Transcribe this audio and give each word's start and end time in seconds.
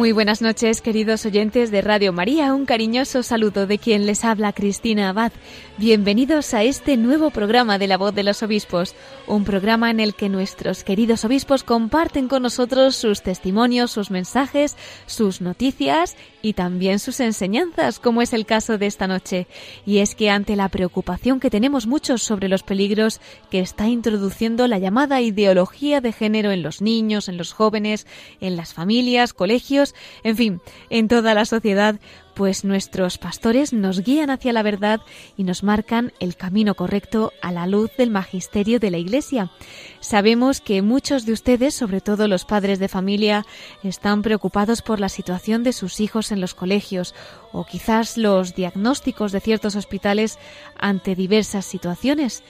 Muy 0.00 0.12
buenas 0.12 0.40
noches, 0.40 0.80
queridos 0.80 1.26
oyentes 1.26 1.70
de 1.70 1.82
Radio 1.82 2.14
María. 2.14 2.54
Un 2.54 2.64
cariñoso 2.64 3.22
saludo 3.22 3.66
de 3.66 3.76
quien 3.76 4.06
les 4.06 4.24
habla 4.24 4.54
Cristina 4.54 5.10
Abad. 5.10 5.30
Bienvenidos 5.76 6.54
a 6.54 6.62
este 6.62 6.96
nuevo 6.96 7.28
programa 7.28 7.76
de 7.76 7.86
La 7.86 7.98
Voz 7.98 8.14
de 8.14 8.22
los 8.22 8.42
Obispos, 8.42 8.94
un 9.26 9.44
programa 9.44 9.90
en 9.90 10.00
el 10.00 10.14
que 10.14 10.30
nuestros 10.30 10.84
queridos 10.84 11.26
obispos 11.26 11.64
comparten 11.64 12.28
con 12.28 12.42
nosotros 12.42 12.96
sus 12.96 13.20
testimonios, 13.20 13.90
sus 13.90 14.10
mensajes, 14.10 14.74
sus 15.04 15.42
noticias 15.42 16.16
y 16.42 16.54
también 16.54 16.98
sus 16.98 17.20
enseñanzas, 17.20 17.98
como 17.98 18.22
es 18.22 18.32
el 18.32 18.46
caso 18.46 18.78
de 18.78 18.86
esta 18.86 19.06
noche. 19.06 19.46
Y 19.86 19.98
es 19.98 20.14
que 20.14 20.30
ante 20.30 20.56
la 20.56 20.68
preocupación 20.68 21.40
que 21.40 21.50
tenemos 21.50 21.86
muchos 21.86 22.22
sobre 22.22 22.48
los 22.48 22.62
peligros 22.62 23.20
que 23.50 23.60
está 23.60 23.88
introduciendo 23.88 24.66
la 24.66 24.78
llamada 24.78 25.20
ideología 25.20 26.00
de 26.00 26.12
género 26.12 26.50
en 26.50 26.62
los 26.62 26.80
niños, 26.82 27.28
en 27.28 27.36
los 27.36 27.52
jóvenes, 27.52 28.06
en 28.40 28.56
las 28.56 28.74
familias, 28.74 29.32
colegios, 29.32 29.94
en 30.22 30.36
fin, 30.36 30.60
en 30.88 31.08
toda 31.08 31.34
la 31.34 31.44
sociedad, 31.44 32.00
pues 32.40 32.64
nuestros 32.64 33.18
pastores 33.18 33.74
nos 33.74 34.00
guían 34.00 34.30
hacia 34.30 34.54
la 34.54 34.62
verdad 34.62 35.02
y 35.36 35.44
nos 35.44 35.62
marcan 35.62 36.14
el 36.20 36.36
camino 36.36 36.74
correcto 36.74 37.34
a 37.42 37.52
la 37.52 37.66
luz 37.66 37.90
del 37.98 38.08
magisterio 38.08 38.80
de 38.80 38.90
la 38.90 38.96
Iglesia. 38.96 39.50
Sabemos 40.00 40.62
que 40.62 40.80
muchos 40.80 41.26
de 41.26 41.34
ustedes, 41.34 41.74
sobre 41.74 42.00
todo 42.00 42.28
los 42.28 42.46
padres 42.46 42.78
de 42.78 42.88
familia, 42.88 43.44
están 43.82 44.22
preocupados 44.22 44.80
por 44.80 45.00
la 45.00 45.10
situación 45.10 45.64
de 45.64 45.74
sus 45.74 46.00
hijos 46.00 46.32
en 46.32 46.40
los 46.40 46.54
colegios 46.54 47.14
o 47.52 47.66
quizás 47.66 48.16
los 48.16 48.54
diagnósticos 48.54 49.32
de 49.32 49.40
ciertos 49.40 49.76
hospitales 49.76 50.38
ante 50.78 51.14
diversas 51.14 51.66
situaciones. 51.66 52.42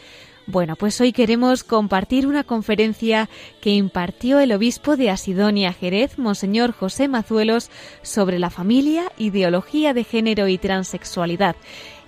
Bueno, 0.50 0.74
pues 0.74 1.00
hoy 1.00 1.12
queremos 1.12 1.62
compartir 1.62 2.26
una 2.26 2.42
conferencia 2.42 3.28
que 3.60 3.70
impartió 3.70 4.40
el 4.40 4.50
obispo 4.50 4.96
de 4.96 5.08
Asidonia 5.08 5.72
Jerez, 5.72 6.18
Monseñor 6.18 6.72
José 6.72 7.06
Mazuelos, 7.06 7.70
sobre 8.02 8.40
la 8.40 8.50
familia, 8.50 9.12
ideología 9.16 9.94
de 9.94 10.02
género 10.02 10.48
y 10.48 10.58
transexualidad. 10.58 11.54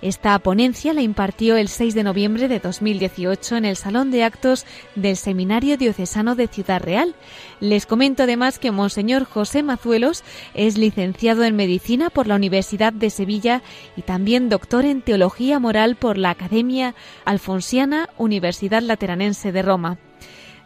Esta 0.03 0.37
ponencia 0.39 0.93
la 0.93 1.01
impartió 1.01 1.55
el 1.55 1.69
6 1.69 1.95
de 1.95 2.03
noviembre 2.03 2.49
de 2.49 2.59
2018 2.59 3.55
en 3.55 3.63
el 3.63 3.77
Salón 3.77 4.11
de 4.11 4.25
Actos 4.25 4.65
del 4.95 5.15
Seminario 5.15 5.77
Diocesano 5.77 6.35
de 6.35 6.49
Ciudad 6.49 6.83
Real. 6.83 7.15
Les 7.61 7.85
comento 7.85 8.23
además 8.23 8.59
que 8.59 8.71
Monseñor 8.71 9.23
José 9.23 9.63
Mazuelos 9.63 10.25
es 10.55 10.77
licenciado 10.77 11.45
en 11.45 11.55
Medicina 11.55 12.09
por 12.09 12.27
la 12.27 12.35
Universidad 12.35 12.91
de 12.91 13.09
Sevilla 13.09 13.61
y 13.95 14.01
también 14.01 14.49
doctor 14.49 14.83
en 14.83 15.01
Teología 15.01 15.57
Moral 15.59 15.95
por 15.95 16.17
la 16.17 16.31
Academia 16.31 16.95
Alfonsiana 17.23 18.09
Universidad 18.17 18.81
Lateranense 18.81 19.53
de 19.53 19.61
Roma. 19.61 19.99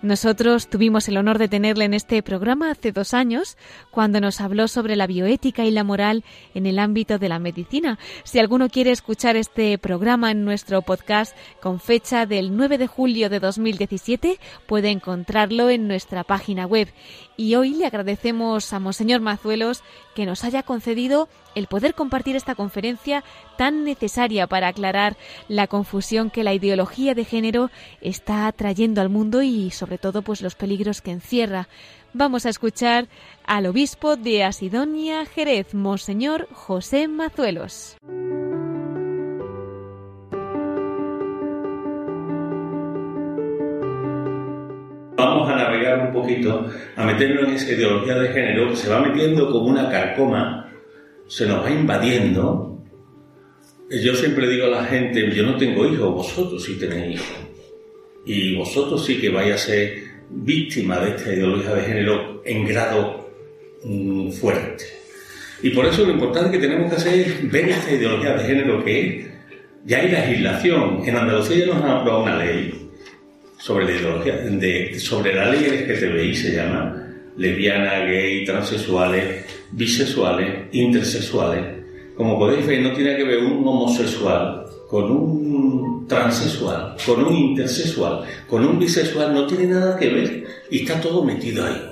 Nosotros 0.07 0.69
tuvimos 0.69 1.09
el 1.09 1.17
honor 1.17 1.37
de 1.37 1.49
tenerle 1.49 1.83
en 1.83 1.93
este 1.93 2.23
programa 2.23 2.71
hace 2.71 2.93
dos 2.93 3.13
años, 3.13 3.57
cuando 3.91 4.21
nos 4.21 4.39
habló 4.39 4.69
sobre 4.69 4.95
la 4.95 5.05
bioética 5.05 5.65
y 5.65 5.71
la 5.71 5.83
moral 5.83 6.23
en 6.53 6.65
el 6.65 6.79
ámbito 6.79 7.19
de 7.19 7.27
la 7.27 7.39
medicina. 7.39 7.99
Si 8.23 8.39
alguno 8.39 8.69
quiere 8.69 8.91
escuchar 8.91 9.35
este 9.35 9.77
programa 9.77 10.31
en 10.31 10.45
nuestro 10.45 10.81
podcast 10.81 11.35
con 11.61 11.81
fecha 11.81 12.25
del 12.25 12.55
9 12.55 12.77
de 12.77 12.87
julio 12.87 13.29
de 13.29 13.41
2017, 13.41 14.39
puede 14.65 14.91
encontrarlo 14.91 15.69
en 15.69 15.89
nuestra 15.89 16.23
página 16.23 16.65
web. 16.65 16.87
Y 17.35 17.55
hoy 17.55 17.71
le 17.71 17.85
agradecemos 17.85 18.71
a 18.71 18.79
Monseñor 18.79 19.19
Mazuelos 19.19 19.83
que 20.17 20.25
nos 20.25 20.43
haya 20.43 20.63
concedido 20.63 21.29
el 21.53 21.67
poder 21.67 21.93
compartir 21.93 22.35
esta 22.35 22.55
conferencia 22.55 23.23
tan 23.55 23.83
necesaria 23.83 24.47
para 24.47 24.69
aclarar 24.69 25.15
la 25.47 25.67
confusión 25.67 26.31
que 26.31 26.43
la 26.43 26.55
ideología 26.55 27.13
de 27.13 27.23
género 27.23 27.69
está 28.01 28.51
trayendo 28.51 28.99
al 28.99 29.09
mundo 29.09 29.43
y 29.43 29.69
sobre 29.69 29.99
todo 29.99 30.23
pues 30.23 30.41
los 30.41 30.55
peligros 30.55 31.03
que 31.03 31.11
encierra. 31.11 31.67
Vamos 32.13 32.47
a 32.47 32.49
escuchar 32.49 33.07
al 33.45 33.67
obispo 33.67 34.15
de 34.15 34.43
Asidonia 34.43 35.23
Jerez, 35.27 35.75
Monseñor 35.75 36.47
José 36.51 37.07
Mazuelos. 37.07 37.95
Vamos 45.17 45.49
a 45.49 45.55
navegar 45.55 45.99
un 45.99 46.13
poquito, 46.13 46.69
a 46.95 47.03
meternos 47.03 47.47
en 47.47 47.55
esa 47.55 47.71
ideología 47.71 48.19
de 48.19 48.27
género 48.27 48.75
se 48.75 48.87
va 48.87 49.01
metiendo 49.01 49.49
como 49.49 49.65
una 49.65 49.89
carcoma, 49.89 50.71
se 51.27 51.47
nos 51.47 51.65
va 51.65 51.71
invadiendo. 51.71 52.85
Yo 53.89 54.13
siempre 54.13 54.47
digo 54.47 54.67
a 54.67 54.69
la 54.69 54.83
gente, 54.83 55.27
yo 55.33 55.41
no 55.41 55.57
tengo 55.57 55.87
hijos, 55.87 56.13
vosotros 56.13 56.63
sí 56.63 56.77
tenéis 56.77 57.15
hijos. 57.15 57.35
Y 58.27 58.57
vosotros 58.57 59.03
sí 59.03 59.19
que 59.19 59.29
vais 59.29 59.55
a 59.55 59.57
ser 59.57 60.03
víctimas 60.29 61.01
de 61.01 61.09
esta 61.09 61.33
ideología 61.33 61.73
de 61.73 61.81
género 61.81 62.43
en 62.45 62.67
grado 62.67 63.27
mm, 63.85 64.29
fuerte. 64.33 64.83
Y 65.63 65.71
por 65.71 65.87
eso 65.87 66.05
lo 66.05 66.11
importante 66.11 66.51
que 66.51 66.59
tenemos 66.59 66.91
que 66.91 66.97
hacer 66.97 67.19
es 67.21 67.51
ver 67.51 67.69
esta 67.69 67.91
ideología 67.91 68.35
de 68.35 68.43
género 68.43 68.83
que 68.83 68.99
es, 68.99 69.27
ya 69.83 69.97
hay 69.97 70.11
legislación. 70.11 71.01
En 71.07 71.15
Andalucía 71.15 71.65
ya 71.65 71.73
nos 71.73 71.83
han 71.83 71.89
aprobado 71.89 72.21
una 72.21 72.37
ley 72.37 72.86
sobre 73.67 73.83
la 73.83 73.91
ideología, 73.91 74.35
de, 74.37 74.97
sobre 74.97 75.33
la 75.35 75.51
ley 75.51 75.65
LGTBI 75.65 76.33
se 76.33 76.55
llama, 76.55 77.05
lesbiana, 77.35 78.05
gay, 78.05 78.45
transexuales, 78.45 79.43
bisexuales, 79.71 80.67
intersexuales. 80.71 81.65
Como 82.15 82.39
podéis 82.39 82.65
ver, 82.65 82.81
no 82.81 82.93
tiene 82.93 83.17
que 83.17 83.25
ver 83.25 83.39
un 83.39 83.67
homosexual 83.67 84.63
con 84.87 85.11
un 85.11 86.07
transexual, 86.07 86.95
con 87.05 87.25
un 87.25 87.35
intersexual, 87.35 88.23
con 88.47 88.65
un 88.65 88.79
bisexual, 88.79 89.33
no 89.33 89.45
tiene 89.45 89.65
nada 89.65 89.99
que 89.99 90.07
ver 90.07 90.47
y 90.71 90.83
está 90.83 91.01
todo 91.01 91.25
metido 91.25 91.65
ahí. 91.65 91.91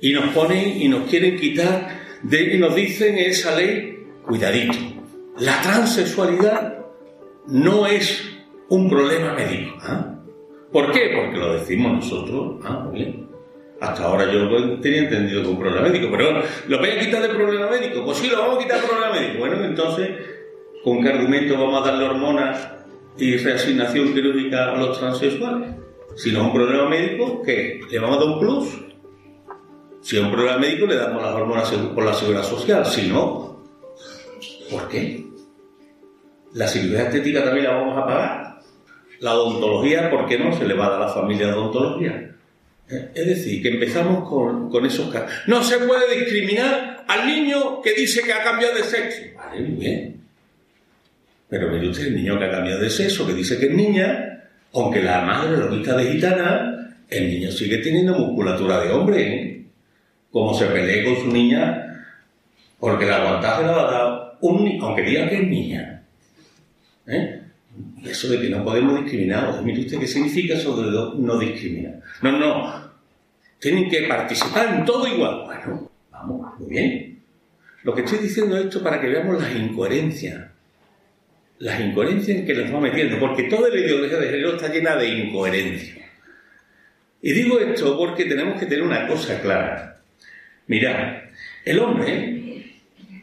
Y 0.00 0.12
nos 0.12 0.32
ponen 0.32 0.80
y 0.80 0.86
nos 0.86 1.10
quieren 1.10 1.36
quitar 1.36 1.88
de, 2.22 2.54
y 2.54 2.58
nos 2.58 2.72
dicen 2.76 3.18
esa 3.18 3.56
ley, 3.56 3.98
cuidadito, 4.24 4.78
la 5.40 5.60
transexualidad 5.60 6.84
no 7.48 7.84
es 7.84 8.22
un 8.68 8.88
problema 8.88 9.34
médico. 9.34 9.76
¿ah? 9.82 10.14
¿Por 10.74 10.90
qué? 10.90 11.12
Porque 11.14 11.38
lo 11.38 11.52
decimos 11.52 11.92
nosotros. 11.92 12.56
Ah, 12.64 12.90
bien. 12.92 13.28
Hasta 13.80 14.06
ahora 14.06 14.24
yo 14.32 14.80
tenía 14.80 15.02
entendido 15.02 15.48
un 15.48 15.56
problema 15.56 15.86
médico, 15.86 16.08
pero 16.10 16.42
¿lo 16.66 16.78
voy 16.78 16.90
a 16.90 16.98
quitar 16.98 17.22
del 17.22 17.36
problema 17.36 17.70
médico? 17.70 18.04
Pues 18.04 18.18
sí, 18.18 18.28
lo 18.28 18.40
vamos 18.40 18.56
a 18.56 18.58
quitar 18.58 18.80
del 18.80 18.88
problema 18.88 19.12
médico. 19.12 19.38
Bueno, 19.38 19.64
entonces, 19.64 20.10
¿con 20.82 21.00
qué 21.00 21.10
argumento 21.10 21.54
vamos 21.54 21.80
a 21.80 21.92
darle 21.92 22.06
hormonas 22.06 22.70
y 23.16 23.36
reasignación 23.36 24.14
quirúrgica 24.14 24.72
a 24.72 24.76
los 24.76 24.98
transexuales? 24.98 25.70
Si 26.16 26.32
no 26.32 26.40
es 26.40 26.46
un 26.46 26.52
problema 26.52 26.88
médico, 26.88 27.40
¿qué? 27.42 27.80
¿Le 27.88 27.98
vamos 28.00 28.16
a 28.16 28.20
dar 28.20 28.28
un 28.30 28.40
plus? 28.40 28.84
Si 30.00 30.16
es 30.16 30.24
un 30.24 30.32
problema 30.32 30.58
médico, 30.58 30.86
le 30.86 30.96
damos 30.96 31.22
las 31.22 31.34
hormonas 31.36 31.70
por 31.70 32.04
la 32.04 32.14
seguridad 32.14 32.42
social. 32.42 32.84
Si 32.84 33.06
no, 33.06 33.62
¿por 34.72 34.88
qué? 34.88 35.24
¿La 36.54 36.66
cirugía 36.66 37.04
estética 37.04 37.44
también 37.44 37.66
la 37.66 37.74
vamos 37.76 37.96
a 37.96 38.06
pagar? 38.06 38.53
La 39.24 39.32
odontología, 39.36 40.10
¿por 40.10 40.26
qué 40.28 40.38
no 40.38 40.54
se 40.54 40.66
le 40.66 40.74
va 40.74 40.84
a 40.84 40.90
dar 40.90 41.02
a 41.02 41.06
la 41.06 41.12
familia 41.14 41.56
odontología? 41.56 42.30
Eh, 42.90 43.10
es 43.14 43.26
decir, 43.26 43.62
que 43.62 43.70
empezamos 43.70 44.28
con, 44.28 44.68
con 44.68 44.84
esos 44.84 45.10
casos. 45.10 45.30
No 45.46 45.62
se 45.62 45.78
puede 45.78 46.14
discriminar 46.14 47.06
al 47.08 47.26
niño 47.26 47.80
que 47.80 47.94
dice 47.94 48.22
que 48.22 48.34
ha 48.34 48.44
cambiado 48.44 48.74
de 48.74 48.82
sexo. 48.82 49.22
Vale, 49.34 49.62
muy 49.62 49.80
bien. 49.80 50.20
Pero 51.48 51.72
mire 51.72 51.88
usted, 51.88 52.08
el 52.08 52.16
niño 52.16 52.38
que 52.38 52.44
ha 52.44 52.50
cambiado 52.50 52.82
de 52.82 52.90
sexo, 52.90 53.26
que 53.26 53.32
dice 53.32 53.58
que 53.58 53.68
es 53.68 53.72
niña, 53.72 54.42
aunque 54.74 55.02
la 55.02 55.22
madre 55.22 55.56
lo 55.56 55.70
vista 55.70 55.96
de 55.96 56.04
gitana, 56.12 56.94
el 57.08 57.30
niño 57.30 57.50
sigue 57.50 57.78
teniendo 57.78 58.12
musculatura 58.18 58.82
de 58.82 58.90
hombre. 58.90 59.22
¿eh? 59.22 59.66
Como 60.30 60.52
se 60.52 60.66
pelee 60.66 61.02
con 61.02 61.16
su 61.16 61.28
niña, 61.28 62.12
porque 62.78 63.06
la 63.06 63.22
aguantaje 63.22 63.62
la 63.64 63.72
va 63.72 63.88
a 63.88 63.90
dar 63.90 64.38
un 64.42 64.78
aunque 64.82 65.00
diga 65.00 65.30
que 65.30 65.36
es 65.36 65.48
niña. 65.48 66.02
¿Eh? 67.06 67.33
Eso 68.04 68.28
de 68.28 68.40
que 68.40 68.50
no 68.50 68.62
podemos 68.64 69.00
discriminar, 69.00 69.62
mire 69.62 69.80
usted 69.80 69.98
qué 69.98 70.06
significa 70.06 70.54
eso 70.54 70.76
de 70.76 71.20
no 71.20 71.38
discriminar. 71.38 72.00
No, 72.22 72.38
no, 72.38 72.84
tienen 73.58 73.88
que 73.88 74.02
participar 74.02 74.74
en 74.74 74.84
todo 74.84 75.08
igual. 75.08 75.44
Bueno, 75.46 75.90
vamos, 76.10 76.60
muy 76.60 76.68
bien. 76.68 77.22
Lo 77.82 77.94
que 77.94 78.02
estoy 78.02 78.18
diciendo 78.18 78.58
es 78.58 78.66
esto 78.66 78.82
para 78.82 79.00
que 79.00 79.08
veamos 79.08 79.40
las 79.40 79.54
incoherencias. 79.56 80.50
Las 81.60 81.80
incoherencias 81.80 82.38
en 82.38 82.46
que 82.46 82.54
nos 82.54 82.74
va 82.74 82.80
metiendo, 82.80 83.18
porque 83.18 83.44
toda 83.44 83.70
la 83.70 83.78
ideología 83.78 84.18
de 84.18 84.26
género 84.26 84.56
está 84.56 84.68
llena 84.68 84.96
de 84.96 85.08
incoherencias. 85.08 85.98
Y 87.22 87.32
digo 87.32 87.58
esto 87.58 87.96
porque 87.96 88.26
tenemos 88.26 88.60
que 88.60 88.66
tener 88.66 88.84
una 88.84 89.08
cosa 89.08 89.40
clara. 89.40 90.02
Mirad, 90.66 91.22
el 91.64 91.78
hombre, 91.78 92.74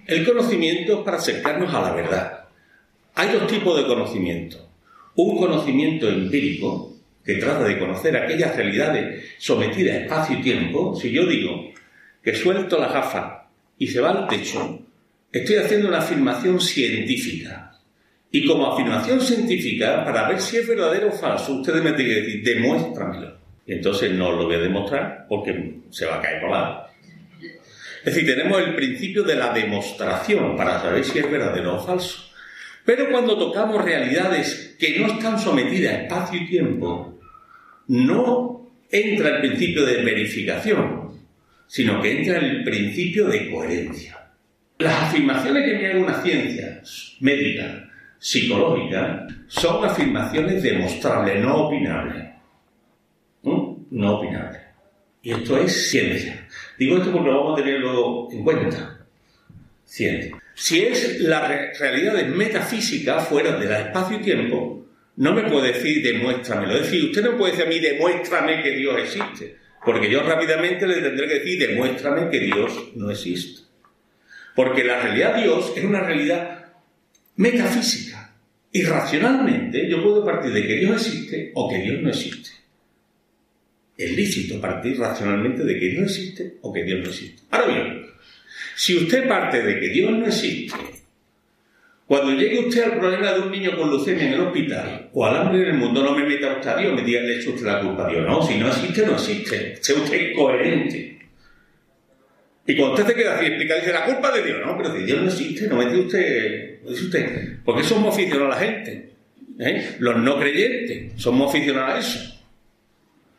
el 0.08 0.26
conocimiento 0.26 1.00
es 1.00 1.06
para 1.06 1.18
acercarnos 1.18 1.72
a 1.72 1.82
la 1.82 1.94
verdad. 1.94 2.46
Hay 3.14 3.32
dos 3.32 3.46
tipos 3.46 3.78
de 3.78 3.86
conocimiento. 3.86 4.71
Un 5.16 5.38
conocimiento 5.38 6.10
empírico, 6.10 6.92
que 7.24 7.36
trata 7.36 7.66
de 7.66 7.78
conocer 7.78 8.16
aquellas 8.18 8.56
realidades 8.56 9.26
sometidas 9.38 9.96
a 9.96 10.02
espacio 10.02 10.40
y 10.40 10.42
tiempo. 10.42 10.96
Si 10.96 11.12
yo 11.12 11.26
digo 11.26 11.72
que 12.24 12.36
suelto 12.36 12.80
la 12.80 12.88
gafa 12.88 13.50
y 13.78 13.88
se 13.88 14.00
va 14.00 14.12
al 14.12 14.28
techo, 14.28 14.80
estoy 15.32 15.58
haciendo 15.58 15.88
una 15.88 16.00
afirmación 16.00 16.60
científica. 16.60 17.72
Y 18.32 18.46
como 18.46 18.72
afirmación 18.72 19.20
científica, 19.20 20.06
para 20.06 20.30
ver 20.30 20.40
si 20.40 20.58
es 20.58 20.68
verdadero 20.68 21.10
o 21.10 21.12
falso, 21.12 21.54
ustedes 21.56 21.84
me 21.84 21.92
tienen 21.92 22.16
que 22.16 22.22
decir, 22.22 22.44
demuéstramelo. 22.44 23.38
Y 23.66 23.74
entonces 23.74 24.12
no 24.14 24.32
lo 24.32 24.46
voy 24.46 24.56
a 24.56 24.60
demostrar 24.60 25.26
porque 25.28 25.82
se 25.90 26.06
va 26.06 26.18
a 26.18 26.22
caer 26.22 26.42
por 26.42 26.50
lado. 26.50 26.88
Es 28.04 28.16
decir, 28.16 28.26
tenemos 28.26 28.60
el 28.62 28.74
principio 28.74 29.24
de 29.24 29.36
la 29.36 29.54
demostración 29.54 30.56
para 30.56 30.80
saber 30.82 31.04
si 31.04 31.20
es 31.20 31.30
verdadero 31.30 31.76
o 31.76 31.80
falso. 31.80 32.31
Pero 32.86 33.10
cuando 33.12 33.38
tocamos 33.38 33.84
realidades 33.84 34.76
que 34.80 35.00
no 35.00 35.08
están 35.08 35.40
sometidas 35.40 35.94
a 35.94 36.02
espacio 36.04 36.42
y 36.42 36.48
tiempo, 36.48 37.20
no 37.88 38.72
entra 38.90 39.36
el 39.36 39.42
principio 39.42 39.86
de 39.86 40.04
verificación, 40.04 41.20
sino 41.68 42.02
que 42.02 42.20
entra 42.20 42.40
el 42.40 42.64
principio 42.64 43.28
de 43.28 43.52
coherencia. 43.52 44.18
Las 44.80 45.04
afirmaciones 45.04 45.64
que 45.64 45.78
me 45.78 45.88
haga 45.88 46.00
una 46.00 46.22
ciencia 46.22 46.82
médica, 47.20 47.90
psicológica, 48.18 49.28
son 49.48 49.86
afirmaciones 49.86 50.64
demostrables, 50.64 51.44
no 51.44 51.68
opinables. 51.68 52.30
¿Mm? 53.44 53.74
No 53.92 54.18
opinables. 54.18 54.62
Y 55.22 55.32
esto 55.32 55.58
es 55.58 55.90
ciencia. 55.92 56.48
Digo 56.80 56.98
esto 56.98 57.12
porque 57.12 57.30
vamos 57.30 57.60
a 57.60 57.64
tenerlo 57.64 58.28
en 58.32 58.44
cuenta. 58.44 59.06
Ciencia. 59.86 60.41
Si 60.54 60.84
es 60.84 61.22
la 61.22 61.48
realidad 61.80 62.16
de 62.16 62.26
metafísica 62.26 63.20
fuera 63.20 63.58
del 63.58 63.72
espacio 63.72 64.18
y 64.18 64.22
tiempo, 64.22 64.88
no 65.16 65.34
me 65.34 65.44
puede 65.44 65.74
decir 65.74 66.04
demuéstramelo. 66.04 66.76
Es 66.76 66.84
decir, 66.84 67.06
usted 67.06 67.24
no 67.24 67.38
puede 67.38 67.52
decir 67.54 67.68
a 67.68 67.70
mí 67.70 67.80
demuéstrame 67.80 68.62
que 68.62 68.72
Dios 68.72 69.00
existe. 69.00 69.58
Porque 69.86 70.10
yo 70.10 70.22
rápidamente 70.24 70.86
le 70.86 71.02
tendré 71.02 71.28
que 71.28 71.40
decir 71.40 71.60
demuéstrame 71.60 72.30
que 72.30 72.40
Dios 72.40 72.92
no 72.96 73.10
existe. 73.10 73.62
Porque 74.56 74.84
la 74.84 75.02
realidad 75.02 75.36
Dios 75.36 75.74
es 75.76 75.84
una 75.84 76.02
realidad 76.02 76.66
metafísica. 77.36 78.36
Y 78.72 78.84
racionalmente 78.84 79.90
yo 79.90 80.02
puedo 80.02 80.24
partir 80.24 80.52
de 80.54 80.66
que 80.66 80.76
Dios 80.78 81.08
existe 81.08 81.52
o 81.56 81.70
que 81.70 81.78
Dios 81.80 82.02
no 82.02 82.10
existe. 82.10 82.50
Es 83.98 84.12
lícito 84.12 84.62
partir 84.62 84.98
racionalmente 84.98 85.64
de 85.64 85.80
que 85.80 85.90
Dios 85.90 86.18
existe 86.18 86.58
o 86.62 86.72
que 86.72 86.84
Dios 86.84 87.02
no 87.02 87.10
existe. 87.10 87.44
Ahora 87.52 87.68
bien, 87.68 88.06
si 88.76 88.98
usted 88.98 89.28
parte 89.28 89.62
de 89.62 89.80
que 89.80 89.90
Dios 89.90 90.12
no 90.12 90.26
existe, 90.26 90.76
cuando 92.12 92.34
llegue 92.34 92.60
usted 92.60 92.84
al 92.84 93.00
problema 93.00 93.32
de 93.32 93.40
un 93.40 93.52
niño 93.52 93.78
con 93.78 93.90
leucemia 93.90 94.28
en 94.28 94.34
el 94.34 94.42
hospital 94.42 95.10
o 95.14 95.26
al 95.26 95.38
hambre 95.38 95.62
en 95.62 95.68
el 95.70 95.74
mundo, 95.76 96.04
no 96.04 96.14
me 96.14 96.26
meta 96.26 96.58
usted 96.58 96.70
a 96.70 96.78
Dios, 96.78 96.94
me 96.94 97.04
diga, 97.04 97.22
le 97.22 97.38
eche 97.38 97.50
usted 97.50 97.66
la 97.66 97.80
culpa 97.80 98.06
a 98.06 98.10
Dios. 98.10 98.28
No, 98.28 98.46
si 98.46 98.58
no 98.58 98.68
existe, 98.68 99.06
no 99.06 99.14
existe. 99.14 99.78
Sea 99.82 99.96
usted 99.96 100.34
coherente. 100.36 101.20
Y 102.68 102.76
cuando 102.76 102.96
usted 102.96 103.08
se 103.08 103.16
queda 103.16 103.38
así 103.38 103.46
explicado, 103.46 103.80
dice, 103.80 103.94
la 103.94 104.06
culpa 104.06 104.32
de 104.32 104.44
Dios. 104.44 104.60
No, 104.66 104.78
pero 104.78 104.94
si 104.94 105.04
Dios 105.04 105.22
no 105.22 105.28
existe, 105.28 105.68
no 105.68 105.76
me 105.78 105.86
dice 105.86 106.00
usted, 106.00 106.82
no 106.84 106.90
dice 106.90 107.06
usted. 107.06 107.60
Porque 107.64 107.84
somos 107.84 108.14
aficionados 108.14 108.56
a 108.56 108.60
la 108.60 108.66
gente. 108.66 109.10
¿eh? 109.60 109.96
Los 110.00 110.18
no 110.18 110.38
creyentes 110.38 111.14
somos 111.16 111.50
aficionados 111.50 111.96
a 111.96 112.00
eso. 112.00 112.42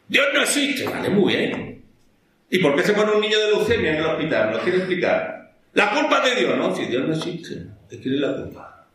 Dios 0.08 0.26
no 0.32 0.42
existe, 0.42 0.84
vale, 0.84 1.10
muy 1.10 1.34
bien. 1.34 1.71
¿Y 2.52 2.58
por 2.58 2.76
qué 2.76 2.82
se 2.82 2.92
pone 2.92 3.12
un 3.12 3.20
niño 3.22 3.38
de 3.38 3.46
leucemia 3.46 3.92
en 3.92 3.96
el 3.96 4.04
hospital? 4.04 4.52
¿Lo 4.52 4.60
quiere 4.60 4.76
explicar? 4.76 5.54
La 5.72 5.90
culpa 5.90 6.20
de 6.20 6.34
Dios, 6.34 6.54
no, 6.58 6.76
si 6.76 6.84
Dios 6.84 7.08
no 7.08 7.14
existe, 7.14 7.54
¿de 7.88 7.98
quién 7.98 8.14
es 8.16 8.20
la 8.20 8.36
culpa? 8.36 8.86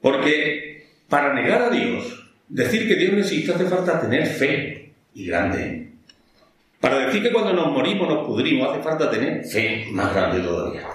Porque 0.00 0.92
para 1.08 1.34
negar 1.34 1.60
a 1.62 1.70
Dios, 1.70 2.24
decir 2.48 2.86
que 2.86 2.94
Dios 2.94 3.12
no 3.14 3.18
existe 3.18 3.52
hace 3.52 3.66
falta 3.66 4.00
tener 4.00 4.26
fe 4.28 4.92
y 5.12 5.26
grande. 5.26 5.90
Para 6.78 7.00
decir 7.00 7.20
que 7.20 7.32
cuando 7.32 7.52
nos 7.52 7.72
morimos 7.72 8.08
nos 8.08 8.24
pudrimos 8.24 8.70
hace 8.70 8.80
falta 8.80 9.10
tener 9.10 9.44
fe 9.44 9.88
más 9.90 10.14
grande 10.14 10.38
todavía. 10.38 10.86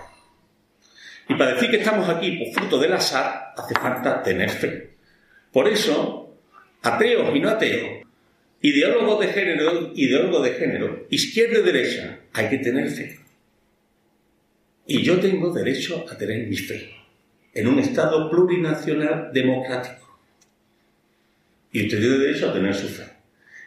Y 1.27 1.35
para 1.35 1.55
decir 1.55 1.69
que 1.69 1.79
estamos 1.79 2.07
aquí 2.07 2.37
por 2.37 2.53
fruto 2.53 2.79
del 2.79 2.93
azar 2.93 3.53
hace 3.57 3.75
falta 3.75 4.23
tener 4.23 4.49
fe. 4.49 4.95
Por 5.51 5.67
eso, 5.67 6.37
ateos 6.81 7.35
y 7.35 7.41
no 7.41 7.49
ateos, 7.49 8.02
ideólogos 8.63 9.19
de 9.19 9.27
género, 9.27 9.91
ideólogos 9.93 10.43
de 10.45 10.51
género, 10.53 11.05
izquierda 11.09 11.59
y 11.59 11.63
derecha, 11.63 12.19
hay 12.31 12.49
que 12.49 12.57
tener 12.57 12.89
fe. 12.89 13.19
Y 14.87 15.01
yo 15.03 15.19
tengo 15.19 15.53
derecho 15.53 16.05
a 16.09 16.17
tener 16.17 16.47
mi 16.47 16.55
fe 16.55 16.89
en 17.53 17.67
un 17.67 17.79
Estado 17.79 18.29
plurinacional 18.29 19.31
democrático. 19.33 20.17
Y 21.71 21.83
usted 21.83 21.99
tiene 21.99 22.17
derecho 22.17 22.49
a 22.49 22.53
tener 22.53 22.73
su 22.73 22.87
fe. 22.87 23.03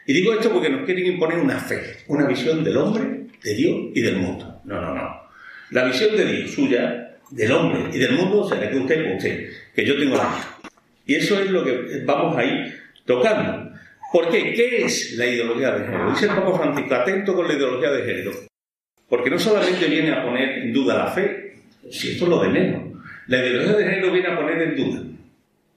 Y 0.07 0.13
digo 0.13 0.33
esto 0.33 0.51
porque 0.51 0.69
nos 0.69 0.85
quieren 0.85 1.05
imponer 1.05 1.39
una 1.39 1.59
fe, 1.59 1.97
una 2.07 2.27
visión 2.27 2.63
del 2.63 2.77
hombre, 2.77 3.27
de 3.43 3.53
Dios 3.53 3.77
y 3.93 4.01
del 4.01 4.17
mundo. 4.17 4.61
No, 4.65 4.81
no, 4.81 4.95
no. 4.95 5.21
La 5.71 5.85
visión 5.85 6.15
de 6.15 6.25
Dios 6.25 6.51
suya, 6.51 7.17
del 7.29 7.51
hombre 7.51 7.95
y 7.95 7.99
del 7.99 8.13
mundo, 8.13 8.47
será 8.49 8.69
que 8.69 8.77
usted, 8.77 9.15
usted, 9.15 9.49
que 9.75 9.85
yo 9.85 9.97
tengo 9.97 10.15
la 10.15 10.23
mía. 10.23 10.71
Y 11.05 11.15
eso 11.15 11.39
es 11.39 11.51
lo 11.51 11.63
que 11.63 12.01
vamos 12.05 12.35
a 12.35 12.43
ir 12.43 12.81
tocando. 13.05 13.66
¿Por 14.11 14.29
qué? 14.29 14.53
¿Qué 14.53 14.85
es 14.85 15.13
la 15.17 15.25
ideología 15.25 15.71
de 15.71 15.85
género? 15.85 16.11
Dice 16.11 16.25
el 16.25 16.35
Papa 16.35 16.57
Francisco, 16.57 16.95
atento 16.95 17.35
con 17.35 17.47
la 17.47 17.53
ideología 17.53 17.91
de 17.91 18.03
género. 18.03 18.31
Porque 19.09 19.29
no 19.29 19.39
solamente 19.39 19.85
viene 19.87 20.11
a 20.11 20.23
poner 20.23 20.59
en 20.59 20.73
duda 20.73 20.97
la 20.97 21.07
fe, 21.07 21.61
si 21.89 22.11
esto 22.11 22.25
es 22.25 22.29
lo 22.29 22.41
de 22.41 22.49
menos. 22.49 22.83
La 23.27 23.37
ideología 23.39 23.77
de 23.77 23.83
género 23.83 24.11
viene 24.11 24.27
a 24.27 24.35
poner 24.35 24.61
en 24.61 24.75
duda 24.75 25.01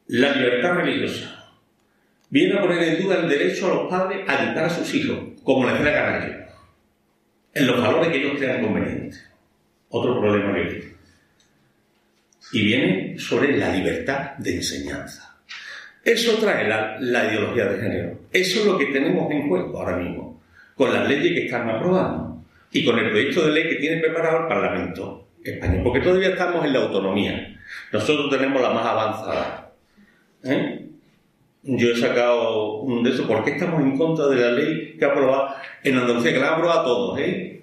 la 0.08 0.34
libertad 0.34 0.74
religiosa, 0.74 1.52
viene 2.30 2.58
a 2.58 2.62
poner 2.62 2.82
en 2.82 3.02
duda 3.02 3.20
el 3.20 3.28
derecho 3.28 3.66
a 3.66 3.74
los 3.74 3.90
padres 3.90 4.28
a 4.28 4.42
educar 4.42 4.64
a 4.64 4.70
sus 4.70 4.92
hijos, 4.94 5.18
como 5.44 5.68
les 5.68 5.78
dé 5.78 5.84
la 5.84 5.90
gana 5.90 6.40
en 7.52 7.66
los 7.66 7.80
valores 7.80 8.10
que 8.10 8.18
ellos 8.18 8.38
crean 8.38 8.62
convenientes. 8.62 9.28
Otro 9.88 10.20
problema 10.20 10.54
que 10.54 10.64
tiene. 10.64 10.94
Y 12.52 12.64
viene 12.64 13.18
sobre 13.18 13.56
la 13.56 13.72
libertad 13.72 14.36
de 14.38 14.56
enseñanza. 14.56 15.29
Eso 16.04 16.38
trae 16.38 16.66
la, 16.66 16.98
ideología 17.00 17.66
de 17.66 17.82
género. 17.82 18.18
Eso 18.32 18.60
es 18.60 18.66
lo 18.66 18.78
que 18.78 18.86
tenemos 18.86 19.30
en 19.30 19.48
juego 19.48 19.78
ahora 19.78 19.96
mismo, 19.96 20.42
con 20.74 20.92
las 20.92 21.08
leyes 21.08 21.32
que 21.32 21.44
están 21.44 21.68
aprobando 21.68 22.42
y 22.72 22.84
con 22.84 22.98
el 22.98 23.10
proyecto 23.10 23.46
de 23.46 23.52
ley 23.52 23.68
que 23.68 23.76
tiene 23.76 24.00
preparado 24.00 24.42
el 24.42 24.48
Parlamento 24.48 25.28
español, 25.44 25.82
porque 25.84 26.00
todavía 26.00 26.30
estamos 26.30 26.64
en 26.64 26.72
la 26.72 26.80
autonomía. 26.80 27.58
Nosotros 27.92 28.30
tenemos 28.30 28.60
la 28.62 28.70
más 28.70 28.86
avanzada. 28.86 29.72
¿Eh? 30.44 30.86
Yo 31.62 31.90
he 31.90 31.96
sacado 31.96 32.78
un 32.78 33.02
de 33.02 33.10
eso. 33.10 33.26
¿Por 33.26 33.44
qué 33.44 33.50
estamos 33.50 33.82
en 33.82 33.98
contra 33.98 34.26
de 34.28 34.36
la 34.36 34.52
ley 34.52 34.96
que 34.98 35.04
ha 35.04 35.08
aprobado 35.08 35.54
en 35.84 35.98
Andalucía? 35.98 36.32
Que 36.32 36.38
la 36.38 36.48
ha 36.48 36.54
aprobado 36.54 36.80
a 36.80 36.84
todos, 36.84 37.20
¿eh? 37.20 37.62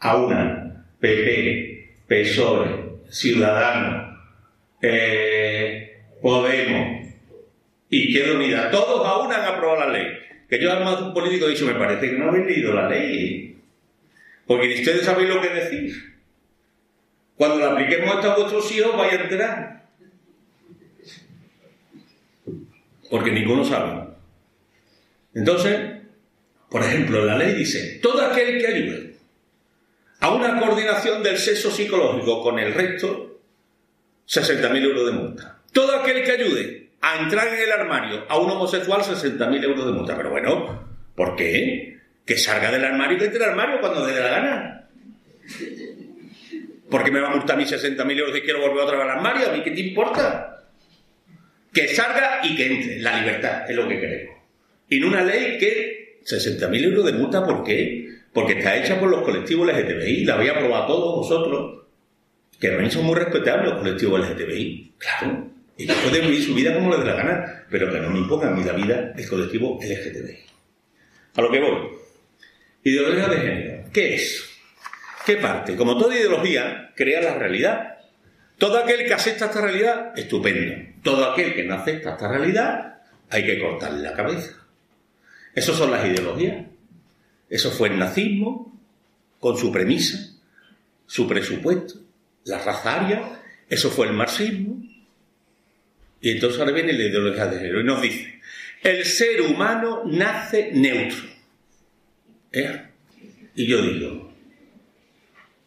A 0.00 0.16
una, 0.16 0.84
PP, 0.98 1.96
PSOE, 2.08 3.00
Ciudadanos, 3.08 4.16
eh, 4.80 5.92
Podemos, 6.22 7.01
Izquierda 7.92 8.34
Unida. 8.34 8.70
Todos 8.70 9.06
a 9.06 9.18
una 9.18 9.36
han 9.36 9.54
aprobado 9.54 9.80
la 9.80 9.92
ley. 9.92 10.06
Que 10.48 10.58
yo, 10.58 10.72
además 10.72 10.98
de 10.98 11.04
un 11.04 11.14
político, 11.14 11.46
he 11.46 11.50
dicho, 11.50 11.66
me 11.66 11.74
parece 11.74 12.10
que 12.10 12.18
no 12.18 12.28
habéis 12.28 12.46
leído 12.46 12.72
la 12.72 12.88
ley. 12.88 13.58
Porque 14.46 14.68
ni 14.68 14.74
ustedes 14.74 15.04
sabéis 15.04 15.28
lo 15.28 15.40
que 15.40 15.48
decir. 15.50 15.94
Cuando 17.36 17.58
la 17.58 17.72
apliquemos 17.72 18.14
esto 18.14 18.32
a 18.32 18.36
vuestros 18.36 18.72
hijos, 18.72 18.96
vais 18.96 19.12
a 19.12 19.22
enterar. 19.22 19.86
Porque 23.10 23.30
ninguno 23.30 23.64
sabe. 23.64 24.08
Entonces, 25.34 25.78
por 26.70 26.82
ejemplo, 26.82 27.24
la 27.24 27.36
ley 27.36 27.54
dice, 27.54 27.98
todo 28.02 28.24
aquel 28.24 28.58
que 28.58 28.66
ayude 28.66 29.16
a 30.20 30.32
una 30.32 30.58
coordinación 30.58 31.22
del 31.22 31.36
sexo 31.36 31.70
psicológico 31.70 32.42
con 32.42 32.58
el 32.58 32.72
resto, 32.72 33.40
60.000 34.26 34.82
euros 34.82 35.06
de 35.06 35.12
multa. 35.12 35.58
Todo 35.72 35.96
aquel 35.96 36.22
que 36.24 36.30
ayude 36.30 36.81
a 37.02 37.18
entrar 37.18 37.48
en 37.48 37.60
el 37.60 37.72
armario 37.72 38.24
a 38.28 38.38
un 38.38 38.50
homosexual, 38.50 39.02
60.000 39.02 39.64
euros 39.64 39.86
de 39.86 39.92
multa. 39.92 40.16
Pero 40.16 40.30
bueno, 40.30 40.88
¿por 41.14 41.36
qué? 41.36 41.98
Que 42.24 42.38
salga 42.38 42.70
del 42.70 42.84
armario 42.84 43.16
y 43.16 43.18
que 43.20 43.26
entre 43.26 43.44
al 43.44 43.50
armario 43.50 43.80
cuando 43.80 44.06
le 44.06 44.14
dé 44.14 44.20
la 44.20 44.30
gana. 44.30 44.88
¿Por 46.88 47.02
qué 47.02 47.10
me 47.10 47.20
va 47.20 47.28
a 47.28 47.36
multar 47.36 47.56
a 47.56 47.58
mí 47.58 47.64
60.000 47.64 48.18
euros 48.18 48.36
y 48.36 48.42
quiero 48.42 48.60
volver 48.60 48.84
otra 48.84 48.96
vez 48.96 49.04
al 49.04 49.18
armario? 49.18 49.50
¿A 49.50 49.52
mí 49.52 49.62
qué 49.62 49.72
te 49.72 49.80
importa? 49.80 50.64
Que 51.72 51.88
salga 51.88 52.40
y 52.44 52.54
que 52.54 52.66
entre. 52.66 53.00
La 53.00 53.18
libertad 53.18 53.68
es 53.68 53.74
lo 53.74 53.88
que 53.88 53.98
queremos. 53.98 54.36
Y 54.88 54.98
en 54.98 55.04
una 55.04 55.22
ley 55.22 55.58
que 55.58 56.20
60.000 56.24 56.84
euros 56.84 57.04
de 57.04 57.12
multa, 57.14 57.44
¿por 57.44 57.64
qué? 57.64 58.10
Porque 58.32 58.58
está 58.58 58.76
hecha 58.76 59.00
por 59.00 59.10
los 59.10 59.22
colectivos 59.22 59.66
LGTBI. 59.66 60.24
La 60.24 60.34
había 60.34 60.52
aprobado 60.52 60.86
todos 60.86 61.16
vosotros. 61.16 61.82
Que 62.60 62.68
también 62.68 62.92
son 62.92 63.06
muy 63.06 63.16
respetables 63.16 63.70
los 63.70 63.78
colectivos 63.80 64.20
LGTBI. 64.20 64.94
Claro. 64.98 65.52
Ellos 65.76 65.96
pueden 66.02 66.26
vivir 66.26 66.44
su 66.44 66.54
vida 66.54 66.74
como 66.74 66.90
les 66.90 67.00
dé 67.00 67.06
la 67.06 67.14
gana, 67.14 67.66
pero 67.70 67.90
que 67.90 68.00
no 68.00 68.10
me 68.10 68.18
impongan 68.18 68.56
mi 68.56 68.64
la 68.64 68.72
vida 68.72 69.12
el 69.16 69.28
colectivo 69.28 69.78
LGTBI. 69.82 70.38
A 71.34 71.42
lo 71.42 71.50
que 71.50 71.60
voy. 71.60 71.88
Ideología 72.84 73.28
de 73.28 73.36
género. 73.36 73.84
¿Qué 73.92 74.14
es? 74.14 74.44
¿Qué 75.24 75.36
parte? 75.36 75.76
Como 75.76 75.96
toda 75.96 76.16
ideología, 76.16 76.92
crea 76.94 77.22
la 77.22 77.34
realidad. 77.34 77.98
Todo 78.58 78.78
aquel 78.78 79.06
que 79.06 79.14
acepta 79.14 79.46
esta 79.46 79.60
realidad, 79.60 80.12
estupendo. 80.16 80.74
Todo 81.02 81.32
aquel 81.32 81.54
que 81.54 81.64
no 81.64 81.74
acepta 81.74 82.12
esta 82.12 82.28
realidad, 82.28 83.02
hay 83.30 83.46
que 83.46 83.58
cortarle 83.58 84.02
la 84.02 84.14
cabeza. 84.14 84.66
Esas 85.54 85.76
son 85.76 85.90
las 85.90 86.06
ideologías. 86.06 86.66
Eso 87.48 87.70
fue 87.70 87.88
el 87.88 87.98
nazismo, 87.98 88.72
con 89.42 89.58
su 89.58 89.72
premisa, 89.72 90.18
su 91.04 91.26
presupuesto, 91.26 91.94
la 92.44 92.58
raza 92.58 92.94
aria, 92.94 93.42
eso 93.68 93.90
fue 93.90 94.06
el 94.06 94.12
marxismo. 94.12 94.80
Y 96.22 96.30
entonces 96.30 96.60
ahora 96.60 96.72
viene 96.72 96.92
la 96.92 97.02
ideología 97.02 97.46
de 97.46 97.58
género 97.58 97.80
y 97.80 97.84
nos 97.84 98.00
dice, 98.00 98.40
el 98.82 99.04
ser 99.04 99.42
humano 99.42 100.02
nace 100.06 100.70
neutro. 100.72 101.18
¿Eh? 102.52 102.80
Y 103.56 103.66
yo 103.66 103.82
digo, 103.82 104.32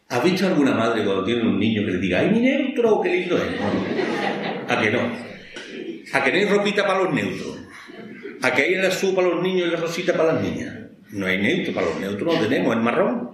¿has 0.08 0.24
visto 0.24 0.46
alguna 0.46 0.72
madre 0.72 1.04
cuando 1.04 1.24
tiene 1.24 1.42
un 1.42 1.60
niño 1.60 1.84
que 1.84 1.92
le 1.92 1.98
diga, 1.98 2.20
¡ay, 2.20 2.30
mi 2.30 2.40
neutro! 2.40 3.02
¡Qué 3.02 3.10
lindo 3.10 3.36
es! 3.36 3.44
¿A 4.68 4.80
que 4.80 4.90
no? 4.90 5.00
¿A 6.12 6.24
que 6.24 6.32
no 6.32 6.38
hay 6.38 6.44
ropita 6.46 6.86
para 6.86 7.02
los 7.02 7.12
neutros? 7.12 7.58
¿A 8.40 8.54
que 8.54 8.62
hay 8.62 8.74
el 8.74 8.86
azul 8.86 9.14
para 9.14 9.28
los 9.28 9.42
niños 9.42 9.68
y 9.68 9.70
la 9.72 9.76
rosita 9.76 10.14
para 10.14 10.32
las 10.32 10.42
niñas? 10.42 10.74
No 11.10 11.26
hay 11.26 11.36
neutro, 11.36 11.74
para 11.74 11.88
los 11.88 12.00
neutros 12.00 12.34
no 12.34 12.40
tenemos, 12.40 12.74
el 12.74 12.82
marrón. 12.82 13.30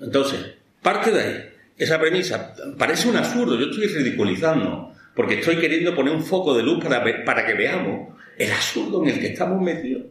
Entonces, 0.00 0.54
parte 0.80 1.10
de 1.10 1.20
ahí, 1.20 1.48
esa 1.76 1.98
premisa, 1.98 2.54
parece 2.78 3.08
un 3.08 3.16
absurdo, 3.16 3.58
yo 3.58 3.66
estoy 3.66 3.88
ridiculizando, 3.88 4.94
porque 5.20 5.34
estoy 5.34 5.58
queriendo 5.58 5.94
poner 5.94 6.14
un 6.14 6.22
foco 6.22 6.56
de 6.56 6.62
luz 6.62 6.82
para, 6.82 7.04
para 7.26 7.44
que 7.44 7.52
veamos 7.52 8.08
el 8.38 8.50
absurdo 8.50 9.02
en 9.02 9.10
el 9.10 9.20
que 9.20 9.26
estamos 9.26 9.60
metidos. 9.60 10.04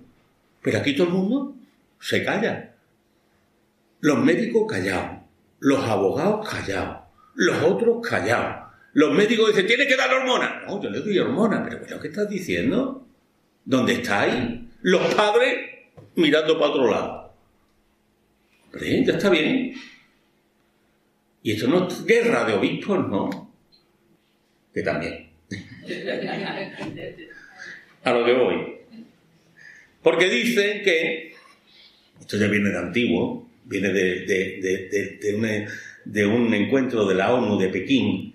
Pero 0.62 0.78
aquí 0.78 0.96
todo 0.96 1.08
el 1.08 1.14
mundo 1.14 1.56
se 2.00 2.24
calla. 2.24 2.76
Los 4.02 4.20
médicos 4.20 4.72
callados, 4.72 5.22
los 5.62 5.84
abogados 5.84 6.48
callados, 6.48 6.98
los 7.34 7.60
otros 7.64 8.08
callados. 8.08 8.72
Los 8.94 9.12
médicos 9.12 9.48
dicen, 9.48 9.66
tiene 9.66 9.88
que 9.88 9.96
dar 9.96 10.14
hormonas. 10.14 10.68
No, 10.68 10.80
yo 10.80 10.92
le 10.92 11.00
doy 11.00 11.18
hormonas, 11.18 11.68
pero 11.68 12.00
¿qué 12.00 12.10
estás 12.10 12.30
diciendo? 12.30 13.04
¿Dónde 13.66 13.94
estáis? 13.94 14.60
Los 14.84 15.12
padres 15.16 15.72
mirando 16.14 16.54
para 16.60 16.70
otro 16.70 16.92
lado. 16.92 17.34
Hombre, 18.66 19.04
ya 19.04 19.14
está 19.14 19.32
bien. 19.32 19.74
Y 21.42 21.54
esto 21.54 21.68
no 21.68 21.88
es 21.88 22.06
guerra 22.06 22.46
de 22.46 22.54
obispos, 22.54 23.10
no. 23.10 23.49
También. 24.84 25.30
A 28.04 28.14
lo 28.14 28.26
que 28.26 28.34
voy. 28.34 28.80
Porque 30.02 30.30
dicen 30.30 30.82
que, 30.84 31.34
esto 32.20 32.38
ya 32.38 32.48
viene 32.48 32.70
de 32.70 32.78
antiguo, 32.78 33.50
viene 33.66 33.92
de, 33.92 34.26
de, 34.26 35.36
un, 35.36 35.48
de 36.06 36.26
un 36.26 36.54
encuentro 36.54 37.06
de 37.06 37.16
la 37.16 37.34
ONU 37.34 37.60
de 37.60 37.70
Pekín 37.70 38.34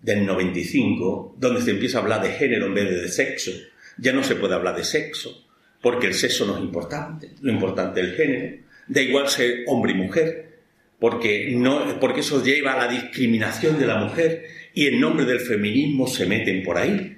del 0.00 0.24
95, 0.24 1.36
donde 1.38 1.60
se 1.60 1.72
empieza 1.72 1.98
a 1.98 2.02
hablar 2.02 2.22
de 2.22 2.30
género 2.30 2.66
en 2.66 2.74
vez 2.74 2.88
de 2.88 3.00
de 3.00 3.08
sexo. 3.08 3.50
Ya 3.98 4.12
no 4.12 4.22
se 4.22 4.36
puede 4.36 4.54
hablar 4.54 4.76
de 4.76 4.84
sexo, 4.84 5.46
porque 5.82 6.06
el 6.06 6.14
sexo 6.14 6.46
no 6.46 6.56
es 6.56 6.62
importante, 6.62 7.30
lo 7.42 7.52
importante 7.52 8.00
es 8.00 8.06
el 8.08 8.14
género. 8.14 8.56
Da 8.86 9.02
igual 9.02 9.28
ser 9.28 9.64
hombre 9.66 9.92
y 9.92 9.96
mujer, 9.96 10.58
porque, 10.98 11.52
no, 11.56 11.98
porque 12.00 12.20
eso 12.20 12.42
lleva 12.42 12.74
a 12.74 12.86
la 12.86 12.92
discriminación 12.92 13.78
de 13.78 13.86
la 13.86 13.96
mujer 13.96 14.46
y 14.74 14.86
en 14.86 15.00
nombre 15.00 15.26
del 15.26 15.40
feminismo 15.40 16.06
se 16.06 16.26
meten 16.26 16.62
por 16.62 16.78
ahí. 16.78 17.16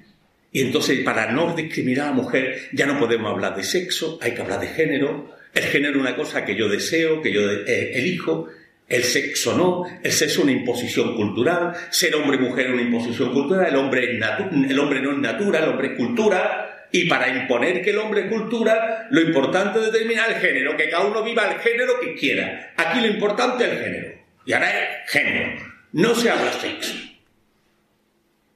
Y 0.51 0.61
entonces, 0.61 0.99
para 0.99 1.31
no 1.31 1.55
discriminar 1.55 2.07
a 2.07 2.09
la 2.11 2.15
mujer, 2.15 2.69
ya 2.73 2.85
no 2.85 2.99
podemos 2.99 3.31
hablar 3.31 3.55
de 3.55 3.63
sexo, 3.63 4.19
hay 4.21 4.33
que 4.33 4.41
hablar 4.41 4.59
de 4.59 4.67
género. 4.67 5.35
El 5.53 5.63
género 5.63 5.95
es 5.95 6.01
una 6.01 6.15
cosa 6.15 6.45
que 6.45 6.55
yo 6.55 6.69
deseo, 6.69 7.21
que 7.21 7.31
yo 7.31 7.41
eh, 7.51 7.91
elijo, 7.95 8.47
el 8.87 9.03
sexo 9.03 9.57
no, 9.57 9.85
el 10.03 10.11
sexo 10.11 10.39
es 10.39 10.43
una 10.43 10.51
imposición 10.51 11.15
cultural, 11.15 11.73
ser 11.89 12.13
hombre 12.15 12.37
y 12.37 12.41
mujer 12.41 12.67
es 12.67 12.73
una 12.73 12.81
imposición 12.81 13.33
cultural, 13.33 13.67
el 13.67 13.75
hombre, 13.75 14.19
el 14.19 14.79
hombre 14.79 15.01
no 15.01 15.11
es 15.11 15.17
natura, 15.17 15.59
el 15.59 15.69
hombre 15.69 15.87
es 15.87 15.93
cultura, 15.97 16.87
y 16.91 17.05
para 17.05 17.27
imponer 17.29 17.81
que 17.81 17.89
el 17.89 17.97
hombre 17.97 18.25
es 18.25 18.27
cultura, 18.27 19.07
lo 19.09 19.21
importante 19.21 19.79
es 19.79 19.91
determinar 19.91 20.29
el 20.29 20.35
género, 20.35 20.77
que 20.77 20.89
cada 20.89 21.05
uno 21.05 21.23
viva 21.23 21.51
el 21.51 21.59
género 21.59 21.99
que 21.99 22.13
quiera. 22.13 22.73
Aquí 22.77 22.99
lo 22.99 23.07
importante 23.07 23.65
es 23.65 23.71
el 23.71 23.79
género. 23.79 24.13
Y 24.45 24.53
ahora 24.53 24.69
es 24.69 25.11
género. 25.11 25.59
No 25.93 26.13
se 26.13 26.29
habla 26.29 26.53
sexo. 26.53 27.12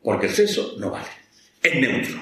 Porque 0.07 0.27
el 0.27 0.31
sexo 0.31 0.77
no 0.79 0.89
vale. 0.89 1.09
Es 1.61 1.75
neutro. 1.75 2.15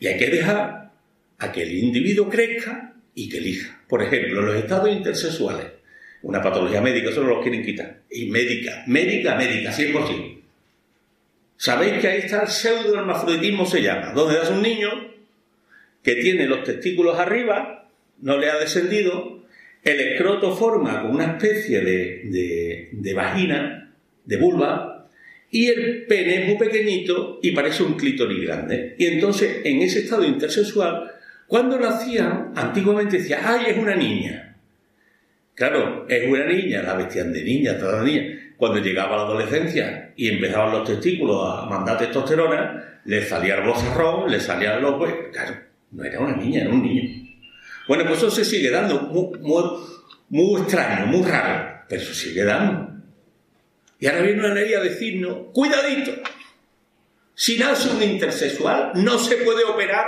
Y 0.00 0.08
hay 0.08 0.18
que 0.18 0.30
dejar 0.30 0.90
a 1.38 1.52
que 1.52 1.62
el 1.62 1.78
individuo 1.78 2.28
crezca 2.28 2.92
y 3.14 3.28
que 3.28 3.38
elija. 3.38 3.84
Por 3.88 4.02
ejemplo, 4.02 4.42
los 4.42 4.56
estados 4.56 4.90
intersexuales. 4.90 5.66
Una 6.22 6.42
patología 6.42 6.80
médica, 6.80 7.10
eso 7.10 7.22
no 7.22 7.28
lo 7.28 7.40
quieren 7.40 7.64
quitar. 7.64 8.00
Y 8.10 8.26
médica, 8.26 8.82
médica, 8.88 9.36
médica, 9.36 9.70
100%. 9.70 10.40
Sabéis 11.56 12.00
que 12.00 12.08
ahí 12.08 12.18
está 12.18 12.42
el 12.42 12.48
pseudo 12.48 12.98
hermafroditismo, 12.98 13.64
se 13.64 13.80
llama, 13.80 14.10
donde 14.12 14.36
das 14.36 14.50
un 14.50 14.62
niño 14.62 14.88
que 16.02 16.16
tiene 16.16 16.46
los 16.46 16.64
testículos 16.64 17.16
arriba, 17.16 17.88
no 18.22 18.38
le 18.38 18.50
ha 18.50 18.58
descendido, 18.58 19.44
el 19.84 20.00
escroto 20.00 20.56
forma 20.56 21.02
con 21.02 21.12
una 21.12 21.26
especie 21.36 21.80
de, 21.80 23.14
vagina, 23.14 23.94
de 24.24 24.36
vulva, 24.36 24.99
y 25.50 25.66
el 25.66 26.06
pene 26.06 26.42
es 26.42 26.48
muy 26.48 26.58
pequeñito 26.58 27.40
y 27.42 27.50
parece 27.50 27.82
un 27.82 27.94
clítoris 27.94 28.42
grande. 28.46 28.94
Y 28.98 29.06
entonces, 29.06 29.62
en 29.64 29.82
ese 29.82 30.00
estado 30.00 30.24
intersexual, 30.24 31.10
cuando 31.46 31.78
nacían, 31.78 32.52
antiguamente 32.54 33.18
decía, 33.18 33.40
¡ay, 33.42 33.66
es 33.68 33.78
una 33.78 33.96
niña! 33.96 34.56
Claro, 35.54 36.06
es 36.08 36.26
una 36.26 36.46
niña, 36.46 36.82
la 36.82 36.94
vestían 36.94 37.32
de 37.32 37.42
niña, 37.42 37.76
toda 37.76 37.98
la 37.98 38.04
niña. 38.04 38.54
Cuando 38.56 38.78
llegaba 38.78 39.16
la 39.16 39.22
adolescencia 39.22 40.12
y 40.16 40.28
empezaban 40.28 40.72
los 40.72 40.88
testículos 40.88 41.44
a 41.44 41.66
mandar 41.66 41.98
testosterona, 41.98 43.00
le 43.04 43.22
salía 43.22 43.56
el 43.56 43.66
bozarrón, 43.66 44.30
le 44.30 44.40
salían 44.40 44.80
los... 44.80 44.94
Claro, 45.32 45.56
no 45.90 46.04
era 46.04 46.20
una 46.20 46.36
niña, 46.36 46.62
era 46.62 46.70
un 46.70 46.82
niño. 46.82 47.20
Bueno, 47.88 48.04
pues 48.06 48.18
eso 48.18 48.30
se 48.30 48.44
sigue 48.44 48.70
dando, 48.70 49.00
muy, 50.28 50.60
extraño, 50.60 51.06
muy 51.06 51.28
raro, 51.28 51.82
pero 51.88 52.00
se 52.02 52.14
sigue 52.14 52.44
dando. 52.44 52.89
Y 54.00 54.06
ahora 54.06 54.22
viene 54.22 54.40
una 54.40 54.54
ley 54.54 54.72
a 54.72 54.80
decirnos, 54.80 55.48
cuidadito, 55.52 56.12
si 57.34 57.58
nace 57.58 57.90
un 57.90 58.02
intersexual 58.02 58.92
no 58.94 59.18
se 59.18 59.36
puede 59.36 59.62
operar 59.64 60.06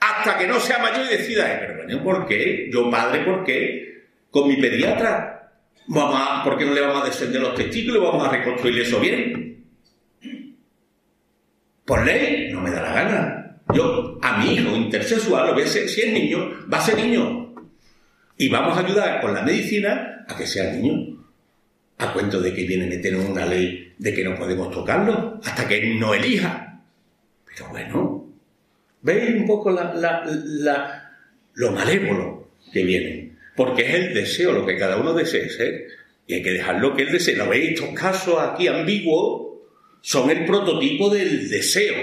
hasta 0.00 0.36
que 0.38 0.46
no 0.46 0.58
sea 0.58 0.78
mayor 0.78 1.06
y 1.06 1.16
decida, 1.16 1.56
pero 1.60 1.76
bueno, 1.76 2.02
¿por 2.02 2.26
qué? 2.26 2.68
Yo 2.72 2.90
padre, 2.90 3.24
¿por 3.24 3.44
qué? 3.44 4.06
Con 4.30 4.48
mi 4.48 4.56
pediatra, 4.56 5.52
mamá, 5.86 6.42
¿por 6.44 6.58
qué 6.58 6.64
no 6.64 6.74
le 6.74 6.80
vamos 6.80 7.02
a 7.02 7.06
descender 7.06 7.40
los 7.40 7.54
testículos 7.54 8.02
y 8.02 8.06
vamos 8.06 8.26
a 8.26 8.30
reconstruir 8.30 8.80
eso 8.80 9.00
bien? 9.00 9.64
Por 11.84 12.04
ley, 12.04 12.50
no 12.52 12.60
me 12.60 12.70
da 12.70 12.82
la 12.82 12.92
gana. 12.92 13.60
Yo 13.72 14.18
a 14.20 14.38
mi 14.38 14.54
hijo 14.54 14.76
intersexual 14.76 15.54
voy 15.54 15.62
a 15.62 15.66
hacer, 15.66 15.88
si 15.88 16.02
es 16.02 16.12
niño, 16.12 16.66
va 16.72 16.78
a 16.78 16.82
ser 16.82 16.96
niño. 16.96 17.54
Y 18.36 18.48
vamos 18.48 18.76
a 18.76 18.80
ayudar 18.80 19.20
con 19.20 19.32
la 19.32 19.42
medicina 19.42 20.24
a 20.28 20.36
que 20.36 20.46
sea 20.46 20.72
niño. 20.72 21.17
A 21.98 22.12
cuento 22.12 22.40
de 22.40 22.54
que 22.54 22.64
viene 22.64 22.84
a 22.84 22.88
meter 22.88 23.16
una 23.16 23.44
ley 23.44 23.92
de 23.98 24.14
que 24.14 24.24
no 24.24 24.36
podemos 24.36 24.70
tocarlo 24.70 25.40
hasta 25.44 25.66
que 25.66 25.78
él 25.78 25.98
no 25.98 26.14
elija. 26.14 26.80
Pero 27.44 27.68
bueno, 27.70 28.32
veis 29.02 29.34
un 29.34 29.46
poco 29.46 29.70
lo 31.54 31.72
malévolo 31.72 32.50
que 32.72 32.84
viene. 32.84 33.32
Porque 33.56 33.82
es 33.82 33.94
el 33.94 34.14
deseo, 34.14 34.52
lo 34.52 34.64
que 34.64 34.76
cada 34.76 34.96
uno 34.96 35.12
desee. 35.12 35.88
Y 36.26 36.34
hay 36.34 36.42
que 36.42 36.52
dejarlo 36.52 36.94
que 36.94 37.02
él 37.02 37.12
desee. 37.12 37.36
¿Lo 37.36 37.48
veis? 37.48 37.70
Estos 37.70 37.94
casos 37.94 38.36
aquí 38.40 38.68
ambiguos 38.68 39.48
son 40.00 40.30
el 40.30 40.44
prototipo 40.44 41.10
del 41.10 41.50
deseo 41.50 41.96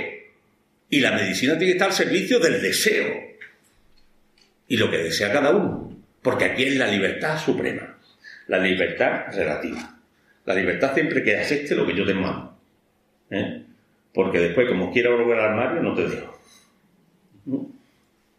y 0.89 0.99
la 0.99 1.11
medicina 1.11 1.57
tiene 1.57 1.73
que 1.73 1.77
estar 1.77 1.89
al 1.89 1.95
servicio 1.95 2.39
del 2.39 2.61
deseo 2.61 3.35
y 4.67 4.77
lo 4.77 4.89
que 4.89 4.97
desea 4.97 5.31
cada 5.31 5.51
uno. 5.51 5.97
Porque 6.21 6.45
aquí 6.45 6.63
es 6.63 6.75
la 6.75 6.87
libertad 6.87 7.39
suprema, 7.43 7.94
la 8.47 8.59
libertad 8.59 9.25
relativa. 9.33 9.99
La 10.45 10.53
libertad 10.53 10.93
siempre 10.93 11.23
que 11.23 11.37
acepte 11.37 11.75
lo 11.75 11.85
que 11.85 11.95
yo 11.95 12.05
te 12.05 12.13
mando. 12.13 12.57
¿eh? 13.29 13.63
Porque 14.13 14.39
después, 14.39 14.67
como 14.69 14.91
quiera 14.91 15.11
volver 15.11 15.39
al 15.39 15.51
armario, 15.51 15.81
no 15.81 15.93
te 15.93 16.07
dejo. 16.07 16.39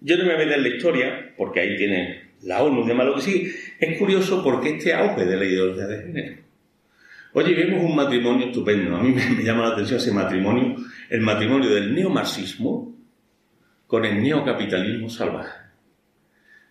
Yo 0.01 0.17
no 0.17 0.25
me 0.25 0.35
voy 0.35 0.35
a 0.35 0.39
meter 0.39 0.59
en 0.59 0.63
la 0.63 0.69
historia, 0.69 1.35
porque 1.37 1.61
ahí 1.61 1.77
tiene 1.77 2.31
la 2.43 2.63
ONU 2.63 2.85
y 2.85 2.89
demás 2.89 3.07
lo 3.07 3.15
que 3.17 3.23
sí. 3.23 3.53
Es 3.79 3.99
curioso 3.99 4.43
porque 4.43 4.77
este 4.77 4.95
auge 4.95 5.25
de 5.25 5.37
la 5.37 5.45
ideología 5.45 5.87
de 5.87 6.03
género. 6.03 6.37
Oye, 7.33 7.55
vemos 7.55 7.85
un 7.85 7.97
matrimonio 7.97 8.47
estupendo. 8.47 8.97
A 8.97 9.03
mí 9.03 9.13
me 9.13 9.43
llama 9.43 9.67
la 9.67 9.75
atención 9.75 9.99
ese 9.99 10.13
matrimonio 10.13 10.77
el 11.09 11.21
matrimonio 11.21 11.71
del 11.71 11.95
neomarxismo 11.95 12.95
con 13.87 14.05
el 14.05 14.23
neocapitalismo 14.23 15.09
salvaje. 15.09 15.59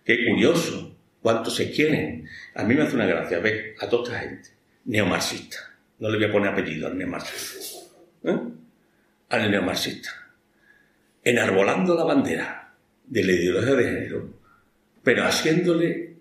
Qué 0.03 0.25
curioso, 0.29 0.95
cuánto 1.21 1.49
se 1.49 1.71
quieren. 1.71 2.27
A 2.55 2.63
mí 2.63 2.73
me 2.73 2.83
hace 2.83 2.95
una 2.95 3.05
gracia 3.05 3.39
ver 3.39 3.75
a 3.79 3.89
toda 3.89 4.03
esta 4.03 4.19
gente, 4.19 4.49
neomarxista. 4.85 5.57
No 5.99 6.09
le 6.09 6.17
voy 6.17 6.27
a 6.27 6.31
poner 6.31 6.49
apellido 6.49 6.87
al 6.87 6.97
neomarxista. 6.97 7.79
¿eh? 8.23 8.39
Al 9.29 9.51
neomarxista. 9.51 10.09
Enarbolando 11.21 11.95
la 11.95 12.05
bandera 12.05 12.73
de 13.05 13.23
la 13.23 13.31
ideología 13.33 13.75
de 13.75 13.83
género, 13.83 14.29
pero 15.03 15.25
haciéndole 15.25 16.15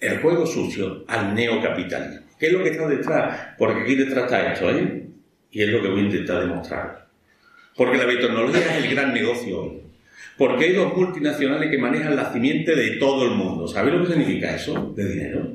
el 0.00 0.18
juego 0.18 0.44
sucio 0.44 1.04
al 1.06 1.34
neocapitalismo. 1.34 2.26
¿Qué 2.38 2.46
es 2.46 2.52
lo 2.52 2.64
que 2.64 2.70
está 2.70 2.88
detrás? 2.88 3.54
Porque 3.56 3.82
aquí 3.82 3.94
detrás 3.94 4.24
está 4.24 4.52
esto, 4.52 4.70
¿eh? 4.70 5.06
Y 5.52 5.62
es 5.62 5.68
lo 5.68 5.80
que 5.80 5.88
voy 5.88 6.00
a 6.00 6.04
intentar 6.04 6.40
demostrar. 6.40 7.08
Porque 7.76 7.96
la 7.96 8.06
biotecnología 8.06 8.76
es 8.76 8.84
el 8.84 8.94
gran 8.94 9.14
negocio 9.14 9.60
hoy. 9.60 9.83
Porque 10.36 10.64
hay 10.64 10.72
dos 10.72 10.96
multinacionales 10.96 11.70
que 11.70 11.78
manejan 11.78 12.16
la 12.16 12.32
simiente 12.32 12.74
de 12.74 12.96
todo 12.96 13.24
el 13.24 13.36
mundo. 13.36 13.68
¿Sabéis 13.68 13.96
lo 13.96 14.04
que 14.04 14.12
significa 14.12 14.54
eso? 14.54 14.92
De 14.96 15.08
dinero. 15.08 15.48